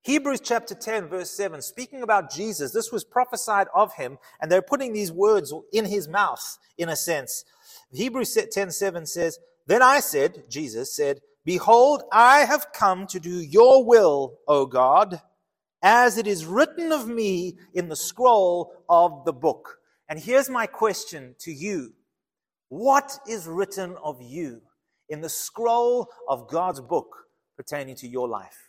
Hebrews 0.02 0.40
chapter 0.40 0.74
10, 0.74 1.08
verse 1.08 1.30
7, 1.30 1.60
speaking 1.60 2.02
about 2.02 2.30
Jesus, 2.32 2.72
this 2.72 2.92
was 2.92 3.04
prophesied 3.04 3.66
of 3.74 3.94
him, 3.94 4.18
and 4.40 4.50
they're 4.50 4.62
putting 4.62 4.92
these 4.92 5.12
words 5.12 5.52
in 5.72 5.84
his 5.84 6.08
mouth, 6.08 6.58
in 6.78 6.88
a 6.88 6.96
sense. 6.96 7.44
Hebrews 7.92 8.38
10 8.50 8.70
7 8.70 9.06
says, 9.06 9.38
Then 9.66 9.82
I 9.82 10.00
said, 10.00 10.44
Jesus 10.48 10.94
said, 10.94 11.20
Behold, 11.48 12.02
I 12.12 12.40
have 12.40 12.74
come 12.74 13.06
to 13.06 13.18
do 13.18 13.40
your 13.40 13.82
will, 13.82 14.38
O 14.46 14.66
God, 14.66 15.22
as 15.80 16.18
it 16.18 16.26
is 16.26 16.44
written 16.44 16.92
of 16.92 17.08
me 17.08 17.56
in 17.72 17.88
the 17.88 17.96
scroll 17.96 18.74
of 18.86 19.24
the 19.24 19.32
book. 19.32 19.78
And 20.10 20.18
here's 20.18 20.50
my 20.50 20.66
question 20.66 21.34
to 21.38 21.50
you 21.50 21.94
What 22.68 23.18
is 23.26 23.46
written 23.46 23.96
of 24.04 24.20
you 24.20 24.60
in 25.08 25.22
the 25.22 25.30
scroll 25.30 26.08
of 26.28 26.48
God's 26.48 26.82
book 26.82 27.16
pertaining 27.56 27.96
to 27.96 28.06
your 28.06 28.28
life? 28.28 28.68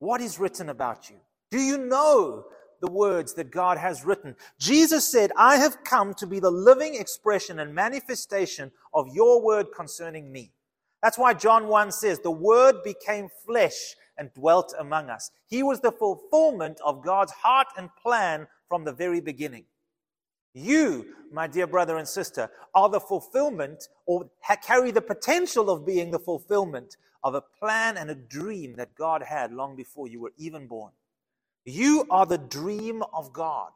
What 0.00 0.20
is 0.20 0.40
written 0.40 0.70
about 0.70 1.08
you? 1.08 1.20
Do 1.52 1.60
you 1.60 1.78
know 1.78 2.46
the 2.80 2.90
words 2.90 3.34
that 3.34 3.52
God 3.52 3.78
has 3.78 4.04
written? 4.04 4.34
Jesus 4.58 5.08
said, 5.08 5.30
I 5.36 5.58
have 5.58 5.84
come 5.84 6.14
to 6.14 6.26
be 6.26 6.40
the 6.40 6.50
living 6.50 6.96
expression 6.96 7.60
and 7.60 7.72
manifestation 7.72 8.72
of 8.92 9.06
your 9.14 9.40
word 9.40 9.66
concerning 9.72 10.32
me. 10.32 10.50
That's 11.02 11.18
why 11.18 11.34
John 11.34 11.68
1 11.68 11.92
says, 11.92 12.20
the 12.20 12.30
word 12.30 12.82
became 12.84 13.28
flesh 13.46 13.94
and 14.18 14.32
dwelt 14.34 14.74
among 14.78 15.08
us. 15.08 15.30
He 15.46 15.62
was 15.62 15.80
the 15.80 15.92
fulfillment 15.92 16.78
of 16.84 17.02
God's 17.02 17.32
heart 17.32 17.68
and 17.76 17.88
plan 18.02 18.46
from 18.68 18.84
the 18.84 18.92
very 18.92 19.20
beginning. 19.20 19.64
You, 20.52 21.06
my 21.32 21.46
dear 21.46 21.66
brother 21.66 21.96
and 21.96 22.06
sister, 22.08 22.50
are 22.74 22.88
the 22.88 23.00
fulfillment 23.00 23.88
or 24.04 24.28
carry 24.62 24.90
the 24.90 25.00
potential 25.00 25.70
of 25.70 25.86
being 25.86 26.10
the 26.10 26.18
fulfillment 26.18 26.96
of 27.22 27.34
a 27.34 27.40
plan 27.40 27.96
and 27.96 28.10
a 28.10 28.14
dream 28.14 28.74
that 28.76 28.94
God 28.94 29.22
had 29.22 29.52
long 29.52 29.76
before 29.76 30.08
you 30.08 30.20
were 30.20 30.32
even 30.36 30.66
born. 30.66 30.92
You 31.64 32.06
are 32.10 32.26
the 32.26 32.38
dream 32.38 33.02
of 33.14 33.32
God. 33.32 33.70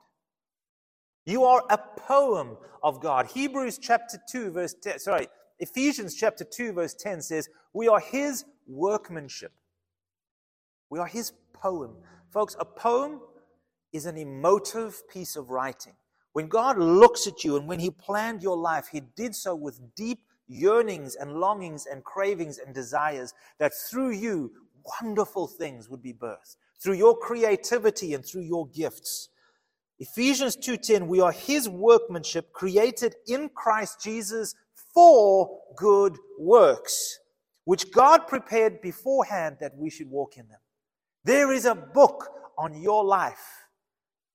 You 1.26 1.44
are 1.44 1.62
a 1.70 1.78
poem 1.78 2.56
of 2.82 3.00
God. 3.00 3.28
Hebrews 3.28 3.78
chapter 3.78 4.18
2, 4.30 4.50
verse 4.50 4.74
10, 4.82 4.98
sorry, 4.98 5.28
Ephesians 5.59 6.14
chapter 6.14 6.45
2, 6.45 6.73
verse 6.73 6.95
10 6.95 7.23
says, 7.23 7.49
We 7.73 7.88
are 7.88 8.01
His 8.01 8.45
workmanship. 8.67 9.53
We 10.90 10.99
are 10.99 11.07
His 11.07 11.33
poem. 11.53 11.97
Folks, 12.31 12.57
a 12.59 12.64
poem 12.64 13.21
is 13.93 14.07
an 14.07 14.17
emotive 14.17 15.09
piece 15.09 15.37
of 15.37 15.51
writing. 15.51 15.95
When 16.33 16.49
God 16.49 16.79
looks 16.79 17.27
at 17.27 17.45
you 17.45 17.57
and 17.57 17.69
when 17.69 17.79
He 17.79 17.90
planned 17.90 18.43
your 18.43 18.57
life, 18.57 18.88
He 18.90 19.03
did 19.17 19.35
so 19.35 19.55
with 19.55 19.95
deep 19.95 20.21
yearnings 20.47 21.14
and 21.14 21.35
longings 21.35 21.87
and 21.87 22.05
cravings 22.05 22.59
and 22.59 22.75
desires 22.75 23.33
that 23.59 23.73
through 23.90 24.11
you 24.11 24.51
wonderful 25.03 25.47
things 25.47 25.88
would 25.88 26.03
be 26.03 26.12
birthed 26.12 26.57
through 26.83 26.95
your 26.95 27.17
creativity 27.17 28.12
and 28.12 28.25
through 28.25 28.43
your 28.43 28.67
gifts 28.69 29.31
ephesians 29.99 30.57
2.10 30.57 31.07
we 31.07 31.21
are 31.21 31.33
his 31.33 31.69
workmanship 31.69 32.53
created 32.53 33.14
in 33.27 33.49
christ 33.55 34.03
jesus 34.03 34.55
for 34.94 35.59
good 35.76 36.16
works 36.38 37.18
which 37.64 37.90
God 37.92 38.26
prepared 38.26 38.80
beforehand 38.80 39.57
that 39.61 39.76
we 39.76 39.90
should 39.90 40.11
walk 40.11 40.37
in 40.37 40.48
them. 40.48 40.61
There 41.24 41.52
is 41.52 41.64
a 41.64 41.74
book 41.74 42.28
on 42.59 42.80
your 42.80 43.04
life, 43.04 43.66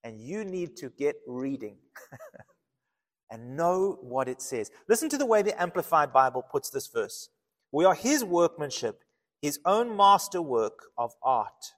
and 0.04 0.20
you 0.20 0.44
need 0.44 0.76
to 0.78 0.90
get 0.90 1.16
reading 1.28 1.78
and 3.32 3.56
know 3.56 4.00
what 4.02 4.28
it 4.28 4.42
says. 4.42 4.72
Listen 4.88 5.10
to 5.10 5.18
the 5.18 5.26
way 5.26 5.42
the 5.42 5.60
Amplified 5.62 6.12
Bible 6.12 6.42
puts 6.42 6.70
this 6.70 6.88
verse. 6.88 7.30
We 7.72 7.86
are 7.86 7.94
His 7.94 8.24
workmanship, 8.24 9.04
His 9.42 9.60
own 9.66 9.96
masterwork 9.96 10.80
of 10.98 11.14
art, 11.22 11.74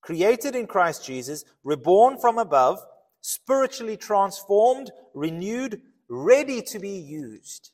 created 0.00 0.56
in 0.56 0.66
Christ 0.66 1.04
Jesus, 1.04 1.44
reborn 1.62 2.16
from 2.16 2.38
above, 2.38 2.78
spiritually 3.20 3.98
transformed, 3.98 4.90
renewed, 5.12 5.82
ready 6.08 6.62
to 6.62 6.78
be 6.78 6.96
used 6.96 7.72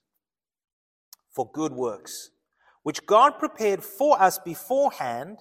for 1.36 1.50
good 1.52 1.72
works, 1.72 2.30
which 2.82 3.04
God 3.04 3.38
prepared 3.38 3.84
for 3.84 4.20
us 4.20 4.38
beforehand, 4.38 5.38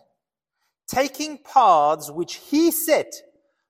taking 0.87 1.39
paths 1.39 2.11
which 2.11 2.35
He 2.35 2.69
set 2.69 3.13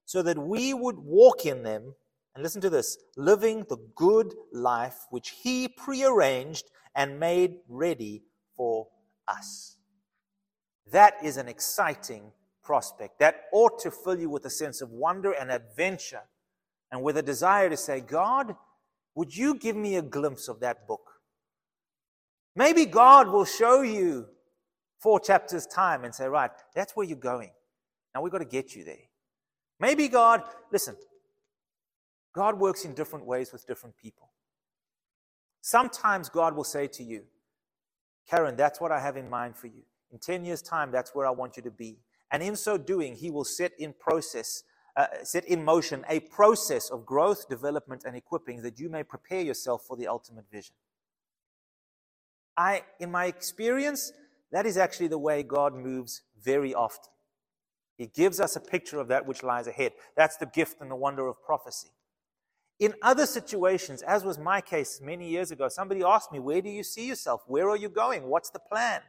so 0.05 0.23
that 0.23 0.39
we 0.39 0.73
would 0.73 0.97
walk 0.97 1.45
in 1.45 1.61
them. 1.61 1.93
And 2.33 2.43
listen 2.43 2.61
to 2.61 2.69
this 2.69 2.97
living 3.15 3.65
the 3.69 3.77
good 3.95 4.33
life 4.51 5.05
which 5.11 5.29
He 5.43 5.67
prearranged 5.67 6.65
and 6.95 7.19
made 7.19 7.57
ready 7.69 8.23
for 8.57 8.87
us. 9.27 9.77
That 10.91 11.13
is 11.23 11.37
an 11.37 11.47
exciting 11.47 12.31
prospect. 12.63 13.19
That 13.19 13.43
ought 13.53 13.79
to 13.79 13.91
fill 13.91 14.19
you 14.19 14.29
with 14.29 14.45
a 14.45 14.49
sense 14.49 14.81
of 14.81 14.89
wonder 14.89 15.31
and 15.31 15.51
adventure 15.51 16.23
and 16.91 17.03
with 17.03 17.17
a 17.17 17.21
desire 17.21 17.69
to 17.69 17.77
say, 17.77 18.01
God, 18.01 18.55
would 19.13 19.35
you 19.35 19.55
give 19.55 19.75
me 19.75 19.95
a 19.95 20.01
glimpse 20.01 20.47
of 20.47 20.59
that 20.61 20.87
book? 20.87 21.14
Maybe 22.55 22.85
God 22.85 23.27
will 23.27 23.45
show 23.45 23.81
you 23.81 24.27
four 24.99 25.19
chapters' 25.19 25.65
time 25.65 26.03
and 26.03 26.15
say, 26.15 26.27
right, 26.27 26.51
that's 26.73 26.95
where 26.95 27.05
you're 27.05 27.17
going. 27.17 27.51
Now 28.13 28.21
we've 28.21 28.31
got 28.31 28.39
to 28.39 28.45
get 28.45 28.75
you 28.75 28.83
there. 28.83 29.09
Maybe 29.79 30.07
God, 30.07 30.43
listen, 30.71 30.95
God 32.33 32.59
works 32.59 32.85
in 32.85 32.93
different 32.93 33.25
ways 33.25 33.51
with 33.51 33.67
different 33.67 33.97
people. 33.97 34.29
Sometimes 35.61 36.29
God 36.29 36.55
will 36.55 36.63
say 36.63 36.87
to 36.87 37.03
you, 37.03 37.23
Karen, 38.29 38.55
that's 38.55 38.79
what 38.79 38.91
I 38.91 38.99
have 38.99 39.17
in 39.17 39.29
mind 39.29 39.57
for 39.57 39.67
you. 39.67 39.83
In 40.11 40.19
10 40.19 40.45
years' 40.45 40.61
time, 40.61 40.91
that's 40.91 41.13
where 41.13 41.27
I 41.27 41.31
want 41.31 41.57
you 41.57 41.63
to 41.63 41.71
be. 41.71 41.99
And 42.31 42.41
in 42.41 42.55
so 42.55 42.77
doing, 42.77 43.15
He 43.15 43.29
will 43.29 43.43
set 43.43 43.73
in 43.77 43.93
process, 43.93 44.63
uh, 44.95 45.07
set 45.23 45.45
in 45.45 45.63
motion 45.63 46.05
a 46.09 46.21
process 46.21 46.89
of 46.89 47.05
growth, 47.05 47.49
development, 47.49 48.03
and 48.05 48.15
equipping 48.15 48.61
that 48.61 48.79
you 48.79 48.89
may 48.89 49.03
prepare 49.03 49.41
yourself 49.41 49.83
for 49.87 49.97
the 49.97 50.07
ultimate 50.07 50.45
vision. 50.51 50.75
I, 52.57 52.83
in 52.99 53.11
my 53.11 53.25
experience, 53.25 54.11
that 54.51 54.65
is 54.65 54.77
actually 54.77 55.07
the 55.07 55.17
way 55.17 55.43
God 55.43 55.73
moves 55.73 56.21
very 56.41 56.73
often. 56.73 57.11
He 57.97 58.07
gives 58.07 58.39
us 58.39 58.55
a 58.55 58.59
picture 58.59 58.99
of 58.99 59.07
that 59.07 59.25
which 59.25 59.43
lies 59.43 59.67
ahead. 59.67 59.93
That's 60.15 60.37
the 60.37 60.45
gift 60.45 60.81
and 60.81 60.91
the 60.91 60.95
wonder 60.95 61.27
of 61.27 61.41
prophecy. 61.43 61.89
In 62.77 62.93
other 63.01 63.25
situations, 63.25 64.01
as 64.01 64.25
was 64.25 64.37
my 64.37 64.59
case 64.59 64.99
many 65.01 65.29
years 65.29 65.51
ago, 65.51 65.69
somebody 65.69 66.03
asked 66.03 66.31
me, 66.31 66.39
Where 66.39 66.61
do 66.61 66.69
you 66.69 66.83
see 66.83 67.07
yourself? 67.07 67.43
Where 67.47 67.69
are 67.69 67.77
you 67.77 67.87
going? 67.87 68.27
What's 68.27 68.49
the 68.49 68.59
plan? 68.59 69.01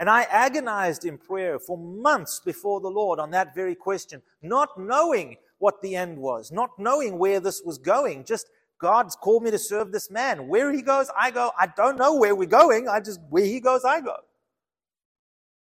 And 0.00 0.10
I 0.10 0.22
agonized 0.22 1.04
in 1.04 1.18
prayer 1.18 1.60
for 1.60 1.78
months 1.78 2.40
before 2.44 2.80
the 2.80 2.88
Lord 2.88 3.20
on 3.20 3.30
that 3.30 3.54
very 3.54 3.76
question, 3.76 4.22
not 4.42 4.76
knowing 4.76 5.36
what 5.58 5.80
the 5.80 5.94
end 5.94 6.18
was, 6.18 6.50
not 6.50 6.70
knowing 6.78 7.18
where 7.18 7.38
this 7.38 7.62
was 7.64 7.78
going. 7.78 8.24
Just 8.24 8.48
God's 8.84 9.16
called 9.16 9.42
me 9.42 9.50
to 9.50 9.56
serve 9.56 9.92
this 9.92 10.10
man. 10.10 10.46
Where 10.46 10.70
he 10.70 10.82
goes, 10.82 11.10
I 11.18 11.30
go. 11.30 11.52
I 11.58 11.68
don't 11.74 11.96
know 11.96 12.16
where 12.16 12.34
we're 12.34 12.44
going. 12.44 12.86
I 12.86 13.00
just, 13.00 13.18
where 13.30 13.46
he 13.46 13.58
goes, 13.58 13.82
I 13.82 14.02
go. 14.02 14.16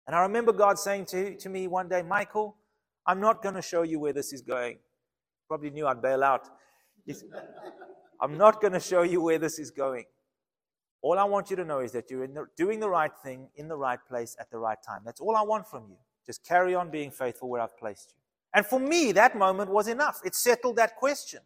And 0.05 0.15
I 0.15 0.21
remember 0.21 0.53
God 0.53 0.77
saying 0.77 1.05
to, 1.05 1.35
to 1.37 1.49
me 1.49 1.65
one 1.65 1.89
day, 1.89 2.03
Michael, 2.03 2.55
I'm 3.07 3.19
not 3.19 3.41
going 3.41 3.55
to 3.55 3.63
show 3.63 3.81
you 3.81 3.99
where 3.99 4.13
this 4.13 4.31
is 4.31 4.43
going. 4.43 4.77
Probably 5.47 5.71
knew 5.71 5.87
I'd 5.87 6.03
bail 6.03 6.23
out. 6.23 6.49
I'm 8.21 8.37
not 8.37 8.61
going 8.61 8.73
to 8.73 8.79
show 8.79 9.01
you 9.01 9.21
where 9.21 9.39
this 9.39 9.57
is 9.57 9.71
going. 9.71 10.03
All 11.01 11.17
I 11.17 11.23
want 11.23 11.49
you 11.49 11.55
to 11.55 11.65
know 11.65 11.79
is 11.79 11.91
that 11.93 12.11
you're 12.11 12.27
the, 12.27 12.45
doing 12.55 12.79
the 12.79 12.89
right 12.89 13.11
thing 13.23 13.49
in 13.55 13.67
the 13.67 13.75
right 13.75 13.99
place 14.07 14.37
at 14.39 14.51
the 14.51 14.59
right 14.59 14.77
time. 14.85 15.01
That's 15.03 15.19
all 15.19 15.35
I 15.35 15.41
want 15.41 15.67
from 15.67 15.85
you. 15.89 15.97
Just 16.27 16.45
carry 16.45 16.75
on 16.75 16.91
being 16.91 17.09
faithful 17.09 17.49
where 17.49 17.61
I've 17.61 17.75
placed 17.75 18.11
you. 18.11 18.21
And 18.53 18.63
for 18.63 18.79
me, 18.79 19.13
that 19.13 19.35
moment 19.35 19.71
was 19.71 19.87
enough. 19.87 20.19
It 20.23 20.35
settled 20.35 20.75
that 20.75 20.95
question. 20.95 21.39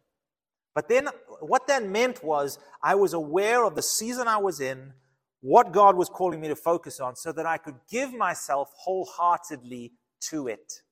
But 0.74 0.88
then 0.88 1.08
what 1.40 1.66
that 1.68 1.86
meant 1.86 2.24
was 2.24 2.58
I 2.82 2.94
was 2.96 3.12
aware 3.12 3.64
of 3.64 3.76
the 3.76 3.82
season 3.82 4.26
I 4.26 4.38
was 4.38 4.60
in, 4.60 4.92
what 5.40 5.72
God 5.72 5.96
was 5.96 6.08
calling 6.08 6.40
me 6.40 6.48
to 6.48 6.56
focus 6.56 7.00
on, 7.00 7.16
so 7.16 7.30
that 7.32 7.46
I 7.46 7.58
could 7.58 7.76
give 7.90 8.12
myself 8.12 8.70
wholeheartedly 8.76 9.92
to 10.30 10.48
it. 10.48 10.82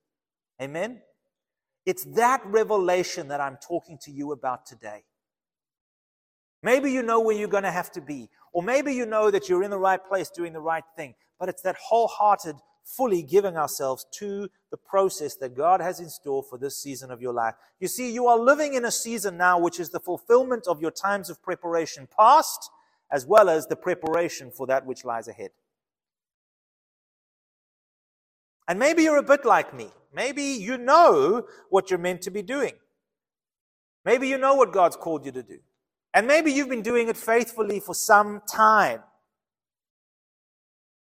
Amen? 0.61 1.01
It's 1.85 2.05
that 2.15 2.43
revelation 2.45 3.29
that 3.29 3.41
I'm 3.41 3.57
talking 3.57 3.99
to 4.03 4.13
you 4.13 4.33
about 4.33 4.67
today. 4.67 5.05
Maybe 6.63 6.93
you 6.93 7.03
know 7.03 7.21
where 7.21 7.35
you're 7.35 7.49
going 7.49 7.65
to 7.65 7.73
have 7.73 7.91
to 7.93 8.01
be, 8.01 8.29
or 8.53 8.63
maybe 8.63 8.95
you 8.95 9.05
know 9.05 9.31
that 9.33 9.49
you're 9.49 9.65
in 9.65 9.71
the 9.71 9.79
right 9.79 10.05
place 10.05 10.31
doing 10.31 10.53
the 10.53 10.61
right 10.61 10.85
thing, 10.97 11.15
but 11.41 11.49
it's 11.49 11.63
that 11.63 11.75
wholehearted, 11.77 12.55
fully 12.85 13.23
giving 13.23 13.57
ourselves 13.57 14.07
to 14.13 14.49
the 14.71 14.77
process 14.77 15.37
that 15.37 15.57
God 15.57 15.81
has 15.81 16.01
in 16.01 16.09
store 16.09 16.43
for 16.43 16.59
this 16.59 16.77
season 16.77 17.11
of 17.11 17.23
your 17.23 17.33
life. 17.33 17.55
You 17.81 17.89
see, 17.89 18.13
you 18.13 18.27
are 18.27 18.39
living 18.39 18.75
in 18.75 18.85
a 18.85 18.91
season 18.91 19.37
now 19.37 19.59
which 19.59 19.79
is 19.81 19.91
the 19.91 20.01
fulfillment 20.01 20.67
of 20.67 20.81
your 20.81 20.91
times 20.91 21.31
of 21.31 21.43
preparation 21.43 22.09
past, 22.19 22.71
as 23.11 23.27
well 23.27 23.49
as 23.49 23.67
the 23.67 23.77
preparation 23.77 24.51
for 24.51 24.67
that 24.67 24.87
which 24.87 25.05
lies 25.05 25.29
ahead. 25.29 25.51
And 28.69 28.79
maybe 28.79 29.03
you're 29.03 29.19
a 29.19 29.23
bit 29.23 29.45
like 29.45 29.75
me. 29.75 29.91
Maybe 30.15 30.43
you 30.43 30.79
know 30.79 31.47
what 31.71 31.91
you're 31.91 31.99
meant 31.99 32.23
to 32.23 32.31
be 32.31 32.43
doing. 32.43 32.73
Maybe 34.05 34.29
you 34.29 34.39
know 34.39 34.55
what 34.55 34.73
God's 34.73 34.97
called 34.97 35.25
you 35.25 35.33
to 35.33 35.43
do. 35.43 35.59
And 36.15 36.27
maybe 36.27 36.53
you've 36.53 36.69
been 36.69 36.83
doing 36.83 37.09
it 37.09 37.17
faithfully 37.17 37.81
for 37.81 37.95
some 37.95 38.43
time. 38.47 39.03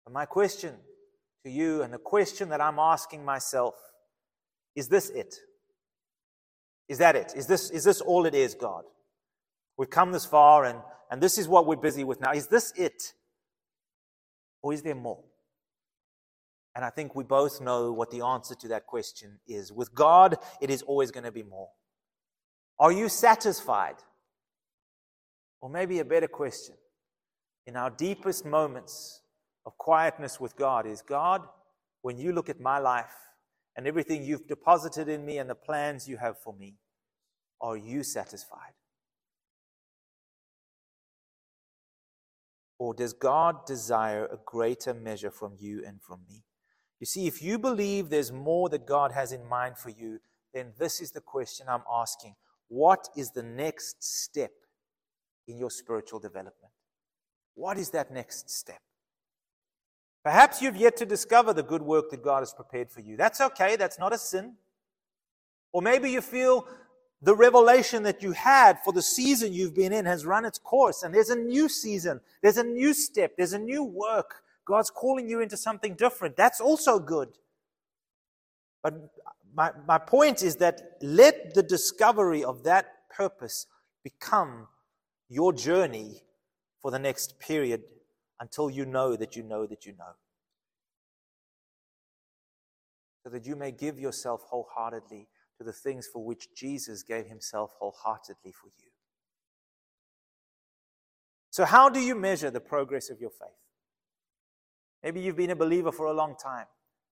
But 0.05 0.13
my 0.13 0.25
question 0.25 0.75
to 1.43 1.49
you, 1.49 1.81
and 1.81 1.93
the 1.93 1.97
question 1.97 2.49
that 2.49 2.61
I'm 2.61 2.79
asking 2.79 3.25
myself, 3.25 3.75
is 4.75 4.87
this 4.87 5.09
it? 5.09 5.35
Is 6.87 6.97
that 6.99 7.15
it? 7.15 7.33
Is 7.35 7.47
this, 7.47 7.69
is 7.69 7.83
this 7.83 8.01
all 8.01 8.25
it 8.25 8.35
is, 8.35 8.53
God? 8.53 8.83
We've 9.77 9.89
come 9.89 10.11
this 10.11 10.25
far 10.25 10.65
and, 10.65 10.79
and 11.09 11.21
this 11.21 11.37
is 11.37 11.47
what 11.47 11.65
we're 11.65 11.75
busy 11.75 12.03
with 12.03 12.21
now. 12.21 12.33
Is 12.33 12.47
this 12.47 12.73
it? 12.75 13.13
Or 14.61 14.73
is 14.73 14.81
there 14.81 14.95
more? 14.95 15.23
And 16.75 16.85
I 16.85 16.89
think 16.89 17.15
we 17.15 17.23
both 17.23 17.59
know 17.59 17.91
what 17.91 18.11
the 18.11 18.21
answer 18.21 18.55
to 18.55 18.67
that 18.69 18.85
question 18.85 19.39
is. 19.47 19.71
With 19.71 19.93
God, 19.93 20.37
it 20.61 20.69
is 20.69 20.81
always 20.83 21.11
going 21.11 21.23
to 21.23 21.31
be 21.31 21.43
more. 21.43 21.69
Are 22.79 22.91
you 22.91 23.09
satisfied? 23.09 23.95
Or 25.61 25.69
maybe 25.69 25.99
a 25.99 26.05
better 26.05 26.27
question 26.27 26.75
in 27.67 27.75
our 27.75 27.89
deepest 27.89 28.45
moments 28.45 29.20
of 29.65 29.77
quietness 29.77 30.39
with 30.39 30.55
God 30.55 30.85
is 30.85 31.01
God, 31.01 31.41
when 32.01 32.17
you 32.17 32.33
look 32.33 32.49
at 32.49 32.59
my 32.59 32.79
life 32.79 33.13
and 33.75 33.87
everything 33.87 34.23
you've 34.23 34.47
deposited 34.47 35.07
in 35.07 35.25
me 35.25 35.37
and 35.37 35.49
the 35.49 35.55
plans 35.55 36.07
you 36.07 36.17
have 36.17 36.39
for 36.39 36.53
me, 36.53 36.75
are 37.59 37.77
you 37.77 38.03
satisfied? 38.03 38.73
Or 42.79 42.95
does 42.95 43.13
God 43.13 43.67
desire 43.67 44.25
a 44.25 44.39
greater 44.43 44.93
measure 44.93 45.29
from 45.29 45.53
you 45.59 45.83
and 45.85 46.01
from 46.01 46.21
me? 46.27 46.43
You 46.99 47.05
see, 47.05 47.27
if 47.27 47.41
you 47.41 47.59
believe 47.59 48.09
there's 48.09 48.31
more 48.31 48.69
that 48.69 48.87
God 48.87 49.11
has 49.11 49.31
in 49.31 49.47
mind 49.47 49.77
for 49.77 49.89
you, 49.89 50.19
then 50.53 50.73
this 50.79 50.99
is 50.99 51.11
the 51.11 51.21
question 51.21 51.67
I'm 51.69 51.83
asking. 51.91 52.35
What 52.67 53.07
is 53.15 53.31
the 53.31 53.43
next 53.43 54.03
step 54.03 54.51
in 55.47 55.57
your 55.57 55.69
spiritual 55.69 56.19
development? 56.19 56.73
What 57.53 57.77
is 57.77 57.91
that 57.91 58.11
next 58.11 58.49
step? 58.49 58.81
Perhaps 60.23 60.61
you've 60.61 60.75
yet 60.75 60.97
to 60.97 61.05
discover 61.05 61.53
the 61.53 61.63
good 61.63 61.81
work 61.81 62.11
that 62.11 62.23
God 62.23 62.39
has 62.39 62.53
prepared 62.53 62.91
for 62.91 63.01
you. 63.01 63.17
That's 63.17 63.41
okay, 63.41 63.75
that's 63.75 63.97
not 63.97 64.13
a 64.13 64.17
sin. 64.17 64.53
Or 65.71 65.81
maybe 65.81 66.11
you 66.11 66.21
feel 66.21 66.67
the 67.21 67.35
revelation 67.35 68.03
that 68.03 68.21
you 68.21 68.31
had 68.31 68.79
for 68.83 68.93
the 68.93 69.01
season 69.01 69.53
you've 69.53 69.75
been 69.75 69.93
in 69.93 70.05
has 70.05 70.25
run 70.25 70.45
its 70.45 70.59
course, 70.59 71.03
and 71.03 71.13
there's 71.13 71.29
a 71.29 71.35
new 71.35 71.69
season, 71.69 72.19
there's 72.41 72.57
a 72.57 72.63
new 72.63 72.93
step, 72.93 73.33
there's 73.37 73.53
a 73.53 73.59
new 73.59 73.83
work 73.83 74.43
God's 74.65 74.89
calling 74.89 75.27
you 75.27 75.41
into 75.41 75.57
something 75.57 75.95
different. 75.95 76.37
That's 76.37 76.61
also 76.61 76.99
good. 76.99 77.29
But 78.83 79.11
my, 79.53 79.71
my 79.87 79.97
point 79.97 80.43
is 80.43 80.55
that 80.57 80.97
let 81.01 81.53
the 81.53 81.63
discovery 81.63 82.43
of 82.43 82.63
that 82.63 83.09
purpose 83.09 83.67
become 84.03 84.67
your 85.29 85.53
journey 85.53 86.23
for 86.79 86.91
the 86.91 86.99
next 86.99 87.39
period 87.39 87.83
until 88.41 88.71
you 88.71 88.85
know 88.85 89.15
that 89.15 89.35
you 89.35 89.43
know 89.43 89.67
that 89.67 89.85
you 89.85 89.93
know. 89.93 90.15
So 93.23 93.29
that 93.29 93.45
you 93.45 93.55
may 93.55 93.71
give 93.71 93.99
yourself 93.99 94.41
wholeheartedly 94.49 95.27
to 95.59 95.63
the 95.63 95.71
things 95.71 96.09
for 96.11 96.25
which 96.25 96.47
Jesus 96.55 97.03
gave 97.03 97.27
himself 97.27 97.75
wholeheartedly 97.79 98.51
for 98.51 98.67
you. 98.67 98.89
So, 101.51 101.65
how 101.65 101.87
do 101.87 101.99
you 101.99 102.15
measure 102.15 102.49
the 102.49 102.59
progress 102.59 103.11
of 103.11 103.21
your 103.21 103.29
faith? 103.29 103.49
Maybe 105.03 105.21
you've 105.21 105.37
been 105.37 105.51
a 105.51 105.55
believer 105.55 105.91
for 105.91 106.07
a 106.07 106.13
long 106.13 106.35
time. 106.35 106.65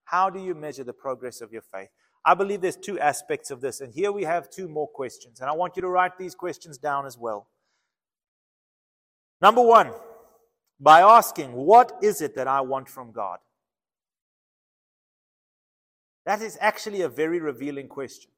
How 0.06 0.32
do 0.32 0.40
you 0.40 0.56
measure 0.56 0.84
the 0.84 0.94
progress 0.94 1.42
of 1.42 1.52
your 1.52 1.62
faith? 1.62 1.90
I 2.26 2.34
believe 2.34 2.62
there's 2.62 2.76
two 2.76 3.00
aspects 3.00 3.52
of 3.52 3.62
this, 3.62 3.82
and 3.82 3.94
here 3.94 4.12
we 4.12 4.24
have 4.24 4.50
two 4.50 4.68
more 4.68 4.88
questions, 4.88 5.42
and 5.42 5.50
I 5.50 5.54
want 5.54 5.76
you 5.76 5.82
to 5.84 5.90
write 5.90 6.18
these 6.18 6.34
questions 6.34 6.80
down 6.80 7.06
as 7.06 7.18
well. 7.18 7.48
Number 9.42 9.62
one, 9.62 9.92
by 10.80 11.02
asking, 11.02 11.54
What 11.54 11.92
is 12.02 12.22
it 12.22 12.36
that 12.36 12.48
I 12.48 12.62
want 12.62 12.90
from 12.90 13.12
God? 13.12 13.40
That 16.26 16.42
is 16.42 16.58
actually 16.62 17.02
a 17.02 17.10
very 17.10 17.40
revealing 17.40 17.88
question. 17.88 18.32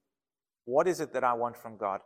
What 0.66 0.88
is 0.88 1.00
it 1.00 1.14
that 1.14 1.24
I 1.24 1.34
want 1.34 1.58
from 1.58 1.78
God? 1.78 2.02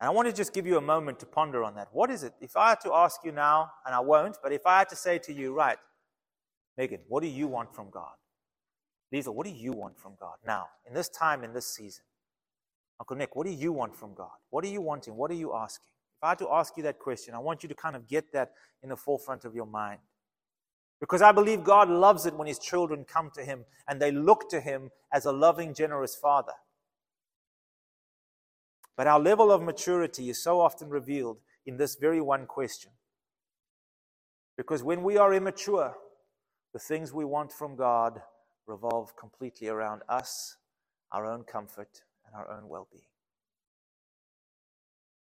And 0.00 0.08
I 0.08 0.10
want 0.10 0.28
to 0.28 0.34
just 0.34 0.52
give 0.52 0.66
you 0.66 0.76
a 0.76 0.82
moment 0.82 1.18
to 1.20 1.26
ponder 1.26 1.64
on 1.64 1.74
that. 1.76 1.88
What 1.92 2.10
is 2.10 2.22
it? 2.22 2.34
If 2.40 2.56
I 2.56 2.70
had 2.70 2.80
to 2.82 2.92
ask 2.92 3.20
you 3.24 3.32
now, 3.32 3.70
and 3.86 3.94
I 3.94 4.00
won't, 4.00 4.36
but 4.42 4.52
if 4.52 4.66
I 4.66 4.78
had 4.78 4.88
to 4.90 4.96
say 4.96 5.18
to 5.18 5.32
you, 5.32 5.54
right, 5.54 5.78
Megan, 6.76 7.00
what 7.08 7.22
do 7.22 7.28
you 7.28 7.46
want 7.46 7.74
from 7.74 7.90
God? 7.90 8.14
Lisa, 9.12 9.30
what 9.30 9.46
do 9.46 9.52
you 9.52 9.72
want 9.72 9.98
from 9.98 10.14
God 10.18 10.34
now, 10.46 10.66
in 10.88 10.94
this 10.94 11.08
time, 11.08 11.44
in 11.44 11.52
this 11.52 11.72
season? 11.72 12.04
Uncle 13.00 13.16
Nick, 13.16 13.34
what 13.34 13.46
do 13.46 13.52
you 13.52 13.72
want 13.72 13.96
from 13.96 14.14
God? 14.14 14.30
What 14.50 14.64
are 14.64 14.68
you 14.68 14.80
wanting? 14.80 15.16
What 15.16 15.30
are 15.30 15.34
you 15.34 15.54
asking? 15.54 15.90
If 16.18 16.24
I 16.24 16.28
had 16.30 16.38
to 16.38 16.48
ask 16.50 16.76
you 16.76 16.82
that 16.84 16.98
question, 16.98 17.34
I 17.34 17.38
want 17.38 17.62
you 17.62 17.68
to 17.68 17.74
kind 17.74 17.96
of 17.96 18.08
get 18.08 18.32
that 18.32 18.52
in 18.82 18.88
the 18.88 18.96
forefront 18.96 19.44
of 19.44 19.54
your 19.54 19.66
mind. 19.66 20.00
Because 21.00 21.20
I 21.22 21.32
believe 21.32 21.64
God 21.64 21.90
loves 21.90 22.24
it 22.24 22.34
when 22.34 22.46
His 22.46 22.58
children 22.58 23.04
come 23.04 23.30
to 23.34 23.44
Him 23.44 23.64
and 23.88 24.00
they 24.00 24.10
look 24.10 24.48
to 24.50 24.60
Him 24.60 24.90
as 25.12 25.24
a 25.26 25.32
loving, 25.32 25.74
generous 25.74 26.14
Father. 26.14 26.52
But 28.96 29.06
our 29.06 29.18
level 29.18 29.50
of 29.50 29.60
maturity 29.60 30.30
is 30.30 30.42
so 30.42 30.60
often 30.60 30.88
revealed 30.88 31.38
in 31.66 31.76
this 31.76 31.96
very 31.96 32.20
one 32.20 32.46
question. 32.46 32.92
Because 34.56 34.82
when 34.84 35.02
we 35.02 35.16
are 35.16 35.34
immature, 35.34 35.94
the 36.72 36.78
things 36.78 37.12
we 37.12 37.24
want 37.24 37.52
from 37.52 37.74
God 37.76 38.22
revolve 38.66 39.16
completely 39.16 39.68
around 39.68 40.02
us, 40.08 40.56
our 41.12 41.26
own 41.26 41.42
comfort, 41.42 42.02
and 42.34 42.42
our 42.42 42.56
own 42.56 42.68
well 42.68 42.88
being. 42.90 43.04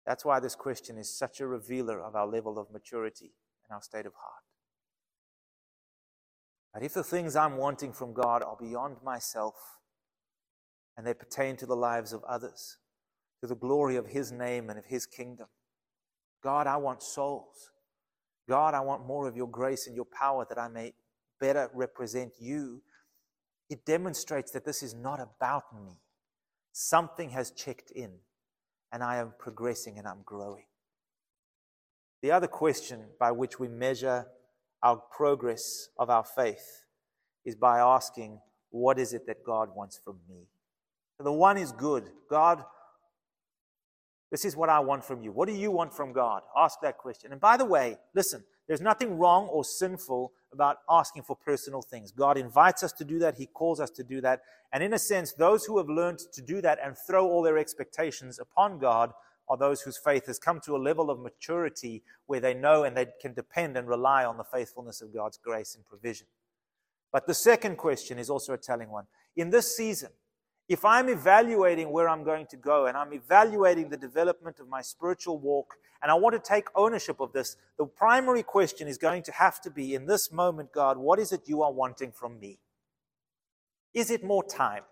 That's 0.05 0.25
why 0.25 0.39
this 0.39 0.55
question 0.55 0.97
is 0.97 1.15
such 1.15 1.39
a 1.39 1.47
revealer 1.47 2.01
of 2.01 2.15
our 2.15 2.27
level 2.27 2.57
of 2.57 2.71
maturity 2.71 3.33
and 3.63 3.75
our 3.75 3.81
state 3.81 4.05
of 4.05 4.13
heart. 4.13 4.43
But 6.73 6.83
if 6.83 6.93
the 6.93 7.03
things 7.03 7.35
I'm 7.35 7.57
wanting 7.57 7.93
from 7.93 8.13
God 8.13 8.43
are 8.43 8.57
beyond 8.59 8.97
myself 9.03 9.55
and 10.97 11.05
they 11.05 11.13
pertain 11.13 11.55
to 11.57 11.65
the 11.65 11.75
lives 11.75 12.13
of 12.13 12.23
others, 12.23 12.77
to 13.41 13.47
the 13.47 13.55
glory 13.55 13.95
of 13.95 14.07
His 14.07 14.31
name 14.31 14.69
and 14.69 14.77
of 14.77 14.85
His 14.85 15.05
kingdom. 15.05 15.47
God, 16.43 16.67
I 16.67 16.77
want 16.77 17.01
souls. 17.01 17.71
God, 18.47 18.73
I 18.73 18.79
want 18.81 19.05
more 19.05 19.27
of 19.27 19.38
your 19.38 19.47
grace 19.47 19.88
and 19.88 19.95
your 19.95 20.05
power 20.05 20.45
that 20.49 20.57
I 20.57 20.67
may 20.67 20.93
better 21.39 21.69
represent 21.73 22.33
you. 22.39 22.81
It 23.69 23.85
demonstrates 23.85 24.51
that 24.51 24.65
this 24.65 24.81
is 24.81 24.93
not 24.93 25.19
about 25.19 25.63
me. 25.75 25.99
Something 26.71 27.32
has 27.32 27.51
checked 27.51 27.91
in, 27.91 28.12
and 28.91 29.03
I 29.03 29.17
am 29.17 29.34
progressing 29.38 29.97
and 29.97 30.08
I'm 30.08 30.21
growing. 30.23 30.65
The 32.21 32.32
other 32.32 32.47
question 32.47 33.05
by 33.19 33.32
which 33.32 33.60
we 33.60 33.67
measure 33.67 34.27
our 34.84 34.97
progress 34.97 35.89
of 35.97 36.10
our 36.10 36.23
faith 36.23 36.86
is 37.45 37.55
by 37.55 37.79
asking, 37.79 38.39
What 38.69 38.99
is 38.99 39.13
it 39.13 39.25
that 39.27 39.43
God 39.45 39.69
wants 39.75 39.99
from 40.03 40.19
me? 40.27 40.47
The 41.19 41.32
one 41.32 41.58
is 41.58 41.71
good. 41.71 42.10
God 42.29 42.63
this 44.32 44.45
is 44.45 44.55
what 44.55 44.69
I 44.69 44.79
want 44.79 45.03
from 45.03 45.23
you. 45.23 45.32
What 45.32 45.47
do 45.47 45.55
you 45.55 45.71
want 45.71 45.93
from 45.93 46.13
God? 46.13 46.43
Ask 46.55 46.79
that 46.82 46.97
question. 46.97 47.32
And 47.32 47.41
by 47.41 47.58
the 47.58 47.65
way, 47.65 47.97
listen, 48.13 48.43
there's 48.69 48.82
nothing 48.82 49.17
wrong 49.17 49.47
or 49.47 49.65
sinful 49.65 50.32
about 50.53 50.77
asking 50.88 51.23
for 51.23 51.36
personal 51.36 51.82
things. 51.82 52.12
God 52.12 52.38
invites 52.38 52.84
us 52.84 52.91
to 52.93 53.03
do 53.03 53.17
that, 53.17 53.36
He 53.36 53.47
calls 53.47 53.79
us 53.79 53.89
to 53.89 54.03
do 54.03 54.21
that. 54.21 54.41
And 54.71 54.84
in 54.84 54.93
a 54.93 54.99
sense, 54.99 55.34
those 55.34 55.65
who 55.65 55.79
have 55.79 55.89
learned 55.89 56.19
to 56.34 56.41
do 56.41 56.62
that 56.62 56.77
and 56.82 56.95
throw 56.95 57.27
all 57.27 57.41
their 57.41 57.58
expectations 57.58 58.38
upon 58.38 58.77
God 58.77 59.12
are 59.47 59.58
those 59.58 59.82
whose 59.82 59.97
faith 59.97 60.27
has 60.27 60.38
come 60.38 60.60
to 60.62 60.75
a 60.75 60.77
level 60.77 61.10
of 61.10 61.19
maturity 61.19 62.03
where 62.27 62.39
they 62.39 62.53
know 62.53 62.84
and 62.84 62.95
they 62.95 63.08
can 63.19 63.34
depend 63.34 63.75
and 63.75 63.88
rely 63.88 64.23
on 64.23 64.38
the 64.38 64.43
faithfulness 64.43 65.01
of 65.01 65.12
God's 65.12 65.39
grace 65.39 65.73
and 65.73 65.84
provision. 65.88 66.27
But 67.12 67.25
the 67.25 67.34
second 67.34 67.77
question 67.77 68.19
is 68.19 68.29
also 68.29 68.53
a 68.53 68.58
telling 68.58 68.91
one. 68.91 69.05
In 69.36 69.49
this 69.49 69.75
season, 69.75 70.12
if 70.69 70.86
I'm 70.86 71.10
evaluating 71.10 71.91
where 71.91 72.08
I'm 72.08 72.23
going 72.23 72.45
to 72.47 72.55
go 72.55 72.86
and 72.86 72.95
I'm 72.95 73.12
evaluating 73.12 73.89
the 73.89 73.97
development 73.97 74.60
of 74.60 74.69
my 74.69 74.82
spiritual 74.82 75.39
walk 75.39 75.73
and 76.01 76.12
I 76.12 76.13
want 76.13 76.36
to 76.36 76.39
take 76.39 76.67
ownership 76.75 77.19
of 77.19 77.34
this, 77.34 77.58
the 77.79 77.86
primary 77.86 78.43
question 78.43 78.88
is 78.88 78.99
going 78.99 79.23
to 79.23 79.32
have 79.32 79.60
to 79.62 79.71
be 79.71 79.95
in 79.95 80.05
this 80.05 80.32
moment, 80.32 80.71
God, 80.71 80.97
what 80.97 81.17
is 81.17 81.32
it 81.32 81.41
you 81.47 81.63
are 81.63 81.73
wanting 81.73 82.12
from 82.12 82.39
me? 82.39 82.60
Is 83.95 84.12
it 84.12 84.23
more 84.23 84.43
time? 84.43 84.84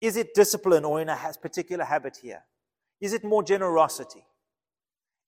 Is 0.00 0.16
it 0.16 0.34
discipline 0.34 0.84
or 0.84 1.00
in 1.00 1.08
a 1.08 1.16
particular 1.40 1.84
habit 1.84 2.18
here? 2.20 2.42
Is 3.00 3.12
it 3.12 3.22
more 3.22 3.44
generosity? 3.44 4.24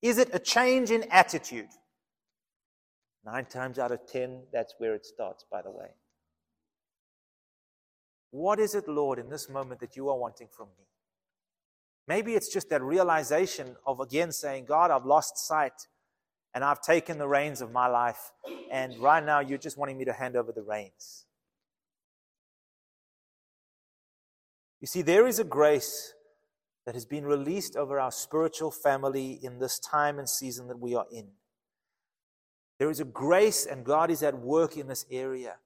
Is 0.03 0.19
it 0.19 0.31
a 0.33 0.41
change 0.41 0.91
in 0.91 1.05
attitude? 1.13 1.69
Nine 3.25 3.45
times 3.45 3.79
out 3.79 3.93
of 3.93 4.05
ten, 4.07 4.43
that's 4.53 4.75
where 4.79 4.95
it 4.95 5.07
starts, 5.07 5.45
by 5.51 5.63
the 5.63 5.71
way. 5.71 5.91
What 8.35 8.59
is 8.59 8.75
it, 8.75 8.89
Lord, 8.89 9.21
in 9.21 9.31
this 9.31 9.49
moment 9.49 9.79
that 9.79 9.95
you 9.95 10.09
are 10.09 10.19
wanting 10.19 10.49
from 10.51 10.67
me? 10.77 10.87
Maybe 12.09 12.35
it's 12.35 12.53
just 12.53 12.69
that 12.71 12.83
realization 12.83 13.77
of 13.87 14.01
again 14.01 14.33
saying, 14.33 14.65
God, 14.65 14.91
I've 14.91 15.07
lost 15.07 15.39
sight 15.39 15.87
and 16.53 16.65
I've 16.65 16.81
taken 16.81 17.19
the 17.19 17.29
reins 17.29 17.61
of 17.61 17.71
my 17.71 17.87
life, 17.87 18.33
and 18.73 18.99
right 18.99 19.25
now 19.25 19.39
you're 19.39 19.57
just 19.57 19.79
wanting 19.79 19.97
me 19.97 20.05
to 20.07 20.13
hand 20.13 20.35
over 20.35 20.51
the 20.51 20.63
reins. 20.63 21.27
You 24.81 24.89
see, 24.89 25.03
there 25.03 25.29
is 25.29 25.39
a 25.39 25.45
grace 25.45 26.15
that 26.87 26.97
has 26.97 27.05
been 27.05 27.27
released 27.27 27.77
over 27.77 28.01
our 28.01 28.11
spiritual 28.11 28.73
family 28.73 29.39
in 29.45 29.61
this 29.61 29.79
time 29.79 30.19
and 30.19 30.29
season 30.29 30.67
that 30.67 30.81
we 30.81 30.97
are 30.97 31.07
in. 31.13 31.29
There 32.81 32.91
is 32.91 32.99
a 32.99 33.05
grace, 33.05 33.65
and 33.65 33.85
God 33.85 34.11
is 34.11 34.25
at 34.25 34.37
work 34.37 34.77
in 34.77 34.89
this 34.89 35.07
area. 35.09 35.59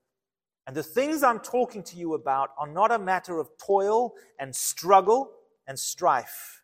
And 0.69 0.77
the 0.77 0.83
things 0.83 1.23
I'm 1.23 1.41
talking 1.41 1.83
to 1.85 1.97
you 1.97 2.13
about 2.13 2.51
are 2.59 2.67
not 2.67 2.93
a 2.93 2.99
matter 2.99 3.39
of 3.39 3.49
toil 3.57 4.13
and 4.39 4.55
struggle 4.55 5.31
and 5.67 5.79
strife, 5.79 6.63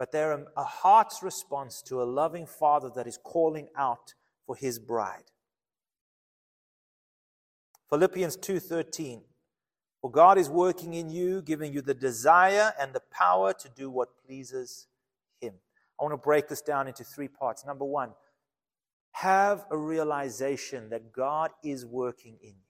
but 0.00 0.10
they're 0.10 0.44
a 0.56 0.64
heart's 0.64 1.22
response 1.22 1.80
to 1.82 2.02
a 2.02 2.04
loving 2.04 2.44
Father 2.44 2.90
that 2.96 3.06
is 3.06 3.16
calling 3.22 3.68
out 3.76 4.14
for 4.44 4.56
his 4.56 4.80
bride. 4.80 5.30
Philippians 7.88 8.36
2:13 8.36 9.22
For 10.00 10.10
God 10.10 10.36
is 10.36 10.50
working 10.50 10.94
in 10.94 11.08
you 11.08 11.40
giving 11.40 11.72
you 11.72 11.82
the 11.82 11.94
desire 11.94 12.74
and 12.80 12.92
the 12.92 13.02
power 13.12 13.52
to 13.52 13.68
do 13.68 13.90
what 13.90 14.18
pleases 14.26 14.88
him. 15.40 15.54
I 16.00 16.02
want 16.02 16.14
to 16.14 16.16
break 16.16 16.48
this 16.48 16.62
down 16.62 16.88
into 16.88 17.04
three 17.04 17.28
parts. 17.28 17.64
Number 17.64 17.84
1, 17.84 18.12
have 19.12 19.66
a 19.70 19.76
realization 19.76 20.90
that 20.90 21.12
God 21.12 21.52
is 21.62 21.86
working 21.86 22.38
in 22.42 22.56
you. 22.56 22.67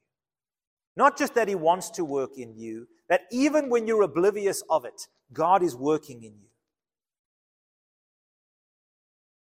Not 0.98 1.16
just 1.16 1.34
that 1.34 1.46
He 1.46 1.54
wants 1.54 1.90
to 1.90 2.04
work 2.04 2.30
in 2.36 2.56
you, 2.56 2.88
that 3.08 3.22
even 3.30 3.70
when 3.70 3.86
you're 3.86 4.02
oblivious 4.02 4.64
of 4.68 4.84
it, 4.84 5.06
God 5.32 5.62
is 5.62 5.76
working 5.76 6.24
in 6.24 6.32
you. 6.32 6.48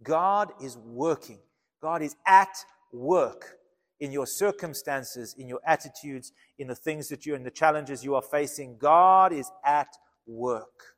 God 0.02 0.52
is 0.62 0.78
working. 0.78 1.40
God 1.82 2.00
is 2.00 2.16
at 2.26 2.56
work 2.94 3.58
in 4.00 4.10
your 4.10 4.26
circumstances, 4.26 5.34
in 5.36 5.46
your 5.46 5.60
attitudes, 5.66 6.32
in 6.58 6.66
the 6.66 6.74
things 6.74 7.08
that 7.10 7.26
you're 7.26 7.36
in 7.36 7.44
the 7.44 7.50
challenges 7.50 8.02
you 8.02 8.14
are 8.14 8.22
facing. 8.22 8.78
God 8.78 9.30
is 9.34 9.50
at 9.66 9.88
work. 10.26 10.96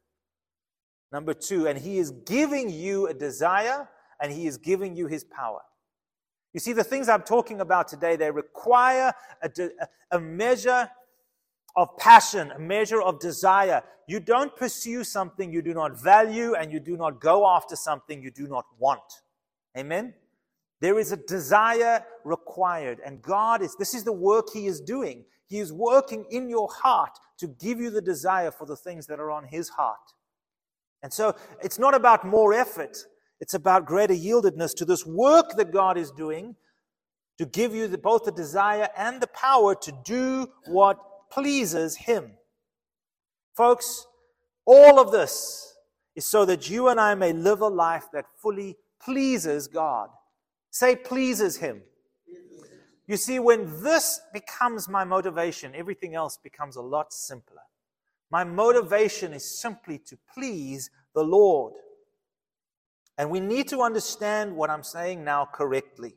Number 1.10 1.34
two, 1.34 1.66
and 1.66 1.76
He 1.76 1.98
is 1.98 2.12
giving 2.24 2.70
you 2.70 3.08
a 3.08 3.14
desire 3.14 3.88
and 4.22 4.30
He 4.30 4.46
is 4.46 4.58
giving 4.58 4.94
you 4.94 5.08
His 5.08 5.24
power. 5.24 5.62
You 6.56 6.60
see, 6.60 6.72
the 6.72 6.82
things 6.82 7.10
I'm 7.10 7.20
talking 7.20 7.60
about 7.60 7.86
today, 7.86 8.16
they 8.16 8.30
require 8.30 9.12
a, 9.42 9.50
a 10.10 10.18
measure 10.18 10.90
of 11.76 11.94
passion, 11.98 12.50
a 12.50 12.58
measure 12.58 13.02
of 13.02 13.20
desire. 13.20 13.82
You 14.08 14.20
don't 14.20 14.56
pursue 14.56 15.04
something 15.04 15.52
you 15.52 15.60
do 15.60 15.74
not 15.74 16.02
value, 16.02 16.54
and 16.54 16.72
you 16.72 16.80
do 16.80 16.96
not 16.96 17.20
go 17.20 17.46
after 17.46 17.76
something 17.76 18.22
you 18.22 18.30
do 18.30 18.48
not 18.48 18.64
want. 18.78 19.02
Amen? 19.76 20.14
There 20.80 20.98
is 20.98 21.12
a 21.12 21.18
desire 21.18 22.02
required, 22.24 23.00
and 23.04 23.20
God 23.20 23.60
is, 23.60 23.76
this 23.76 23.92
is 23.92 24.04
the 24.04 24.12
work 24.12 24.46
He 24.50 24.66
is 24.66 24.80
doing. 24.80 25.26
He 25.44 25.58
is 25.58 25.74
working 25.74 26.24
in 26.30 26.48
your 26.48 26.70
heart 26.72 27.18
to 27.36 27.48
give 27.48 27.80
you 27.80 27.90
the 27.90 28.00
desire 28.00 28.50
for 28.50 28.64
the 28.64 28.76
things 28.76 29.06
that 29.08 29.20
are 29.20 29.30
on 29.30 29.44
His 29.44 29.68
heart. 29.68 30.14
And 31.02 31.12
so 31.12 31.36
it's 31.62 31.78
not 31.78 31.94
about 31.94 32.26
more 32.26 32.54
effort, 32.54 32.96
it's 33.40 33.54
about 33.54 33.86
greater 33.86 34.14
yieldedness 34.14 34.74
to 34.76 34.84
this 34.84 35.04
work 35.04 35.56
that 35.56 35.72
God 35.72 35.98
is 35.98 36.10
doing 36.10 36.56
to 37.38 37.44
give 37.44 37.74
you 37.74 37.86
the, 37.86 37.98
both 37.98 38.24
the 38.24 38.32
desire 38.32 38.88
and 38.96 39.20
the 39.20 39.26
power 39.28 39.74
to 39.74 39.92
do 40.04 40.48
what 40.66 40.98
pleases 41.30 41.96
Him. 41.96 42.32
Folks, 43.54 44.06
all 44.64 44.98
of 44.98 45.12
this 45.12 45.76
is 46.14 46.24
so 46.26 46.44
that 46.46 46.70
you 46.70 46.88
and 46.88 46.98
I 46.98 47.14
may 47.14 47.32
live 47.32 47.60
a 47.60 47.68
life 47.68 48.06
that 48.12 48.24
fully 48.38 48.76
pleases 49.02 49.68
God. 49.68 50.08
Say, 50.70 50.96
pleases 50.96 51.58
Him. 51.58 51.82
You 53.06 53.16
see, 53.16 53.38
when 53.38 53.82
this 53.82 54.20
becomes 54.32 54.88
my 54.88 55.04
motivation, 55.04 55.74
everything 55.74 56.14
else 56.14 56.38
becomes 56.42 56.76
a 56.76 56.82
lot 56.82 57.12
simpler. 57.12 57.62
My 58.30 58.42
motivation 58.42 59.32
is 59.32 59.60
simply 59.60 59.98
to 60.06 60.18
please 60.34 60.90
the 61.14 61.22
Lord. 61.22 61.74
And 63.18 63.30
we 63.30 63.40
need 63.40 63.68
to 63.68 63.80
understand 63.80 64.56
what 64.56 64.70
I'm 64.70 64.82
saying 64.82 65.24
now 65.24 65.48
correctly. 65.50 66.14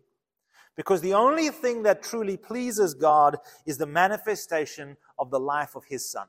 Because 0.76 1.02
the 1.02 1.14
only 1.14 1.50
thing 1.50 1.84
that 1.84 2.04
truly 2.04 2.38
pleases 2.38 2.94
God 2.94 3.38
is 3.66 3.78
the 3.78 3.86
manifestation 3.86 4.98
of 5.18 5.30
the 5.30 5.40
life 5.40 5.76
of 5.76 5.86
His 5.86 6.10
Son. 6.10 6.28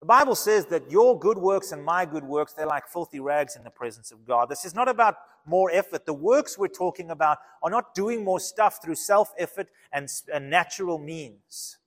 The 0.00 0.06
Bible 0.06 0.34
says 0.34 0.66
that 0.66 0.90
your 0.90 1.18
good 1.18 1.36
works 1.36 1.72
and 1.72 1.84
my 1.84 2.06
good 2.06 2.24
works, 2.24 2.54
they're 2.54 2.66
like 2.66 2.88
filthy 2.88 3.20
rags 3.20 3.54
in 3.54 3.64
the 3.64 3.70
presence 3.70 4.10
of 4.10 4.24
God. 4.24 4.48
This 4.48 4.64
is 4.64 4.74
not 4.74 4.88
about 4.88 5.16
more 5.44 5.70
effort. 5.70 6.06
The 6.06 6.14
works 6.14 6.56
we're 6.56 6.68
talking 6.68 7.10
about 7.10 7.38
are 7.62 7.70
not 7.70 7.94
doing 7.94 8.24
more 8.24 8.40
stuff 8.40 8.78
through 8.82 8.94
self 8.94 9.32
effort 9.38 9.68
and, 9.92 10.08
and 10.32 10.48
natural 10.48 10.98
means. 10.98 11.78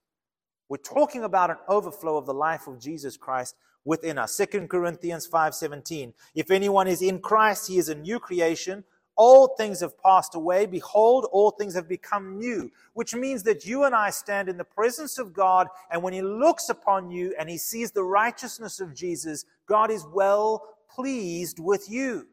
We're 0.69 0.77
talking 0.77 1.23
about 1.23 1.49
an 1.49 1.57
overflow 1.67 2.17
of 2.17 2.25
the 2.25 2.33
life 2.33 2.67
of 2.67 2.79
Jesus 2.79 3.17
Christ 3.17 3.55
within 3.85 4.17
us. 4.17 4.35
2 4.35 4.69
Corinthians 4.69 5.27
5:17. 5.27 6.13
If 6.35 6.51
anyone 6.51 6.87
is 6.87 7.01
in 7.01 7.19
Christ, 7.19 7.67
he 7.67 7.77
is 7.77 7.89
a 7.89 7.95
new 7.95 8.19
creation. 8.19 8.83
All 9.15 9.49
things 9.55 9.81
have 9.81 9.97
passed 10.01 10.33
away. 10.33 10.65
Behold, 10.65 11.27
all 11.31 11.51
things 11.51 11.75
have 11.75 11.87
become 11.87 12.39
new. 12.39 12.71
Which 12.93 13.13
means 13.13 13.43
that 13.43 13.65
you 13.65 13.83
and 13.83 13.93
I 13.93 14.09
stand 14.09 14.49
in 14.49 14.57
the 14.57 14.63
presence 14.63 15.19
of 15.19 15.33
God, 15.33 15.67
and 15.91 16.01
when 16.01 16.13
He 16.13 16.21
looks 16.21 16.69
upon 16.69 17.11
you 17.11 17.35
and 17.39 17.47
He 17.49 17.57
sees 17.57 17.91
the 17.91 18.03
righteousness 18.03 18.79
of 18.79 18.95
Jesus, 18.95 19.45
God 19.67 19.91
is 19.91 20.05
well 20.11 20.75
pleased 20.89 21.59
with 21.59 21.89
you. 21.89 22.27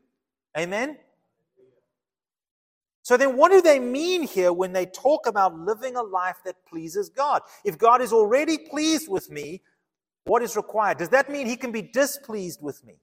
Amen? 0.56 0.96
So 3.02 3.16
then, 3.16 3.36
what 3.36 3.50
do 3.50 3.60
they 3.60 3.78
mean 3.78 4.22
here 4.22 4.52
when 4.52 4.72
they 4.72 4.86
talk 4.86 5.26
about 5.26 5.58
living 5.58 5.96
a 5.96 6.02
life 6.02 6.36
that 6.44 6.64
pleases 6.66 7.08
God? 7.08 7.42
If 7.64 7.76
God 7.76 8.00
is 8.00 8.12
already 8.12 8.56
pleased 8.56 9.08
with 9.08 9.30
me, 9.30 9.62
what 10.24 10.42
is 10.42 10.56
required? 10.56 10.98
Does 10.98 11.08
that 11.10 11.30
mean 11.30 11.46
He 11.46 11.56
can 11.56 11.72
be 11.72 11.82
displeased 11.82 12.62
with 12.62 12.84
me? 12.84 12.96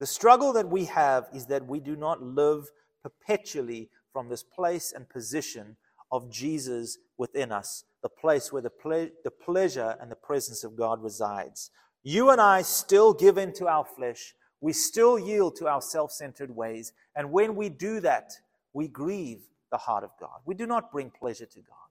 The 0.00 0.06
struggle 0.06 0.52
that 0.52 0.68
we 0.68 0.84
have 0.86 1.28
is 1.34 1.46
that 1.46 1.66
we 1.66 1.80
do 1.80 1.96
not 1.96 2.22
live 2.22 2.70
perpetually 3.02 3.90
from 4.12 4.28
this 4.28 4.42
place 4.42 4.92
and 4.92 5.08
position 5.08 5.76
of 6.10 6.30
Jesus 6.30 6.98
within 7.16 7.52
us, 7.52 7.84
the 8.02 8.08
place 8.08 8.52
where 8.52 8.62
the, 8.62 8.70
ple- 8.70 9.10
the 9.24 9.30
pleasure 9.30 9.96
and 10.00 10.10
the 10.10 10.16
presence 10.16 10.64
of 10.64 10.76
God 10.76 11.02
resides. 11.02 11.70
You 12.02 12.30
and 12.30 12.40
I 12.40 12.62
still 12.62 13.12
give 13.12 13.38
in 13.38 13.52
to 13.54 13.66
our 13.66 13.84
flesh. 13.84 14.34
We 14.60 14.72
still 14.72 15.18
yield 15.18 15.56
to 15.56 15.66
our 15.68 15.82
self 15.82 16.12
centered 16.12 16.54
ways. 16.54 16.92
And 17.14 17.32
when 17.32 17.56
we 17.56 17.68
do 17.68 18.00
that, 18.00 18.32
we 18.72 18.88
grieve 18.88 19.40
the 19.70 19.78
heart 19.78 20.04
of 20.04 20.10
God. 20.20 20.40
We 20.46 20.54
do 20.54 20.66
not 20.66 20.92
bring 20.92 21.10
pleasure 21.10 21.46
to 21.46 21.60
God. 21.60 21.87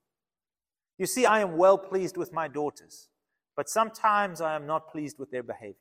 You 0.98 1.06
see, 1.06 1.24
I 1.24 1.40
am 1.40 1.56
well 1.56 1.78
pleased 1.78 2.16
with 2.16 2.32
my 2.32 2.48
daughters, 2.48 3.08
but 3.56 3.68
sometimes 3.68 4.40
I 4.40 4.56
am 4.56 4.66
not 4.66 4.90
pleased 4.90 5.18
with 5.18 5.30
their 5.30 5.44
behavior. 5.44 5.76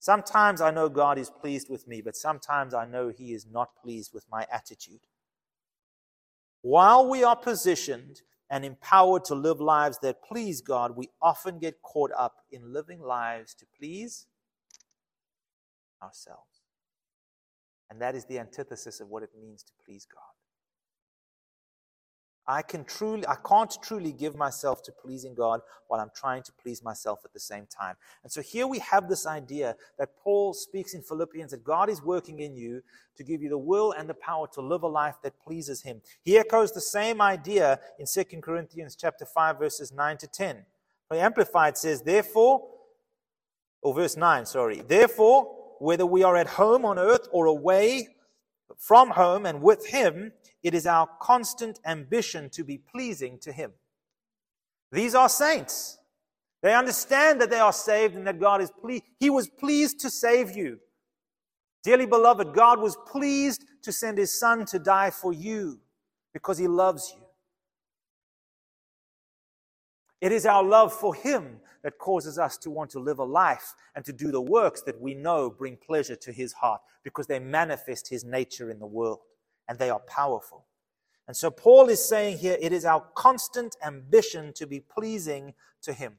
Sometimes 0.00 0.60
I 0.60 0.70
know 0.70 0.88
God 0.88 1.18
is 1.18 1.30
pleased 1.30 1.68
with 1.70 1.86
me, 1.86 2.00
but 2.00 2.16
sometimes 2.16 2.74
I 2.74 2.86
know 2.86 3.08
He 3.08 3.32
is 3.32 3.46
not 3.46 3.76
pleased 3.80 4.12
with 4.12 4.24
my 4.30 4.46
attitude. 4.50 5.06
While 6.62 7.08
we 7.08 7.22
are 7.22 7.36
positioned 7.36 8.22
and 8.50 8.64
empowered 8.64 9.24
to 9.26 9.34
live 9.34 9.60
lives 9.60 9.98
that 10.02 10.22
please 10.22 10.60
God, 10.60 10.96
we 10.96 11.08
often 11.22 11.58
get 11.58 11.82
caught 11.82 12.10
up 12.16 12.36
in 12.50 12.72
living 12.72 13.00
lives 13.00 13.54
to 13.54 13.66
please 13.78 14.26
ourselves. 16.02 16.62
And 17.90 18.00
that 18.00 18.14
is 18.14 18.24
the 18.24 18.38
antithesis 18.38 19.00
of 19.00 19.08
what 19.08 19.22
it 19.22 19.30
means 19.40 19.62
to 19.62 19.72
please 19.84 20.06
God. 20.12 20.39
I 22.50 22.62
can 22.62 22.84
truly, 22.84 23.24
I 23.28 23.36
can't 23.46 23.72
truly 23.80 24.12
give 24.12 24.34
myself 24.34 24.82
to 24.82 24.92
pleasing 24.92 25.36
God 25.36 25.60
while 25.86 26.00
I'm 26.00 26.10
trying 26.16 26.42
to 26.42 26.52
please 26.60 26.82
myself 26.82 27.20
at 27.24 27.32
the 27.32 27.38
same 27.38 27.66
time. 27.66 27.94
And 28.24 28.32
so 28.32 28.42
here 28.42 28.66
we 28.66 28.80
have 28.80 29.08
this 29.08 29.24
idea 29.24 29.76
that 29.98 30.16
Paul 30.18 30.52
speaks 30.52 30.94
in 30.94 31.02
Philippians 31.02 31.52
that 31.52 31.62
God 31.62 31.88
is 31.88 32.02
working 32.02 32.40
in 32.40 32.56
you 32.56 32.82
to 33.16 33.22
give 33.22 33.40
you 33.40 33.50
the 33.50 33.56
will 33.56 33.92
and 33.92 34.08
the 34.08 34.14
power 34.14 34.48
to 34.54 34.60
live 34.60 34.82
a 34.82 34.88
life 34.88 35.14
that 35.22 35.40
pleases 35.40 35.82
Him. 35.82 36.02
He 36.22 36.38
echoes 36.38 36.72
the 36.72 36.80
same 36.80 37.22
idea 37.22 37.78
in 38.00 38.06
2 38.12 38.40
Corinthians 38.40 38.96
chapter 38.96 39.24
5, 39.24 39.56
verses 39.56 39.92
9 39.92 40.16
to 40.16 40.26
10. 40.26 40.64
The 41.08 41.20
Amplified 41.20 41.78
says, 41.78 42.02
therefore, 42.02 42.66
or 43.80 43.94
verse 43.94 44.16
9, 44.16 44.44
sorry, 44.46 44.82
therefore, 44.88 45.76
whether 45.78 46.04
we 46.04 46.24
are 46.24 46.36
at 46.36 46.48
home 46.48 46.84
on 46.84 46.98
earth 46.98 47.28
or 47.30 47.46
away 47.46 48.08
from 48.76 49.10
home 49.10 49.46
and 49.46 49.62
with 49.62 49.86
Him, 49.86 50.32
it 50.62 50.74
is 50.74 50.86
our 50.86 51.08
constant 51.20 51.80
ambition 51.86 52.50
to 52.50 52.64
be 52.64 52.78
pleasing 52.78 53.38
to 53.40 53.52
Him. 53.52 53.72
These 54.92 55.14
are 55.14 55.28
saints. 55.28 55.98
They 56.62 56.74
understand 56.74 57.40
that 57.40 57.50
they 57.50 57.58
are 57.58 57.72
saved 57.72 58.14
and 58.14 58.26
that 58.26 58.38
God 58.38 58.60
is 58.60 58.70
pleased. 58.70 59.04
He 59.18 59.30
was 59.30 59.48
pleased 59.48 60.00
to 60.00 60.10
save 60.10 60.54
you. 60.56 60.78
Dearly 61.82 62.04
beloved, 62.04 62.52
God 62.52 62.80
was 62.80 62.96
pleased 63.10 63.64
to 63.82 63.92
send 63.92 64.18
His 64.18 64.38
Son 64.38 64.66
to 64.66 64.78
die 64.78 65.10
for 65.10 65.32
you 65.32 65.80
because 66.34 66.58
He 66.58 66.68
loves 66.68 67.14
you. 67.16 67.22
It 70.20 70.32
is 70.32 70.44
our 70.44 70.62
love 70.62 70.92
for 70.92 71.14
Him 71.14 71.60
that 71.82 71.96
causes 71.96 72.38
us 72.38 72.58
to 72.58 72.70
want 72.70 72.90
to 72.90 72.98
live 73.00 73.20
a 73.20 73.24
life 73.24 73.74
and 73.96 74.04
to 74.04 74.12
do 74.12 74.30
the 74.30 74.42
works 74.42 74.82
that 74.82 75.00
we 75.00 75.14
know 75.14 75.48
bring 75.48 75.78
pleasure 75.78 76.16
to 76.16 76.32
His 76.32 76.52
heart 76.52 76.82
because 77.02 77.26
they 77.26 77.38
manifest 77.38 78.08
His 78.08 78.22
nature 78.22 78.70
in 78.70 78.78
the 78.78 78.86
world 78.86 79.20
and 79.70 79.78
they 79.78 79.88
are 79.88 80.00
powerful. 80.00 80.66
And 81.28 81.36
so 81.36 81.48
Paul 81.48 81.88
is 81.88 82.04
saying 82.04 82.38
here 82.38 82.58
it 82.60 82.72
is 82.72 82.84
our 82.84 83.06
constant 83.14 83.76
ambition 83.86 84.52
to 84.54 84.66
be 84.66 84.80
pleasing 84.80 85.54
to 85.82 85.92
him. 85.92 86.14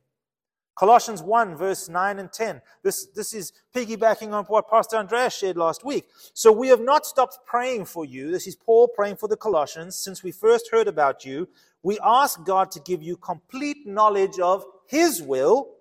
Colossians 0.73 1.21
1, 1.21 1.57
verse 1.57 1.89
9 1.89 2.19
and 2.19 2.31
10. 2.31 2.61
This, 2.81 3.07
this 3.07 3.33
is 3.33 3.51
piggybacking 3.75 4.31
on 4.31 4.45
what 4.45 4.69
Pastor 4.69 4.95
Andreas 4.95 5.35
shared 5.35 5.57
last 5.57 5.83
week. 5.83 6.05
So 6.33 6.49
we 6.49 6.69
have 6.69 6.79
not 6.79 7.05
stopped 7.05 7.39
praying 7.45 7.85
for 7.85 8.05
you. 8.05 8.31
This 8.31 8.47
is 8.47 8.55
Paul 8.55 8.87
praying 8.87 9.17
for 9.17 9.27
the 9.27 9.35
Colossians. 9.35 9.97
Since 9.97 10.23
we 10.23 10.31
first 10.31 10.71
heard 10.71 10.87
about 10.87 11.25
you, 11.25 11.49
we 11.83 11.99
ask 12.01 12.45
God 12.45 12.71
to 12.71 12.79
give 12.79 13.03
you 13.03 13.17
complete 13.17 13.85
knowledge 13.85 14.39
of 14.39 14.63
His 14.87 15.21
will 15.21 15.73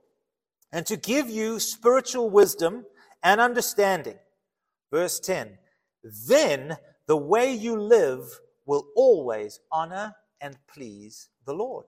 and 0.72 0.84
to 0.86 0.96
give 0.96 1.30
you 1.30 1.60
spiritual 1.60 2.30
wisdom 2.30 2.84
and 3.22 3.40
understanding. 3.40 4.18
Verse 4.90 5.20
10. 5.20 5.56
Then 6.02 6.76
the 7.10 7.16
way 7.16 7.52
you 7.52 7.74
live 7.74 8.38
will 8.66 8.86
always 8.94 9.58
honor 9.72 10.14
and 10.40 10.56
please 10.72 11.28
the 11.44 11.52
Lord. 11.52 11.86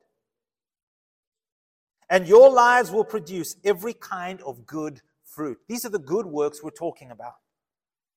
And 2.11 2.27
your 2.27 2.51
lives 2.51 2.91
will 2.91 3.05
produce 3.05 3.55
every 3.65 3.93
kind 3.95 4.43
of 4.43 4.67
good 4.67 5.01
fruit. 5.25 5.59
These 5.69 5.85
are 5.85 5.91
the 5.91 6.01
good 6.01 6.27
works 6.27 6.61
we're 6.61 6.71
talking 6.71 7.13
about. 7.13 7.35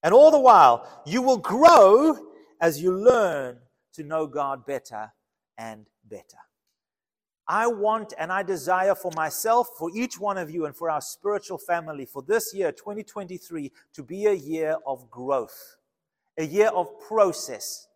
And 0.02 0.16
all 0.16 0.32
the 0.32 0.40
while, 0.40 1.04
you 1.06 1.22
will 1.22 1.38
grow 1.38 2.18
as 2.60 2.82
you 2.82 2.92
learn 2.98 3.60
to 3.94 4.04
know 4.04 4.26
God 4.26 4.66
better 4.66 5.14
and 5.60 5.86
better. 6.06 6.40
I 7.48 7.68
want 7.68 8.16
and 8.18 8.32
I 8.32 8.42
desire 8.42 8.96
for 8.96 9.12
myself, 9.16 9.68
for 9.78 9.92
each 9.94 10.20
one 10.20 10.40
of 10.40 10.50
you, 10.50 10.66
and 10.66 10.76
for 10.76 10.90
our 10.90 11.02
spiritual 11.02 11.60
family 11.60 12.08
for 12.08 12.24
this 12.24 12.52
year, 12.52 12.72
2023, 12.72 13.72
to 13.94 14.02
be 14.02 14.26
a 14.26 14.34
year 14.34 14.78
of 14.88 15.08
growth 15.12 15.78
a 16.38 16.46
year 16.46 16.68
of 16.68 17.00
process, 17.00 17.88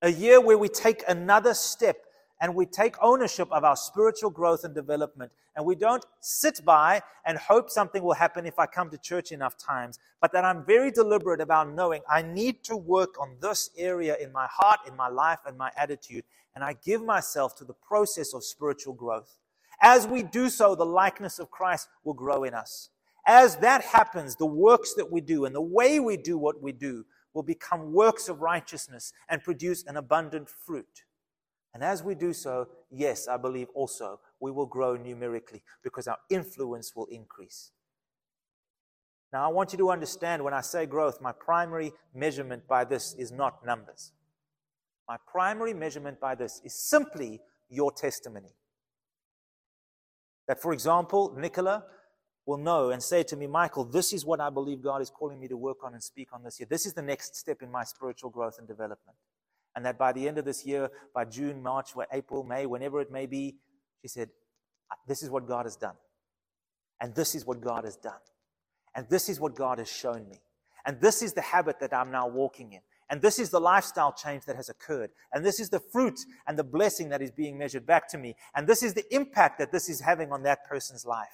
a 0.00 0.10
year 0.10 0.40
where 0.40 0.58
we 0.58 0.68
take 0.68 1.04
another 1.08 1.54
step 1.54 1.96
and 2.40 2.54
we 2.54 2.66
take 2.66 2.96
ownership 3.00 3.50
of 3.52 3.62
our 3.62 3.76
spiritual 3.76 4.30
growth 4.30 4.64
and 4.64 4.74
development. 4.74 5.30
And 5.54 5.64
we 5.64 5.76
don't 5.76 6.04
sit 6.20 6.64
by 6.64 7.02
and 7.24 7.38
hope 7.38 7.70
something 7.70 8.02
will 8.02 8.14
happen 8.14 8.46
if 8.46 8.58
I 8.58 8.66
come 8.66 8.90
to 8.90 8.98
church 8.98 9.30
enough 9.32 9.56
times, 9.56 9.98
but 10.20 10.32
that 10.32 10.44
I'm 10.44 10.64
very 10.64 10.90
deliberate 10.90 11.40
about 11.40 11.72
knowing 11.72 12.02
I 12.10 12.22
need 12.22 12.64
to 12.64 12.76
work 12.76 13.20
on 13.20 13.36
this 13.40 13.70
area 13.76 14.16
in 14.20 14.32
my 14.32 14.48
heart, 14.50 14.80
in 14.88 14.96
my 14.96 15.08
life, 15.08 15.38
and 15.46 15.56
my 15.56 15.70
attitude. 15.76 16.24
And 16.54 16.64
I 16.64 16.72
give 16.84 17.02
myself 17.04 17.54
to 17.58 17.64
the 17.64 17.74
process 17.74 18.34
of 18.34 18.42
spiritual 18.42 18.94
growth. 18.94 19.38
As 19.80 20.06
we 20.06 20.22
do 20.22 20.48
so, 20.48 20.74
the 20.74 20.86
likeness 20.86 21.38
of 21.38 21.50
Christ 21.50 21.88
will 22.02 22.14
grow 22.14 22.44
in 22.44 22.54
us. 22.54 22.88
As 23.26 23.56
that 23.56 23.82
happens, 23.82 24.36
the 24.36 24.46
works 24.46 24.94
that 24.94 25.12
we 25.12 25.20
do 25.20 25.44
and 25.44 25.54
the 25.54 25.60
way 25.60 26.00
we 26.00 26.16
do 26.16 26.38
what 26.38 26.60
we 26.60 26.72
do 26.72 27.04
will 27.34 27.42
become 27.42 27.92
works 27.92 28.28
of 28.28 28.40
righteousness 28.40 29.12
and 29.28 29.42
produce 29.42 29.84
an 29.86 29.96
abundant 29.96 30.48
fruit. 30.48 31.04
And 31.74 31.82
as 31.82 32.02
we 32.02 32.14
do 32.14 32.32
so, 32.32 32.68
yes, 32.90 33.28
I 33.28 33.36
believe 33.36 33.68
also 33.74 34.20
we 34.40 34.50
will 34.50 34.66
grow 34.66 34.96
numerically 34.96 35.62
because 35.82 36.06
our 36.06 36.18
influence 36.28 36.94
will 36.94 37.06
increase. 37.06 37.70
Now, 39.32 39.48
I 39.48 39.52
want 39.52 39.72
you 39.72 39.78
to 39.78 39.90
understand 39.90 40.44
when 40.44 40.52
I 40.52 40.60
say 40.60 40.84
growth, 40.84 41.22
my 41.22 41.32
primary 41.32 41.92
measurement 42.14 42.68
by 42.68 42.84
this 42.84 43.14
is 43.14 43.32
not 43.32 43.64
numbers. 43.64 44.12
My 45.08 45.16
primary 45.26 45.72
measurement 45.72 46.20
by 46.20 46.34
this 46.34 46.60
is 46.64 46.74
simply 46.74 47.40
your 47.70 47.90
testimony. 47.90 48.54
That, 50.48 50.60
for 50.60 50.74
example, 50.74 51.34
Nicola 51.38 51.84
will 52.46 52.58
know 52.58 52.90
and 52.90 53.02
say 53.02 53.22
to 53.22 53.36
me, 53.36 53.46
Michael, 53.46 53.84
this 53.84 54.12
is 54.12 54.24
what 54.24 54.40
I 54.40 54.50
believe 54.50 54.82
God 54.82 55.00
is 55.00 55.10
calling 55.10 55.38
me 55.38 55.48
to 55.48 55.56
work 55.56 55.84
on 55.84 55.94
and 55.94 56.02
speak 56.02 56.28
on 56.32 56.42
this 56.42 56.58
year. 56.58 56.66
This 56.68 56.86
is 56.86 56.94
the 56.94 57.02
next 57.02 57.36
step 57.36 57.62
in 57.62 57.70
my 57.70 57.84
spiritual 57.84 58.30
growth 58.30 58.56
and 58.58 58.66
development. 58.66 59.16
And 59.74 59.86
that 59.86 59.98
by 59.98 60.12
the 60.12 60.28
end 60.28 60.38
of 60.38 60.44
this 60.44 60.66
year, 60.66 60.90
by 61.14 61.24
June, 61.24 61.62
March, 61.62 61.90
April, 62.12 62.44
May, 62.44 62.66
whenever 62.66 63.00
it 63.00 63.10
may 63.10 63.26
be, 63.26 63.56
she 64.02 64.08
said, 64.08 64.28
This 65.06 65.22
is 65.22 65.30
what 65.30 65.46
God 65.46 65.64
has 65.64 65.76
done. 65.76 65.94
And 67.00 67.14
this 67.14 67.34
is 67.34 67.46
what 67.46 67.60
God 67.60 67.84
has 67.84 67.96
done. 67.96 68.20
And 68.94 69.08
this 69.08 69.28
is 69.28 69.40
what 69.40 69.54
God 69.54 69.78
has 69.78 69.90
shown 69.90 70.28
me. 70.28 70.42
And 70.84 71.00
this 71.00 71.22
is 71.22 71.32
the 71.32 71.40
habit 71.40 71.80
that 71.80 71.94
I'm 71.94 72.10
now 72.10 72.28
walking 72.28 72.72
in. 72.72 72.80
And 73.08 73.20
this 73.20 73.38
is 73.38 73.50
the 73.50 73.60
lifestyle 73.60 74.12
change 74.12 74.44
that 74.46 74.56
has 74.56 74.68
occurred. 74.68 75.10
And 75.32 75.44
this 75.44 75.60
is 75.60 75.70
the 75.70 75.80
fruit 75.80 76.18
and 76.46 76.58
the 76.58 76.64
blessing 76.64 77.08
that 77.10 77.22
is 77.22 77.30
being 77.30 77.58
measured 77.58 77.86
back 77.86 78.08
to 78.10 78.18
me. 78.18 78.34
And 78.54 78.66
this 78.66 78.82
is 78.82 78.94
the 78.94 79.14
impact 79.14 79.58
that 79.58 79.70
this 79.70 79.88
is 79.88 80.00
having 80.00 80.32
on 80.32 80.42
that 80.44 80.64
person's 80.64 81.04
life. 81.04 81.28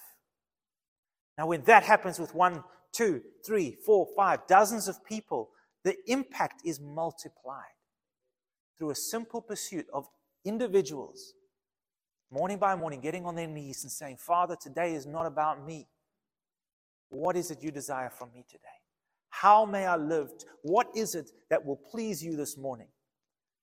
Now, 1.39 1.47
when 1.47 1.63
that 1.63 1.85
happens 1.85 2.19
with 2.19 2.35
one, 2.35 2.65
two, 2.93 3.23
three, 3.47 3.77
four, 3.87 4.09
five, 4.17 4.41
dozens 4.49 4.89
of 4.89 5.05
people, 5.05 5.51
the 5.85 5.95
impact 6.09 6.63
is 6.65 6.81
multiplied 6.81 7.63
through 8.77 8.91
a 8.91 8.97
simple 8.97 9.41
pursuit 9.41 9.87
of 9.95 10.09
individuals, 10.45 11.35
morning 12.31 12.59
by 12.59 12.75
morning, 12.75 13.01
getting 13.01 13.25
on 13.25 13.37
their 13.37 13.47
knees 13.47 13.85
and 13.85 13.93
saying, 13.93 14.17
Father, 14.17 14.57
today 14.61 14.95
is 14.95 15.07
not 15.07 15.27
about 15.27 15.65
me. 15.65 15.87
What 17.11 17.37
is 17.37 17.53
it 17.53 17.63
you 17.63 17.71
desire 17.71 18.11
from 18.11 18.33
me 18.35 18.45
today? 18.49 18.65
How 19.31 19.65
may 19.65 19.87
I 19.87 19.95
live? 19.97 20.31
What 20.63 20.89
is 20.97 21.15
it 21.15 21.31
that 21.51 21.65
will 21.65 21.77
please 21.77 22.23
you 22.23 22.37
this 22.37 22.59
morning? 22.59 22.89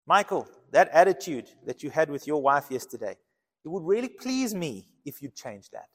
Michael, 0.08 0.48
that 0.72 0.90
attitude 0.90 1.50
that 1.66 1.84
you 1.84 1.90
had 1.90 2.10
with 2.10 2.26
your 2.26 2.42
wife 2.42 2.68
yesterday, 2.70 3.18
it 3.66 3.68
would 3.68 3.84
really 3.84 4.08
please 4.08 4.56
me 4.56 4.88
if 5.04 5.22
you'd 5.22 5.36
change 5.36 5.70
that 5.72 5.88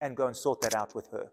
and 0.00 0.16
go 0.16 0.26
and 0.26 0.36
sort 0.36 0.60
that 0.62 0.74
out 0.74 0.94
with 0.94 1.08
her. 1.10 1.26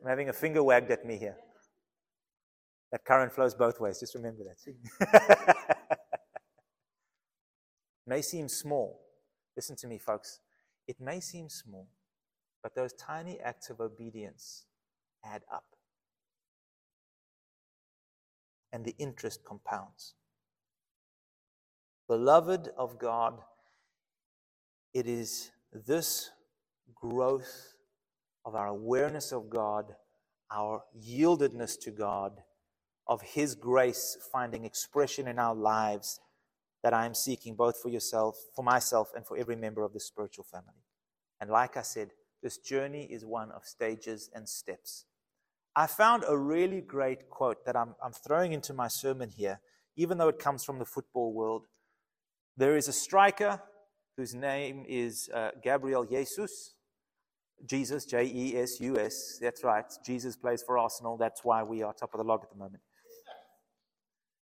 I'm 0.00 0.08
having 0.08 0.28
a 0.28 0.32
finger 0.32 0.62
wagged 0.62 0.90
at 0.90 1.04
me 1.04 1.18
here. 1.18 1.36
That 2.92 3.04
current 3.04 3.32
flows 3.32 3.54
both 3.54 3.80
ways. 3.80 4.00
Just 4.00 4.14
remember 4.14 4.44
that. 4.44 5.56
may 8.06 8.22
seem 8.22 8.48
small. 8.48 9.00
Listen 9.56 9.76
to 9.76 9.86
me, 9.86 9.98
folks. 9.98 10.40
It 10.86 10.96
may 11.00 11.20
seem 11.20 11.48
small, 11.50 11.88
but 12.62 12.74
those 12.74 12.92
tiny 12.94 13.38
acts 13.40 13.68
of 13.68 13.80
obedience 13.80 14.64
add 15.24 15.42
up. 15.52 15.64
And 18.72 18.84
the 18.84 18.94
interest 18.98 19.44
compounds. 19.44 20.14
Beloved 22.08 22.70
of 22.78 22.98
God, 22.98 23.40
it 24.94 25.06
is 25.06 25.50
this 25.72 26.30
growth 26.94 27.74
of 28.44 28.54
our 28.54 28.68
awareness 28.68 29.32
of 29.32 29.50
God, 29.50 29.94
our 30.50 30.82
yieldedness 30.98 31.78
to 31.80 31.90
God, 31.90 32.40
of 33.06 33.22
His 33.22 33.54
grace 33.54 34.16
finding 34.32 34.64
expression 34.64 35.26
in 35.28 35.38
our 35.38 35.54
lives 35.54 36.20
that 36.82 36.94
I 36.94 37.06
am 37.06 37.14
seeking 37.14 37.54
both 37.54 37.80
for 37.80 37.88
yourself, 37.88 38.36
for 38.54 38.62
myself, 38.62 39.10
and 39.14 39.26
for 39.26 39.36
every 39.36 39.56
member 39.56 39.82
of 39.82 39.92
the 39.92 40.00
spiritual 40.00 40.44
family. 40.44 40.84
And 41.40 41.50
like 41.50 41.76
I 41.76 41.82
said, 41.82 42.10
this 42.42 42.58
journey 42.58 43.04
is 43.10 43.24
one 43.24 43.50
of 43.50 43.64
stages 43.64 44.30
and 44.34 44.48
steps. 44.48 45.04
I 45.74 45.86
found 45.86 46.24
a 46.26 46.36
really 46.36 46.80
great 46.80 47.28
quote 47.28 47.64
that 47.66 47.76
I'm, 47.76 47.94
I'm 48.02 48.12
throwing 48.12 48.52
into 48.52 48.72
my 48.72 48.88
sermon 48.88 49.30
here, 49.30 49.60
even 49.96 50.18
though 50.18 50.28
it 50.28 50.38
comes 50.38 50.64
from 50.64 50.78
the 50.78 50.84
football 50.84 51.32
world. 51.32 51.66
There 52.56 52.76
is 52.76 52.88
a 52.88 52.92
striker 52.92 53.60
whose 54.18 54.34
name 54.34 54.84
is 54.88 55.30
uh, 55.32 55.50
Gabriel 55.62 56.04
Jesus. 56.04 56.74
Jesus, 57.64 58.04
J 58.04 58.24
E 58.24 58.56
S 58.56 58.80
U 58.80 58.98
S. 58.98 59.38
That's 59.40 59.64
right. 59.64 59.84
Jesus 60.04 60.36
plays 60.36 60.62
for 60.62 60.76
Arsenal. 60.76 61.16
That's 61.16 61.44
why 61.44 61.62
we 61.62 61.82
are 61.82 61.92
top 61.92 62.14
of 62.14 62.18
the 62.18 62.24
log 62.24 62.42
at 62.42 62.50
the 62.50 62.56
moment. 62.56 62.82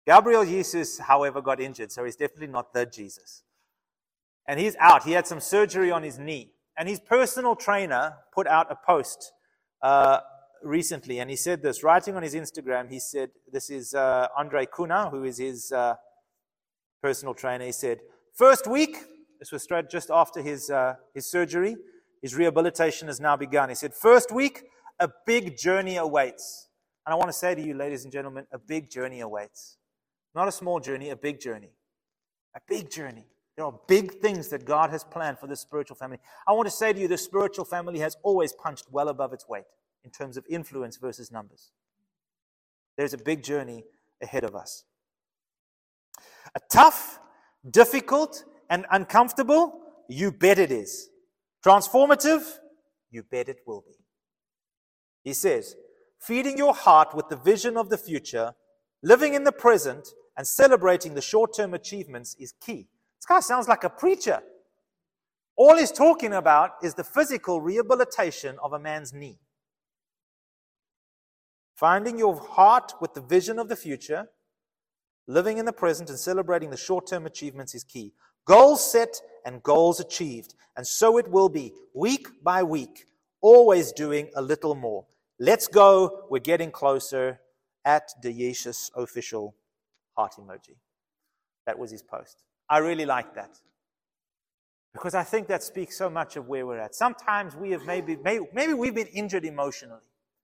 Gabriel 0.06 0.44
Jesus, 0.44 1.00
however, 1.00 1.42
got 1.42 1.62
injured, 1.62 1.92
so 1.94 2.04
he's 2.04 2.18
definitely 2.18 2.48
not 2.48 2.74
the 2.74 2.86
Jesus. 2.86 3.44
And 4.46 4.60
he's 4.60 4.76
out. 4.80 5.04
He 5.04 5.14
had 5.14 5.26
some 5.26 5.40
surgery 5.40 5.92
on 5.92 6.04
his 6.04 6.20
knee. 6.20 6.52
And 6.78 6.90
his 6.90 7.00
personal 7.00 7.56
trainer 7.56 8.16
put 8.34 8.48
out 8.48 8.70
a 8.70 8.76
post 8.76 9.32
uh, 9.82 10.20
recently, 10.62 11.20
and 11.20 11.30
he 11.30 11.38
said 11.38 11.62
this, 11.62 11.84
writing 11.84 12.18
on 12.18 12.24
his 12.24 12.36
Instagram, 12.36 12.90
he 12.92 13.00
said, 13.00 13.30
This 13.50 13.70
is 13.70 13.94
uh, 13.94 14.28
Andre 14.38 14.66
Kuna, 14.66 15.10
who 15.10 15.24
is 15.24 15.38
his 15.38 15.72
uh, 15.72 15.96
personal 17.02 17.34
trainer. 17.34 17.66
He 17.66 17.72
said, 17.72 18.00
First 18.34 18.68
week, 18.68 18.98
this 19.44 19.52
was 19.52 19.62
straight 19.62 19.90
just 19.90 20.10
after 20.10 20.42
his, 20.42 20.70
uh, 20.70 20.94
his 21.14 21.26
surgery, 21.26 21.76
his 22.22 22.34
rehabilitation 22.34 23.10
has 23.10 23.20
now 23.20 23.36
begun. 23.36 23.68
He 23.68 23.76
said, 23.76 23.94
First 23.94 24.32
week, 24.32 24.64
a 25.02 25.10
big 25.26 25.58
journey 25.58 25.98
awaits. 25.98 26.70
And 27.06 27.12
I 27.12 27.18
want 27.18 27.28
to 27.28 27.38
say 27.38 27.54
to 27.54 27.62
you, 27.62 27.74
ladies 27.74 28.06
and 28.06 28.14
gentlemen, 28.14 28.48
a 28.54 28.58
big 28.58 28.90
journey 28.90 29.20
awaits. 29.20 29.80
Not 30.34 30.48
a 30.48 30.52
small 30.54 30.80
journey, 30.80 31.10
a 31.10 31.18
big 31.18 31.42
journey. 31.42 31.72
A 32.56 32.62
big 32.70 32.90
journey. 32.90 33.26
There 33.58 33.66
are 33.66 33.78
big 33.86 34.22
things 34.22 34.48
that 34.48 34.64
God 34.64 34.92
has 34.92 35.04
planned 35.04 35.40
for 35.40 35.48
this 35.48 35.60
spiritual 35.60 35.98
family. 35.98 36.20
I 36.48 36.54
want 36.54 36.68
to 36.68 36.74
say 36.74 36.94
to 36.94 37.00
you, 37.02 37.10
the 37.10 37.18
spiritual 37.18 37.66
family 37.66 38.00
has 38.00 38.16
always 38.24 38.54
punched 38.54 38.86
well 38.92 39.10
above 39.10 39.34
its 39.34 39.50
weight 39.50 39.66
in 40.06 40.12
terms 40.12 40.38
of 40.38 40.46
influence 40.50 40.96
versus 40.96 41.34
numbers. 41.34 41.72
There's 42.96 43.14
a 43.14 43.18
big 43.18 43.44
journey 43.44 43.84
ahead 44.22 44.46
of 44.46 44.56
us. 44.56 44.86
A 46.56 46.62
tough, 46.72 47.20
difficult, 47.70 48.46
and 48.74 48.88
uncomfortable, 48.90 49.82
you 50.10 50.32
bet 50.32 50.58
it 50.58 50.72
is. 50.72 51.10
Transformative, 51.64 52.42
you 53.12 53.22
bet 53.22 53.48
it 53.48 53.60
will 53.68 53.84
be. 53.86 53.94
He 55.24 55.34
says, 55.34 55.76
feeding 56.20 56.58
your 56.58 56.74
heart 56.74 57.14
with 57.14 57.30
the 57.30 57.36
vision 57.36 57.78
of 57.78 57.92
the 57.92 58.00
future, 58.00 58.54
living 59.04 59.36
in 59.36 59.44
the 59.44 59.52
present, 59.52 60.08
and 60.36 60.48
celebrating 60.48 61.14
the 61.14 61.22
short 61.22 61.56
term 61.56 61.76
achievements 61.76 62.36
is 62.40 62.56
key. 62.66 62.88
This 63.20 63.28
guy 63.28 63.42
sounds 63.42 63.68
like 63.68 63.84
a 63.84 63.92
preacher. 63.92 64.42
All 65.56 65.78
he's 65.78 65.92
talking 65.92 66.34
about 66.34 66.72
is 66.82 66.96
the 66.96 67.04
physical 67.04 67.62
rehabilitation 67.62 68.58
of 68.64 68.74
a 68.74 68.80
man's 68.80 69.14
knee. 69.14 69.38
Finding 71.76 72.18
your 72.18 72.36
heart 72.36 72.94
with 73.00 73.14
the 73.14 73.22
vision 73.22 73.60
of 73.60 73.70
the 73.70 73.76
future, 73.76 74.30
living 75.28 75.60
in 75.60 75.66
the 75.66 75.74
present, 75.74 76.10
and 76.10 76.18
celebrating 76.18 76.72
the 76.72 76.78
short 76.78 77.06
term 77.06 77.28
achievements 77.28 77.76
is 77.76 77.84
key. 77.84 78.14
Goals 78.46 78.92
set 78.92 79.22
and 79.46 79.64
goals 79.64 80.00
achieved. 80.00 80.56
And 80.76 80.86
so 80.86 81.18
it 81.18 81.28
will 81.30 81.50
be, 81.50 81.74
week 81.94 82.28
by 82.44 82.64
week, 82.64 83.06
always 83.42 83.92
doing 83.92 84.30
a 84.36 84.42
little 84.42 84.76
more. 84.76 85.06
Let's 85.40 85.68
go. 85.68 86.26
We're 86.30 86.40
getting 86.40 86.72
closer 86.72 87.40
at 87.86 88.10
the 88.22 88.34
Yeshus 88.34 88.90
official 88.96 89.56
heart 90.16 90.36
emoji. 90.40 90.76
That 91.66 91.78
was 91.78 91.92
his 91.92 92.02
post. 92.02 92.44
I 92.70 92.80
really 92.80 93.06
like 93.06 93.36
that. 93.36 93.58
Because 94.94 95.16
I 95.16 95.24
think 95.24 95.48
that 95.48 95.64
speaks 95.64 95.98
so 95.98 96.10
much 96.10 96.36
of 96.36 96.48
where 96.48 96.66
we're 96.66 96.78
at. 96.78 96.96
Sometimes 96.96 97.56
we 97.56 97.72
have 97.72 97.86
maybe, 97.86 98.16
maybe, 98.16 98.46
maybe 98.54 98.74
we've 98.74 98.94
been 98.94 99.08
injured 99.08 99.44
emotionally. 99.44 100.02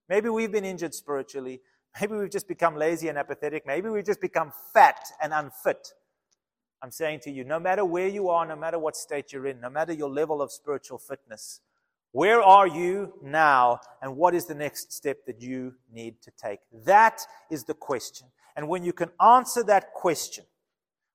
Maybe 0.08 0.30
we've 0.30 0.52
been 0.52 0.66
injured 0.66 0.94
spiritually. 0.96 1.62
Maybe 2.00 2.16
we've 2.16 2.32
just 2.32 2.48
become 2.48 2.76
lazy 2.76 3.10
and 3.10 3.18
apathetic. 3.18 3.66
Maybe 3.68 3.90
we've 3.90 4.06
just 4.06 4.22
become 4.22 4.52
fat 4.74 5.00
and 5.22 5.34
unfit. 5.34 5.94
I'm 6.82 6.92
saying 6.92 7.20
to 7.22 7.32
you, 7.32 7.44
no 7.44 7.60
matter 7.60 7.84
where 7.84 8.08
you 8.08 8.30
are, 8.30 8.46
no 8.46 8.56
matter 8.56 8.80
what 8.80 8.96
state 8.96 9.34
you're 9.34 9.48
in, 9.48 9.60
no 9.60 9.70
matter 9.70 9.92
your 9.92 10.10
level 10.10 10.42
of 10.42 10.52
spiritual 10.52 10.98
fitness, 10.98 11.60
where 12.12 12.42
are 12.42 12.68
you 12.68 13.14
now 13.22 13.80
and 14.02 14.16
what 14.16 14.34
is 14.34 14.46
the 14.46 14.56
next 14.56 14.94
step 14.94 15.26
that 15.28 15.42
you 15.42 15.76
need 15.92 16.22
to 16.22 16.32
take? 16.32 16.60
That 16.86 17.22
is 17.52 17.66
the 17.66 17.74
question. 17.74 18.28
And 18.56 18.68
when 18.68 18.84
you 18.84 18.94
can 18.94 19.10
answer 19.22 19.64
that 19.64 19.94
question, 19.94 20.46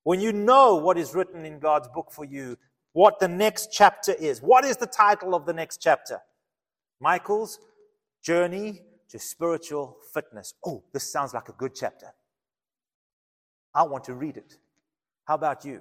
when 0.05 0.21
you 0.21 0.33
know 0.33 0.77
what 0.77 0.99
is 0.99 1.15
written 1.15 1.45
in 1.45 1.59
God's 1.59 1.89
book 1.89 2.13
for 2.13 2.25
you, 2.25 2.59
what 2.93 3.19
the 3.19 3.29
next 3.29 3.73
chapter 3.73 4.13
is, 4.13 4.41
what 4.41 4.65
is 4.65 4.77
the 4.77 4.87
title 4.87 5.35
of 5.35 5.47
the 5.47 5.53
next 5.53 5.79
chapter? 5.79 6.21
Michael's 7.01 7.59
Journey 8.23 8.83
to 9.09 9.19
Spiritual 9.19 9.97
Fitness. 10.13 10.55
Oh, 10.65 10.85
this 10.93 11.11
sounds 11.11 11.35
like 11.35 11.49
a 11.49 11.53
good 11.53 11.75
chapter. 11.75 12.15
I 13.75 13.83
want 13.83 14.05
to 14.05 14.15
read 14.15 14.37
it. 14.37 14.59
How 15.25 15.35
about 15.35 15.65
you? 15.65 15.81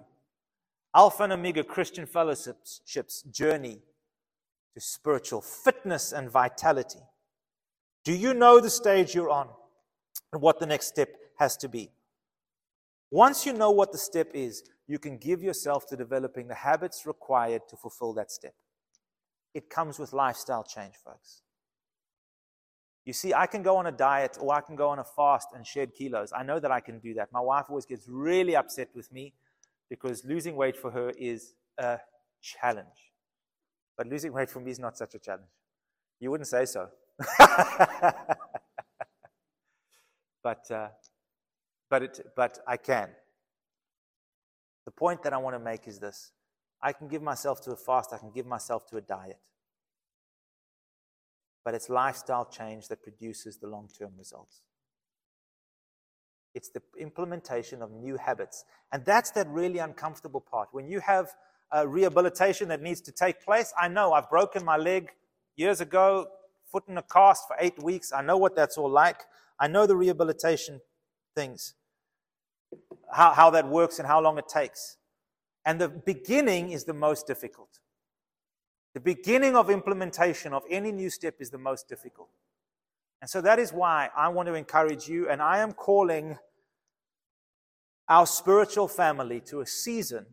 Alpha 0.95 1.23
and 1.23 1.33
Omega 1.33 1.63
Christian 1.63 2.05
Fellowship's 2.05 3.23
journey 3.23 3.79
to 4.73 4.81
spiritual 4.81 5.41
fitness 5.41 6.11
and 6.11 6.29
vitality. 6.29 6.99
Do 8.03 8.13
you 8.13 8.33
know 8.33 8.59
the 8.59 8.69
stage 8.69 9.15
you're 9.15 9.29
on 9.29 9.49
and 10.31 10.41
what 10.41 10.59
the 10.59 10.65
next 10.65 10.87
step 10.87 11.09
has 11.39 11.57
to 11.57 11.67
be? 11.69 11.91
Once 13.11 13.45
you 13.45 13.53
know 13.53 13.71
what 13.71 13.91
the 13.91 13.97
step 13.97 14.29
is, 14.33 14.63
you 14.87 14.99
can 14.99 15.17
give 15.17 15.41
yourself 15.41 15.87
to 15.87 15.95
developing 15.95 16.47
the 16.47 16.55
habits 16.55 17.05
required 17.05 17.61
to 17.69 17.77
fulfill 17.77 18.13
that 18.13 18.31
step. 18.31 18.53
It 19.53 19.69
comes 19.69 19.99
with 19.99 20.13
lifestyle 20.13 20.63
change, 20.63 20.95
folks. 20.95 21.43
You 23.05 23.13
see, 23.13 23.33
I 23.33 23.47
can 23.47 23.63
go 23.63 23.75
on 23.77 23.87
a 23.87 23.91
diet 23.91 24.37
or 24.39 24.53
I 24.53 24.61
can 24.61 24.75
go 24.75 24.89
on 24.89 24.99
a 24.99 25.03
fast 25.03 25.49
and 25.53 25.67
shed 25.67 25.93
kilos. 25.93 26.31
I 26.35 26.43
know 26.43 26.59
that 26.59 26.71
I 26.71 26.79
can 26.79 26.99
do 26.99 27.13
that. 27.15 27.31
My 27.33 27.41
wife 27.41 27.65
always 27.69 27.85
gets 27.85 28.07
really 28.07 28.55
upset 28.55 28.89
with 28.95 29.11
me 29.11 29.33
because 29.89 30.23
losing 30.23 30.55
weight 30.55 30.77
for 30.77 30.89
her 30.91 31.11
is 31.17 31.53
a 31.77 31.99
challenge. 32.41 33.11
But 33.97 34.07
losing 34.07 34.31
weight 34.31 34.49
for 34.49 34.61
me 34.61 34.71
is 34.71 34.79
not 34.79 34.97
such 34.97 35.15
a 35.15 35.19
challenge. 35.19 35.51
You 36.19 36.31
wouldn't 36.31 36.47
say 36.47 36.65
so. 36.65 36.87
but, 40.41 40.71
uh, 40.71 40.87
but, 41.89 42.03
it, 42.03 42.25
but 42.35 42.59
I 42.65 42.77
can. 42.77 43.09
The 44.85 44.91
point 44.91 45.23
that 45.23 45.33
I 45.33 45.37
want 45.37 45.55
to 45.55 45.59
make 45.59 45.87
is 45.87 45.99
this 45.99 46.31
I 46.81 46.91
can 46.93 47.07
give 47.07 47.21
myself 47.21 47.61
to 47.61 47.71
a 47.71 47.75
fast, 47.75 48.13
I 48.13 48.17
can 48.17 48.31
give 48.31 48.45
myself 48.45 48.85
to 48.87 48.97
a 48.97 49.01
diet. 49.01 49.39
But 51.63 51.73
it's 51.73 51.89
lifestyle 51.89 52.45
change 52.45 52.87
that 52.89 53.03
produces 53.03 53.57
the 53.57 53.67
long 53.67 53.89
term 53.97 54.11
results. 54.17 54.61
It's 56.53 56.69
the 56.69 56.81
implementation 56.99 57.81
of 57.81 57.91
new 57.91 58.17
habits. 58.17 58.63
And 58.91 59.03
that's 59.05 59.31
that 59.31 59.47
really 59.47 59.79
uncomfortable 59.79 60.41
part. 60.41 60.69
When 60.71 60.87
you 60.87 60.99
have 60.99 61.31
a 61.71 61.87
rehabilitation 61.87 62.67
that 62.67 62.81
needs 62.81 63.01
to 63.01 63.11
take 63.11 63.43
place, 63.43 63.73
I 63.79 63.87
know 63.87 64.13
I've 64.13 64.29
broken 64.29 64.63
my 64.63 64.77
leg 64.77 65.09
years 65.55 65.81
ago, 65.81 66.27
foot 66.71 66.83
in 66.87 66.97
a 66.97 67.03
cast 67.03 67.47
for 67.47 67.55
eight 67.59 67.81
weeks. 67.81 68.11
I 68.11 68.21
know 68.21 68.37
what 68.37 68.55
that's 68.55 68.77
all 68.77 68.89
like. 68.89 69.21
I 69.59 69.67
know 69.67 69.87
the 69.87 69.95
rehabilitation 69.95 70.81
things, 71.35 71.73
how, 73.11 73.31
how 73.33 73.49
that 73.51 73.67
works 73.67 73.97
and 73.97 74.07
how 74.07 74.21
long 74.21 74.37
it 74.37 74.47
takes. 74.47 74.97
And 75.65 75.79
the 75.79 75.89
beginning 75.89 76.71
is 76.71 76.83
the 76.83 76.93
most 76.93 77.25
difficult. 77.25 77.79
The 78.93 78.99
beginning 78.99 79.55
of 79.55 79.69
implementation 79.69 80.53
of 80.53 80.63
any 80.69 80.91
new 80.91 81.09
step 81.09 81.35
is 81.39 81.49
the 81.49 81.57
most 81.57 81.89
difficult. 81.89 82.29
And 83.21 83.29
so 83.29 83.41
that 83.41 83.57
is 83.57 83.71
why 83.71 84.09
I 84.15 84.27
want 84.27 84.47
to 84.47 84.53
encourage 84.53 85.07
you, 85.07 85.29
and 85.29 85.41
I 85.41 85.59
am 85.59 85.73
calling 85.73 86.37
our 88.07 88.27
spiritual 88.27 88.87
family 88.87 89.39
to 89.41 89.61
a 89.61 89.65
season 89.65 90.25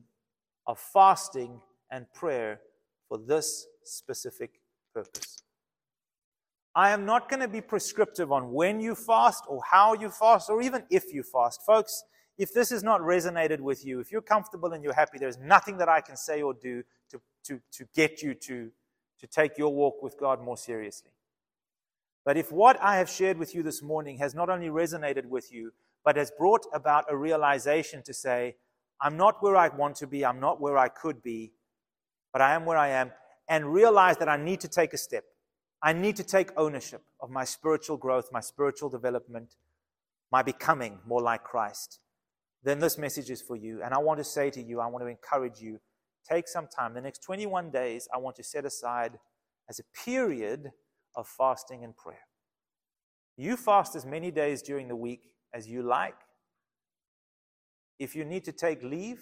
of 0.66 0.78
fasting 0.78 1.60
and 1.90 2.12
prayer 2.12 2.60
for 3.08 3.16
this 3.16 3.66
specific 3.84 4.60
purpose. 4.92 5.42
I 6.74 6.90
am 6.90 7.04
not 7.04 7.28
going 7.28 7.40
to 7.40 7.48
be 7.48 7.60
prescriptive 7.60 8.30
on 8.30 8.52
when 8.52 8.80
you 8.80 8.94
fast 8.94 9.44
or 9.48 9.60
how 9.68 9.94
you 9.94 10.10
fast 10.10 10.50
or 10.50 10.62
even 10.62 10.84
if 10.90 11.12
you 11.12 11.22
fast. 11.22 11.62
Folks, 11.64 12.04
if 12.38 12.54
this 12.54 12.70
has 12.70 12.82
not 12.82 13.00
resonated 13.00 13.60
with 13.60 13.84
you, 13.84 14.00
if 14.00 14.12
you're 14.12 14.22
comfortable 14.22 14.72
and 14.72 14.82
you're 14.82 14.94
happy, 14.94 15.18
there's 15.18 15.38
nothing 15.38 15.78
that 15.78 15.88
I 15.88 16.00
can 16.00 16.16
say 16.16 16.42
or 16.42 16.54
do 16.54 16.82
to, 17.10 17.20
to, 17.44 17.60
to 17.72 17.84
get 17.94 18.22
you 18.22 18.34
to, 18.34 18.70
to 19.20 19.26
take 19.26 19.58
your 19.58 19.72
walk 19.72 20.02
with 20.02 20.18
God 20.18 20.42
more 20.42 20.56
seriously. 20.56 21.10
But 22.24 22.36
if 22.36 22.52
what 22.52 22.80
I 22.80 22.98
have 22.98 23.08
shared 23.08 23.38
with 23.38 23.54
you 23.54 23.62
this 23.62 23.82
morning 23.82 24.18
has 24.18 24.34
not 24.34 24.50
only 24.50 24.68
resonated 24.68 25.26
with 25.26 25.52
you, 25.52 25.72
but 26.04 26.16
has 26.16 26.30
brought 26.30 26.66
about 26.72 27.06
a 27.08 27.16
realization 27.16 28.02
to 28.02 28.14
say, 28.14 28.56
I'm 29.00 29.16
not 29.16 29.42
where 29.42 29.56
I 29.56 29.68
want 29.68 29.96
to 29.96 30.06
be, 30.06 30.24
I'm 30.24 30.40
not 30.40 30.60
where 30.60 30.76
I 30.76 30.88
could 30.88 31.22
be, 31.22 31.52
but 32.32 32.42
I 32.42 32.54
am 32.54 32.64
where 32.64 32.76
I 32.76 32.88
am, 32.88 33.12
and 33.48 33.72
realize 33.72 34.18
that 34.18 34.28
I 34.28 34.36
need 34.36 34.60
to 34.60 34.68
take 34.68 34.92
a 34.92 34.98
step. 34.98 35.24
I 35.82 35.94
need 35.94 36.16
to 36.16 36.24
take 36.24 36.50
ownership 36.58 37.02
of 37.20 37.30
my 37.30 37.44
spiritual 37.44 37.96
growth, 37.96 38.28
my 38.32 38.40
spiritual 38.40 38.90
development, 38.90 39.56
my 40.30 40.42
becoming 40.42 40.98
more 41.06 41.22
like 41.22 41.42
Christ 41.42 42.00
then 42.62 42.78
this 42.78 42.98
message 42.98 43.30
is 43.30 43.40
for 43.40 43.56
you. 43.56 43.82
And 43.82 43.94
I 43.94 43.98
want 43.98 44.18
to 44.18 44.24
say 44.24 44.50
to 44.50 44.62
you, 44.62 44.80
I 44.80 44.86
want 44.86 45.02
to 45.04 45.08
encourage 45.08 45.60
you, 45.60 45.80
take 46.28 46.48
some 46.48 46.66
time. 46.66 46.94
The 46.94 47.00
next 47.00 47.22
21 47.22 47.70
days, 47.70 48.08
I 48.14 48.18
want 48.18 48.36
to 48.36 48.42
set 48.44 48.64
aside 48.64 49.18
as 49.68 49.78
a 49.78 50.04
period 50.04 50.70
of 51.16 51.26
fasting 51.26 51.84
and 51.84 51.96
prayer. 51.96 52.26
You 53.36 53.56
fast 53.56 53.96
as 53.96 54.04
many 54.04 54.30
days 54.30 54.62
during 54.62 54.88
the 54.88 54.96
week 54.96 55.32
as 55.54 55.68
you 55.68 55.82
like. 55.82 56.16
If 57.98 58.14
you 58.14 58.24
need 58.24 58.44
to 58.44 58.52
take 58.52 58.82
leave 58.82 59.20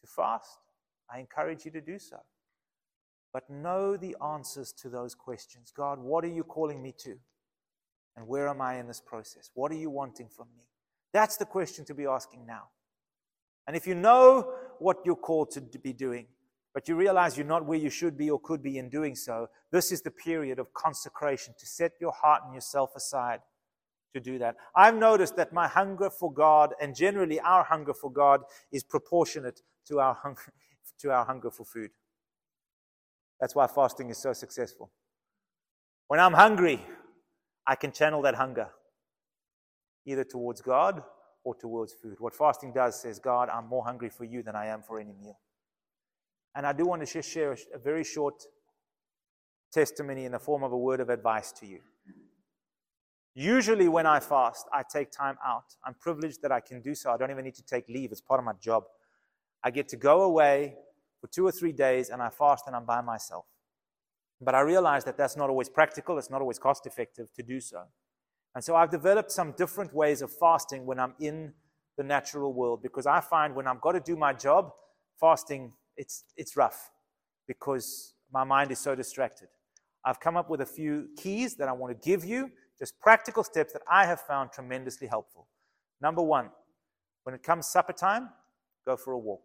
to 0.00 0.06
fast, 0.06 0.58
I 1.12 1.18
encourage 1.18 1.64
you 1.64 1.70
to 1.72 1.80
do 1.80 1.98
so. 1.98 2.18
But 3.32 3.50
know 3.50 3.96
the 3.96 4.16
answers 4.24 4.72
to 4.74 4.88
those 4.88 5.14
questions. 5.14 5.72
God, 5.76 5.98
what 5.98 6.24
are 6.24 6.28
you 6.28 6.44
calling 6.44 6.82
me 6.82 6.94
to? 6.98 7.16
And 8.16 8.28
where 8.28 8.48
am 8.48 8.60
I 8.60 8.78
in 8.78 8.86
this 8.86 9.00
process? 9.00 9.50
What 9.54 9.72
are 9.72 9.76
you 9.76 9.90
wanting 9.90 10.28
from 10.28 10.46
me? 10.56 10.64
That's 11.12 11.36
the 11.36 11.44
question 11.44 11.84
to 11.86 11.94
be 11.94 12.06
asking 12.06 12.46
now. 12.46 12.68
And 13.66 13.76
if 13.76 13.86
you 13.86 13.94
know 13.94 14.52
what 14.78 14.98
you're 15.04 15.16
called 15.16 15.50
to 15.52 15.78
be 15.78 15.92
doing, 15.92 16.26
but 16.72 16.88
you 16.88 16.96
realize 16.96 17.36
you're 17.36 17.46
not 17.46 17.64
where 17.64 17.78
you 17.78 17.90
should 17.90 18.16
be 18.16 18.30
or 18.30 18.40
could 18.40 18.62
be 18.62 18.78
in 18.78 18.88
doing 18.90 19.14
so, 19.14 19.48
this 19.70 19.92
is 19.92 20.02
the 20.02 20.10
period 20.10 20.58
of 20.58 20.72
consecration 20.74 21.54
to 21.58 21.66
set 21.66 21.92
your 22.00 22.12
heart 22.12 22.42
and 22.44 22.54
yourself 22.54 22.94
aside 22.96 23.40
to 24.12 24.20
do 24.20 24.38
that. 24.38 24.56
I've 24.74 24.96
noticed 24.96 25.36
that 25.36 25.52
my 25.52 25.68
hunger 25.68 26.10
for 26.10 26.32
God 26.32 26.74
and 26.80 26.94
generally 26.94 27.40
our 27.40 27.64
hunger 27.64 27.94
for 27.94 28.10
God 28.10 28.42
is 28.72 28.82
proportionate 28.82 29.60
to 29.88 30.00
our 30.00 30.14
hunger, 30.14 30.52
to 31.00 31.10
our 31.10 31.24
hunger 31.24 31.50
for 31.50 31.64
food. 31.64 31.90
That's 33.40 33.54
why 33.54 33.66
fasting 33.66 34.10
is 34.10 34.18
so 34.18 34.32
successful. 34.32 34.90
When 36.08 36.20
I'm 36.20 36.32
hungry, 36.32 36.84
I 37.66 37.74
can 37.74 37.92
channel 37.92 38.22
that 38.22 38.34
hunger 38.34 38.70
either 40.06 40.24
towards 40.24 40.60
God 40.60 41.02
or 41.44 41.54
towards 41.54 41.92
food. 41.92 42.16
What 42.18 42.34
fasting 42.34 42.72
does 42.72 43.00
says, 43.00 43.18
God, 43.18 43.48
I'm 43.48 43.68
more 43.68 43.84
hungry 43.84 44.08
for 44.08 44.24
you 44.24 44.42
than 44.42 44.56
I 44.56 44.66
am 44.66 44.82
for 44.82 44.98
any 44.98 45.12
meal. 45.12 45.38
And 46.54 46.66
I 46.66 46.72
do 46.72 46.86
want 46.86 47.06
to 47.06 47.12
just 47.12 47.30
share 47.30 47.56
a 47.74 47.78
very 47.78 48.04
short 48.04 48.42
testimony 49.72 50.24
in 50.24 50.32
the 50.32 50.38
form 50.38 50.62
of 50.62 50.72
a 50.72 50.78
word 50.78 51.00
of 51.00 51.10
advice 51.10 51.52
to 51.52 51.66
you. 51.66 51.80
Usually, 53.34 53.88
when 53.88 54.06
I 54.06 54.20
fast, 54.20 54.66
I 54.72 54.82
take 54.88 55.10
time 55.10 55.36
out. 55.44 55.64
I'm 55.84 55.94
privileged 55.94 56.40
that 56.42 56.52
I 56.52 56.60
can 56.60 56.80
do 56.80 56.94
so. 56.94 57.10
I 57.10 57.16
don't 57.16 57.32
even 57.32 57.44
need 57.44 57.56
to 57.56 57.64
take 57.64 57.88
leave, 57.88 58.12
it's 58.12 58.20
part 58.20 58.38
of 58.38 58.44
my 58.44 58.52
job. 58.60 58.84
I 59.62 59.70
get 59.70 59.88
to 59.88 59.96
go 59.96 60.22
away 60.22 60.76
for 61.20 61.26
two 61.26 61.46
or 61.46 61.50
three 61.50 61.72
days 61.72 62.10
and 62.10 62.22
I 62.22 62.28
fast 62.28 62.64
and 62.66 62.76
I'm 62.76 62.84
by 62.84 63.00
myself. 63.00 63.46
But 64.40 64.54
I 64.54 64.60
realize 64.60 65.04
that 65.04 65.16
that's 65.16 65.36
not 65.36 65.50
always 65.50 65.68
practical, 65.68 66.18
it's 66.18 66.30
not 66.30 66.40
always 66.40 66.58
cost 66.58 66.86
effective 66.86 67.32
to 67.34 67.42
do 67.42 67.60
so. 67.60 67.84
And 68.54 68.62
so 68.62 68.76
I've 68.76 68.90
developed 68.90 69.32
some 69.32 69.52
different 69.52 69.92
ways 69.92 70.22
of 70.22 70.30
fasting 70.30 70.86
when 70.86 71.00
I'm 71.00 71.14
in 71.18 71.52
the 71.96 72.04
natural 72.04 72.52
world 72.52 72.82
because 72.82 73.06
I 73.06 73.20
find 73.20 73.54
when 73.54 73.66
I've 73.66 73.80
got 73.80 73.92
to 73.92 74.00
do 74.00 74.16
my 74.16 74.32
job, 74.32 74.70
fasting, 75.18 75.72
it's, 75.96 76.24
it's 76.36 76.56
rough 76.56 76.90
because 77.46 78.14
my 78.32 78.44
mind 78.44 78.70
is 78.70 78.78
so 78.78 78.94
distracted. 78.94 79.48
I've 80.04 80.20
come 80.20 80.36
up 80.36 80.50
with 80.50 80.60
a 80.60 80.66
few 80.66 81.08
keys 81.16 81.56
that 81.56 81.68
I 81.68 81.72
want 81.72 82.00
to 82.00 82.08
give 82.08 82.24
you, 82.24 82.50
just 82.78 82.98
practical 83.00 83.42
steps 83.42 83.72
that 83.72 83.82
I 83.90 84.06
have 84.06 84.20
found 84.20 84.52
tremendously 84.52 85.06
helpful. 85.06 85.48
Number 86.00 86.22
one, 86.22 86.50
when 87.24 87.34
it 87.34 87.42
comes 87.42 87.66
supper 87.66 87.92
time, 87.92 88.28
go 88.86 88.96
for 88.96 89.12
a 89.12 89.18
walk. 89.18 89.42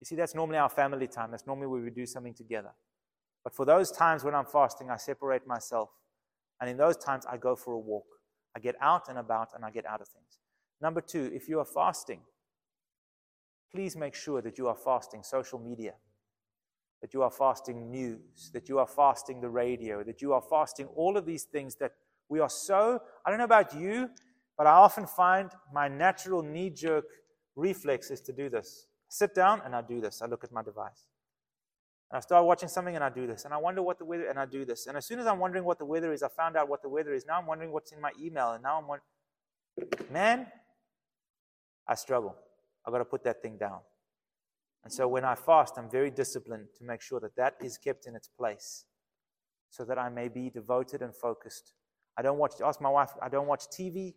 You 0.00 0.06
see, 0.06 0.16
that's 0.16 0.34
normally 0.34 0.58
our 0.58 0.68
family 0.68 1.06
time. 1.06 1.30
That's 1.30 1.46
normally 1.46 1.66
where 1.66 1.80
we 1.80 1.90
do 1.90 2.06
something 2.06 2.34
together. 2.34 2.70
But 3.44 3.54
for 3.54 3.64
those 3.64 3.90
times 3.90 4.24
when 4.24 4.34
I'm 4.34 4.46
fasting, 4.46 4.90
I 4.90 4.96
separate 4.96 5.46
myself 5.46 5.90
and 6.62 6.70
in 6.70 6.76
those 6.76 6.96
times, 6.96 7.26
I 7.26 7.38
go 7.38 7.56
for 7.56 7.74
a 7.74 7.78
walk. 7.78 8.06
I 8.56 8.60
get 8.60 8.76
out 8.80 9.08
and 9.08 9.18
about 9.18 9.48
and 9.52 9.64
I 9.64 9.72
get 9.72 9.84
out 9.84 10.00
of 10.00 10.06
things. 10.06 10.38
Number 10.80 11.00
two, 11.00 11.28
if 11.34 11.48
you 11.48 11.58
are 11.58 11.64
fasting, 11.64 12.20
please 13.74 13.96
make 13.96 14.14
sure 14.14 14.40
that 14.40 14.58
you 14.58 14.68
are 14.68 14.76
fasting 14.76 15.24
social 15.24 15.58
media, 15.58 15.94
that 17.00 17.12
you 17.14 17.22
are 17.22 17.32
fasting 17.32 17.90
news, 17.90 18.52
that 18.54 18.68
you 18.68 18.78
are 18.78 18.86
fasting 18.86 19.40
the 19.40 19.48
radio, 19.48 20.04
that 20.04 20.22
you 20.22 20.32
are 20.34 20.42
fasting 20.48 20.86
all 20.94 21.16
of 21.16 21.26
these 21.26 21.42
things 21.42 21.74
that 21.80 21.94
we 22.28 22.38
are 22.38 22.48
so, 22.48 23.00
I 23.26 23.30
don't 23.30 23.38
know 23.38 23.44
about 23.44 23.74
you, 23.74 24.10
but 24.56 24.68
I 24.68 24.74
often 24.74 25.08
find 25.08 25.50
my 25.74 25.88
natural 25.88 26.44
knee 26.44 26.70
jerk 26.70 27.06
reflex 27.56 28.12
is 28.12 28.20
to 28.20 28.32
do 28.32 28.48
this. 28.48 28.86
sit 29.08 29.34
down 29.34 29.62
and 29.64 29.74
I 29.74 29.82
do 29.82 30.00
this. 30.00 30.22
I 30.22 30.26
look 30.26 30.44
at 30.44 30.52
my 30.52 30.62
device. 30.62 31.08
And 32.12 32.18
I 32.18 32.20
start 32.20 32.44
watching 32.44 32.68
something 32.68 32.94
and 32.94 33.02
I 33.02 33.08
do 33.08 33.26
this. 33.26 33.46
And 33.46 33.54
I 33.54 33.56
wonder 33.56 33.82
what 33.82 33.98
the 33.98 34.04
weather, 34.04 34.28
and 34.28 34.38
I 34.38 34.44
do 34.44 34.66
this. 34.66 34.86
And 34.86 34.98
as 34.98 35.06
soon 35.06 35.18
as 35.18 35.26
I'm 35.26 35.38
wondering 35.38 35.64
what 35.64 35.78
the 35.78 35.86
weather 35.86 36.12
is, 36.12 36.22
I 36.22 36.28
found 36.28 36.58
out 36.58 36.68
what 36.68 36.82
the 36.82 36.88
weather 36.90 37.14
is. 37.14 37.24
Now 37.26 37.38
I'm 37.38 37.46
wondering 37.46 37.72
what's 37.72 37.90
in 37.90 38.02
my 38.02 38.10
email. 38.20 38.52
And 38.52 38.62
now 38.62 38.78
I'm 38.78 38.86
wondering, 38.86 40.12
man, 40.12 40.46
I 41.88 41.94
struggle. 41.94 42.36
I've 42.86 42.92
got 42.92 42.98
to 42.98 43.06
put 43.06 43.24
that 43.24 43.40
thing 43.40 43.56
down. 43.56 43.78
And 44.84 44.92
so 44.92 45.08
when 45.08 45.24
I 45.24 45.34
fast, 45.34 45.78
I'm 45.78 45.88
very 45.88 46.10
disciplined 46.10 46.66
to 46.76 46.84
make 46.84 47.00
sure 47.00 47.18
that 47.20 47.34
that 47.36 47.56
is 47.62 47.78
kept 47.78 48.06
in 48.06 48.14
its 48.14 48.28
place 48.28 48.84
so 49.70 49.82
that 49.86 49.98
I 49.98 50.10
may 50.10 50.28
be 50.28 50.50
devoted 50.50 51.00
and 51.00 51.16
focused. 51.16 51.72
I 52.18 52.20
don't 52.20 52.36
watch, 52.36 52.52
ask 52.62 52.78
my 52.78 52.90
wife, 52.90 53.12
I 53.22 53.30
don't 53.30 53.46
watch 53.46 53.62
TV. 53.72 54.12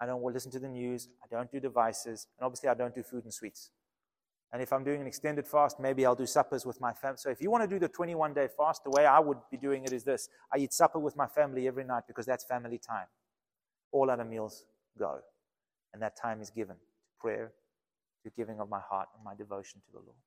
I 0.00 0.06
don't 0.06 0.20
listen 0.24 0.50
to 0.50 0.58
the 0.58 0.68
news. 0.68 1.08
I 1.22 1.26
don't 1.32 1.48
do 1.52 1.60
devices. 1.60 2.26
And 2.38 2.44
obviously, 2.44 2.70
I 2.70 2.74
don't 2.74 2.94
do 2.94 3.04
food 3.04 3.22
and 3.22 3.32
sweets. 3.32 3.70
And 4.52 4.60
if 4.60 4.72
I'm 4.72 4.82
doing 4.82 5.00
an 5.00 5.06
extended 5.06 5.46
fast, 5.46 5.78
maybe 5.78 6.04
I'll 6.04 6.16
do 6.16 6.26
suppers 6.26 6.66
with 6.66 6.80
my 6.80 6.92
family. 6.92 7.18
So 7.18 7.30
if 7.30 7.40
you 7.40 7.50
want 7.50 7.62
to 7.62 7.68
do 7.68 7.78
the 7.78 7.88
21 7.88 8.34
day 8.34 8.48
fast, 8.56 8.82
the 8.82 8.90
way 8.90 9.06
I 9.06 9.20
would 9.20 9.38
be 9.50 9.56
doing 9.56 9.84
it 9.84 9.92
is 9.92 10.02
this 10.02 10.28
I 10.52 10.58
eat 10.58 10.72
supper 10.72 10.98
with 10.98 11.16
my 11.16 11.26
family 11.26 11.68
every 11.68 11.84
night 11.84 12.04
because 12.08 12.26
that's 12.26 12.44
family 12.44 12.78
time. 12.78 13.06
All 13.92 14.10
other 14.10 14.24
meals 14.24 14.66
go. 14.98 15.20
And 15.92 16.02
that 16.02 16.16
time 16.16 16.40
is 16.40 16.50
given 16.50 16.76
to 16.76 17.10
prayer, 17.20 17.52
to 18.24 18.30
giving 18.36 18.60
of 18.60 18.68
my 18.68 18.80
heart 18.80 19.08
and 19.14 19.24
my 19.24 19.34
devotion 19.34 19.80
to 19.86 19.92
the 19.92 19.98
Lord. 19.98 20.18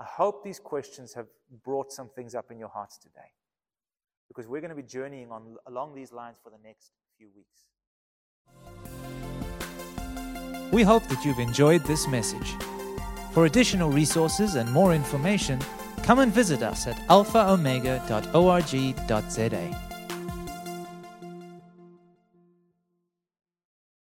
I 0.00 0.04
hope 0.04 0.42
these 0.42 0.58
questions 0.58 1.14
have 1.14 1.26
brought 1.62 1.92
some 1.92 2.08
things 2.08 2.34
up 2.34 2.50
in 2.50 2.58
your 2.58 2.68
hearts 2.68 2.98
today 2.98 3.32
because 4.28 4.46
we're 4.46 4.60
going 4.60 4.70
to 4.70 4.76
be 4.76 4.82
journeying 4.82 5.30
on, 5.30 5.56
along 5.66 5.94
these 5.94 6.12
lines 6.12 6.38
for 6.42 6.50
the 6.50 6.58
next 6.64 6.92
few 7.18 7.28
weeks. 7.34 8.79
We 10.72 10.82
hope 10.82 11.06
that 11.08 11.24
you've 11.24 11.38
enjoyed 11.38 11.84
this 11.84 12.06
message. 12.06 12.54
For 13.32 13.46
additional 13.46 13.90
resources 13.90 14.54
and 14.54 14.70
more 14.70 14.94
information, 14.94 15.58
come 16.02 16.20
and 16.20 16.32
visit 16.32 16.62
us 16.62 16.86
at 16.86 16.96
alphaomega.org.za. 17.08 19.89